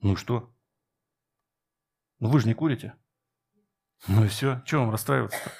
Ну 0.00 0.12
и 0.12 0.16
что? 0.16 0.54
Ну 2.20 2.28
вы 2.28 2.38
же 2.38 2.46
не 2.46 2.54
курите. 2.54 2.94
Ну 4.06 4.24
и 4.24 4.28
все, 4.28 4.62
что 4.64 4.78
вам 4.78 4.90
расстраиваться-то? 4.90 5.50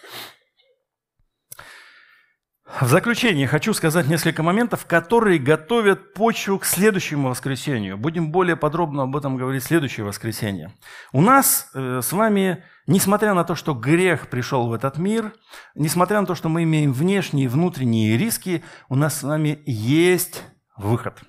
В 2.66 2.88
заключение 2.88 3.46
хочу 3.46 3.74
сказать 3.74 4.08
несколько 4.08 4.42
моментов, 4.42 4.86
которые 4.86 5.38
готовят 5.38 6.14
почву 6.14 6.58
к 6.58 6.64
следующему 6.64 7.28
воскресению. 7.28 7.98
Будем 7.98 8.32
более 8.32 8.56
подробно 8.56 9.02
об 9.02 9.14
этом 9.16 9.36
говорить 9.36 9.62
в 9.62 9.66
следующее 9.66 10.06
воскресенье. 10.06 10.72
У 11.12 11.20
нас 11.20 11.70
э, 11.74 12.00
с 12.02 12.10
вами, 12.12 12.64
несмотря 12.86 13.34
на 13.34 13.44
то, 13.44 13.54
что 13.54 13.74
грех 13.74 14.28
пришел 14.28 14.66
в 14.66 14.72
этот 14.72 14.96
мир, 14.96 15.34
несмотря 15.74 16.22
на 16.22 16.26
то, 16.26 16.34
что 16.34 16.48
мы 16.48 16.62
имеем 16.62 16.94
внешние 16.94 17.44
и 17.44 17.48
внутренние 17.48 18.16
риски, 18.16 18.64
у 18.88 18.96
нас 18.96 19.18
с 19.18 19.22
вами 19.22 19.62
есть 19.66 20.42
выход. 20.74 21.20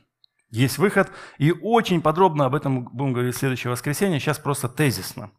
Есть 0.51 0.77
выход, 0.77 1.11
и 1.37 1.51
очень 1.51 2.01
подробно 2.01 2.45
об 2.45 2.55
этом 2.55 2.85
будем 2.85 3.11
говорить 3.11 3.35
в 3.35 3.39
следующее 3.39 3.71
воскресенье, 3.71 4.21
сейчас 4.21 4.39
просто 4.39 4.69
тезисно. 4.69 5.31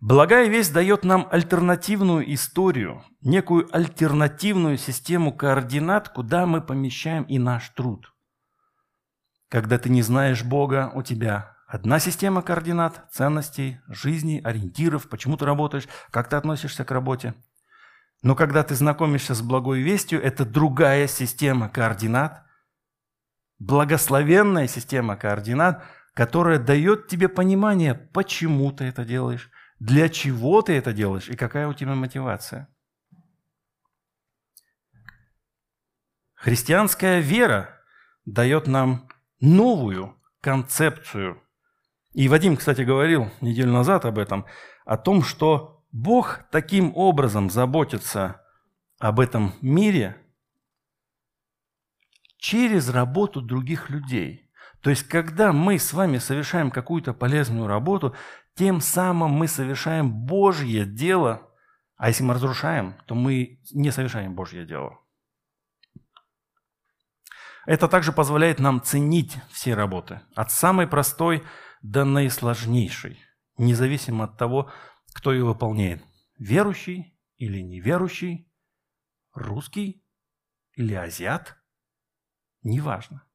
Благая 0.00 0.48
весть 0.48 0.74
дает 0.74 1.04
нам 1.04 1.26
альтернативную 1.30 2.32
историю, 2.34 3.02
некую 3.22 3.68
альтернативную 3.74 4.76
систему 4.76 5.32
координат, 5.32 6.10
куда 6.10 6.44
мы 6.46 6.60
помещаем 6.60 7.22
и 7.24 7.38
наш 7.38 7.70
труд. 7.70 8.12
Когда 9.48 9.78
ты 9.78 9.88
не 9.88 10.02
знаешь 10.02 10.44
Бога, 10.44 10.90
у 10.94 11.02
тебя 11.02 11.56
одна 11.66 11.98
система 11.98 12.42
координат, 12.42 13.06
ценностей, 13.10 13.80
жизни, 13.88 14.40
ориентиров, 14.44 15.08
почему 15.08 15.38
ты 15.38 15.46
работаешь, 15.46 15.88
как 16.10 16.28
ты 16.28 16.36
относишься 16.36 16.84
к 16.84 16.90
работе. 16.90 17.34
Но 18.22 18.34
когда 18.34 18.64
ты 18.64 18.74
знакомишься 18.74 19.34
с 19.34 19.40
благой 19.40 19.80
вестью, 19.80 20.22
это 20.22 20.44
другая 20.44 21.06
система 21.06 21.70
координат, 21.70 22.44
благословенная 23.58 24.66
система 24.68 25.16
координат, 25.16 25.84
которая 26.12 26.58
дает 26.58 27.08
тебе 27.08 27.28
понимание, 27.28 27.94
почему 27.94 28.72
ты 28.72 28.84
это 28.84 29.04
делаешь, 29.04 29.50
для 29.78 30.08
чего 30.08 30.62
ты 30.62 30.74
это 30.74 30.92
делаешь 30.92 31.28
и 31.28 31.36
какая 31.36 31.68
у 31.68 31.74
тебя 31.74 31.94
мотивация. 31.94 32.68
Христианская 36.34 37.20
вера 37.20 37.80
дает 38.24 38.66
нам 38.66 39.08
новую 39.40 40.20
концепцию. 40.40 41.42
И 42.12 42.28
Вадим, 42.28 42.56
кстати, 42.56 42.82
говорил 42.82 43.30
неделю 43.40 43.72
назад 43.72 44.04
об 44.04 44.18
этом, 44.18 44.46
о 44.84 44.96
том, 44.96 45.22
что 45.22 45.84
Бог 45.92 46.44
таким 46.50 46.92
образом 46.96 47.50
заботится 47.50 48.42
об 48.98 49.20
этом 49.20 49.54
мире 49.60 50.16
через 52.38 52.88
работу 52.88 53.42
других 53.42 53.90
людей. 53.90 54.50
То 54.82 54.90
есть, 54.90 55.08
когда 55.08 55.52
мы 55.52 55.78
с 55.78 55.92
вами 55.92 56.18
совершаем 56.18 56.70
какую-то 56.70 57.12
полезную 57.12 57.66
работу, 57.66 58.14
тем 58.56 58.80
самым 58.80 59.32
мы 59.32 59.48
совершаем 59.48 60.10
Божье 60.10 60.86
дело, 60.86 61.52
а 61.96 62.08
если 62.08 62.24
мы 62.24 62.34
разрушаем, 62.34 62.96
то 63.06 63.14
мы 63.14 63.60
не 63.72 63.90
совершаем 63.90 64.34
Божье 64.34 64.66
дело. 64.66 64.98
Это 67.66 67.86
также 67.88 68.12
позволяет 68.12 68.58
нам 68.58 68.80
ценить 68.80 69.36
все 69.50 69.74
работы, 69.74 70.22
от 70.34 70.50
самой 70.52 70.86
простой 70.86 71.44
до 71.82 72.04
наисложнейшей, 72.04 73.20
независимо 73.58 74.24
от 74.24 74.38
того, 74.38 74.72
кто 75.12 75.32
ее 75.32 75.44
выполняет. 75.44 76.02
Верующий 76.38 77.18
или 77.36 77.60
неверующий, 77.60 78.50
русский 79.34 80.02
или 80.74 80.94
азиат, 80.94 81.56
неважно. 82.62 83.25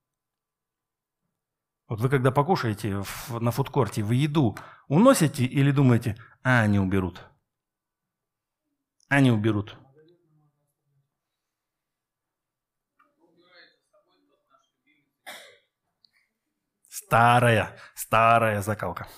Вот 1.92 2.00
вы 2.00 2.08
когда 2.08 2.32
покушаете 2.32 3.04
на 3.28 3.52
фудкорте, 3.52 4.02
вы 4.02 4.16
еду 4.16 4.58
уносите 4.88 5.44
или 5.44 5.72
думаете, 5.72 6.16
а, 6.42 6.62
они 6.62 6.80
уберут? 6.80 7.22
Они 9.10 9.30
уберут. 9.30 9.78
Старая, 16.88 17.78
старая 17.94 18.62
закалка. 18.62 19.10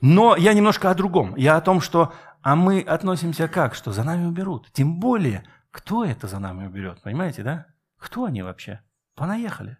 Но 0.00 0.34
я 0.34 0.54
немножко 0.54 0.90
о 0.90 0.94
другом. 0.94 1.36
Я 1.36 1.58
о 1.58 1.60
том, 1.60 1.82
что 1.82 2.14
а 2.40 2.56
мы 2.56 2.80
относимся 2.80 3.48
как? 3.48 3.74
Что 3.74 3.92
за 3.92 4.02
нами 4.02 4.24
уберут. 4.24 4.72
Тем 4.72 4.98
более, 4.98 5.46
кто 5.70 6.06
это 6.06 6.26
за 6.26 6.38
нами 6.38 6.66
уберет? 6.66 7.02
Понимаете, 7.02 7.42
да? 7.42 7.66
Кто 7.98 8.24
они 8.24 8.40
вообще? 8.40 8.80
Понаехали. 9.14 9.76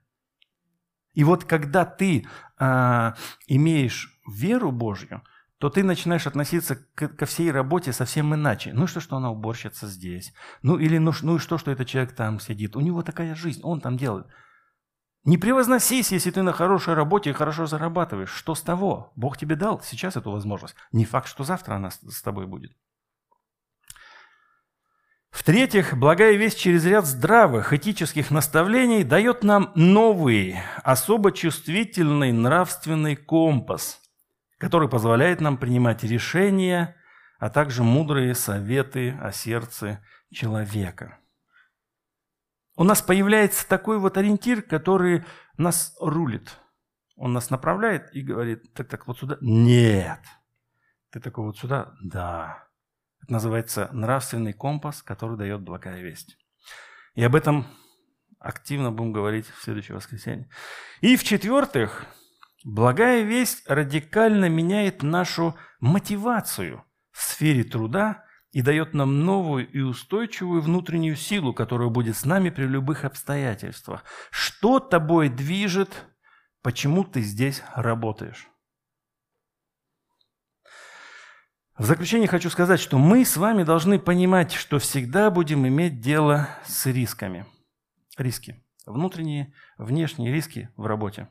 И 1.16 1.24
вот 1.24 1.44
когда 1.44 1.86
ты 1.86 2.26
а, 2.58 3.14
имеешь 3.48 4.20
веру 4.28 4.70
Божью, 4.70 5.22
то 5.58 5.70
ты 5.70 5.82
начинаешь 5.82 6.26
относиться 6.26 6.76
к, 6.76 7.08
ко 7.08 7.24
всей 7.24 7.50
работе 7.50 7.94
совсем 7.94 8.34
иначе. 8.34 8.74
Ну 8.74 8.86
что, 8.86 9.00
что 9.00 9.16
она 9.16 9.30
уборщица 9.30 9.86
здесь? 9.86 10.34
Ну 10.60 10.76
или 10.76 10.98
ну, 10.98 11.12
ну 11.22 11.36
и 11.36 11.38
что, 11.38 11.56
что 11.56 11.70
этот 11.70 11.88
человек 11.88 12.14
там 12.14 12.38
сидит? 12.38 12.76
У 12.76 12.80
него 12.80 13.02
такая 13.02 13.34
жизнь, 13.34 13.62
он 13.62 13.80
там 13.80 13.96
делает. 13.96 14.26
Не 15.24 15.38
превозносись, 15.38 16.12
если 16.12 16.30
ты 16.30 16.42
на 16.42 16.52
хорошей 16.52 16.92
работе 16.92 17.30
и 17.30 17.32
хорошо 17.32 17.64
зарабатываешь. 17.64 18.30
Что 18.30 18.54
с 18.54 18.60
того? 18.60 19.12
Бог 19.16 19.38
тебе 19.38 19.56
дал 19.56 19.80
сейчас 19.80 20.16
эту 20.16 20.30
возможность. 20.30 20.76
Не 20.92 21.06
факт, 21.06 21.28
что 21.28 21.44
завтра 21.44 21.76
она 21.76 21.90
с 21.90 22.22
тобой 22.22 22.46
будет. 22.46 22.76
В-третьих, 25.37 25.95
благая 25.95 26.34
весть 26.34 26.59
через 26.59 26.84
ряд 26.84 27.07
здравых 27.07 27.72
этических 27.72 28.30
наставлений 28.30 29.05
дает 29.05 29.45
нам 29.45 29.70
новый, 29.74 30.57
особо 30.82 31.30
чувствительный 31.30 32.32
нравственный 32.32 33.16
компас, 33.16 34.01
который 34.59 34.89
позволяет 34.89 35.41
нам 35.41 35.57
принимать 35.57 36.03
решения, 36.03 36.97
а 37.39 37.51
также 37.51 37.82
мудрые 37.82 38.34
советы 38.34 39.16
о 39.20 39.30
сердце 39.30 40.01
человека 40.32 41.18
у 42.76 42.84
нас 42.84 43.03
появляется 43.03 43.66
такой 43.66 43.99
вот 43.99 44.16
ориентир, 44.16 44.62
который 44.62 45.24
нас 45.57 45.97
рулит. 46.01 46.59
Он 47.16 47.32
нас 47.32 47.49
направляет 47.49 48.14
и 48.14 48.20
говорит, 48.20 48.72
так, 48.74 48.89
так, 48.89 49.07
вот 49.07 49.18
сюда. 49.18 49.39
Нет. 49.41 50.20
Ты 51.11 51.20
такой 51.20 51.47
вот 51.47 51.57
сюда? 51.57 51.95
Да. 52.03 52.65
Это 53.22 53.32
называется 53.32 53.88
нравственный 53.92 54.52
компас, 54.52 55.02
который 55.02 55.36
дает 55.36 55.62
благая 55.62 56.00
весть. 56.00 56.36
И 57.14 57.22
об 57.22 57.34
этом 57.34 57.66
активно 58.38 58.92
будем 58.92 59.12
говорить 59.12 59.46
в 59.46 59.62
следующее 59.62 59.96
воскресенье. 59.96 60.48
И 61.00 61.16
в-четвертых, 61.16 62.06
благая 62.64 63.22
весть 63.22 63.68
радикально 63.68 64.48
меняет 64.48 65.02
нашу 65.02 65.56
мотивацию 65.80 66.84
в 67.10 67.22
сфере 67.22 67.64
труда 67.64 68.24
и 68.52 68.62
дает 68.62 68.94
нам 68.94 69.24
новую 69.24 69.68
и 69.70 69.80
устойчивую 69.80 70.62
внутреннюю 70.62 71.16
силу, 71.16 71.52
которая 71.52 71.88
будет 71.88 72.16
с 72.16 72.24
нами 72.24 72.50
при 72.50 72.64
любых 72.64 73.04
обстоятельствах. 73.04 74.04
Что 74.30 74.80
тобой 74.80 75.28
движет, 75.28 76.06
почему 76.62 77.04
ты 77.04 77.20
здесь 77.20 77.62
работаешь? 77.74 78.48
В 81.78 81.84
заключение 81.84 82.28
хочу 82.28 82.48
сказать, 82.50 82.80
что 82.80 82.98
мы 82.98 83.24
с 83.24 83.36
вами 83.36 83.62
должны 83.62 83.98
понимать, 83.98 84.52
что 84.52 84.78
всегда 84.78 85.30
будем 85.30 85.66
иметь 85.66 86.00
дело 86.00 86.48
с 86.64 86.86
рисками. 86.86 87.46
Риски. 88.16 88.62
Внутренние, 88.86 89.52
внешние 89.76 90.32
риски 90.32 90.70
в 90.76 90.86
работе. 90.86 91.28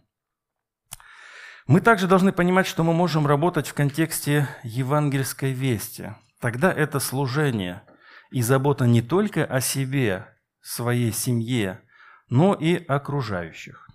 Мы 1.68 1.82
также 1.82 2.08
должны 2.08 2.32
понимать, 2.32 2.68
что 2.68 2.84
мы 2.84 2.94
можем 2.94 3.26
работать 3.26 3.68
в 3.68 3.74
контексте 3.74 4.48
евангельской 4.64 5.52
вести– 5.52 6.14
тогда 6.46 6.72
это 6.72 7.00
служение 7.00 7.82
и 8.30 8.44
забота 8.44 8.86
не 8.86 9.02
только 9.02 9.46
о 9.46 9.62
себе, 9.62 10.28
своей 10.62 11.12
семье, 11.12 11.82
но 12.30 12.54
и 12.54 12.76
окружающих, 12.86 13.90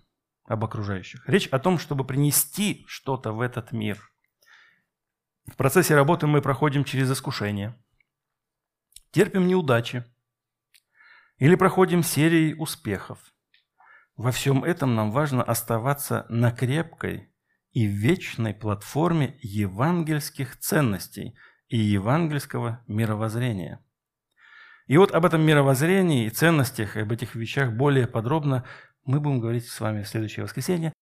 об 0.46 0.64
окружающих. 0.64 1.22
Речь 1.28 1.46
о 1.46 1.60
том, 1.60 1.78
чтобы 1.78 2.04
принести 2.04 2.84
что-то 2.88 3.30
в 3.30 3.40
этот 3.40 3.70
мир. 3.70 4.09
В 5.46 5.56
процессе 5.56 5.94
работы 5.94 6.26
мы 6.26 6.42
проходим 6.42 6.84
через 6.84 7.10
искушения, 7.10 7.76
терпим 9.10 9.46
неудачи 9.46 10.04
или 11.38 11.54
проходим 11.54 12.02
серии 12.02 12.54
успехов. 12.54 13.18
Во 14.16 14.32
всем 14.32 14.64
этом 14.64 14.94
нам 14.94 15.10
важно 15.10 15.42
оставаться 15.42 16.26
на 16.28 16.50
крепкой 16.50 17.32
и 17.72 17.86
вечной 17.86 18.54
платформе 18.54 19.38
евангельских 19.42 20.58
ценностей– 20.58 21.36
и 21.70 21.78
евангельского 21.78 22.82
мировоззрения. 22.88 23.80
И 24.86 24.98
вот 24.98 25.12
об 25.12 25.24
этом 25.24 25.40
мировоззрении 25.42 26.26
и 26.26 26.30
ценностях, 26.30 26.96
об 26.96 27.12
этих 27.12 27.36
вещах 27.36 27.72
более 27.72 28.08
подробно 28.08 28.64
мы 29.04 29.20
будем 29.20 29.40
говорить 29.40 29.68
с 29.68 29.80
вами 29.80 30.02
в 30.02 30.08
следующее 30.08 30.44
воскресенье. 30.44 30.92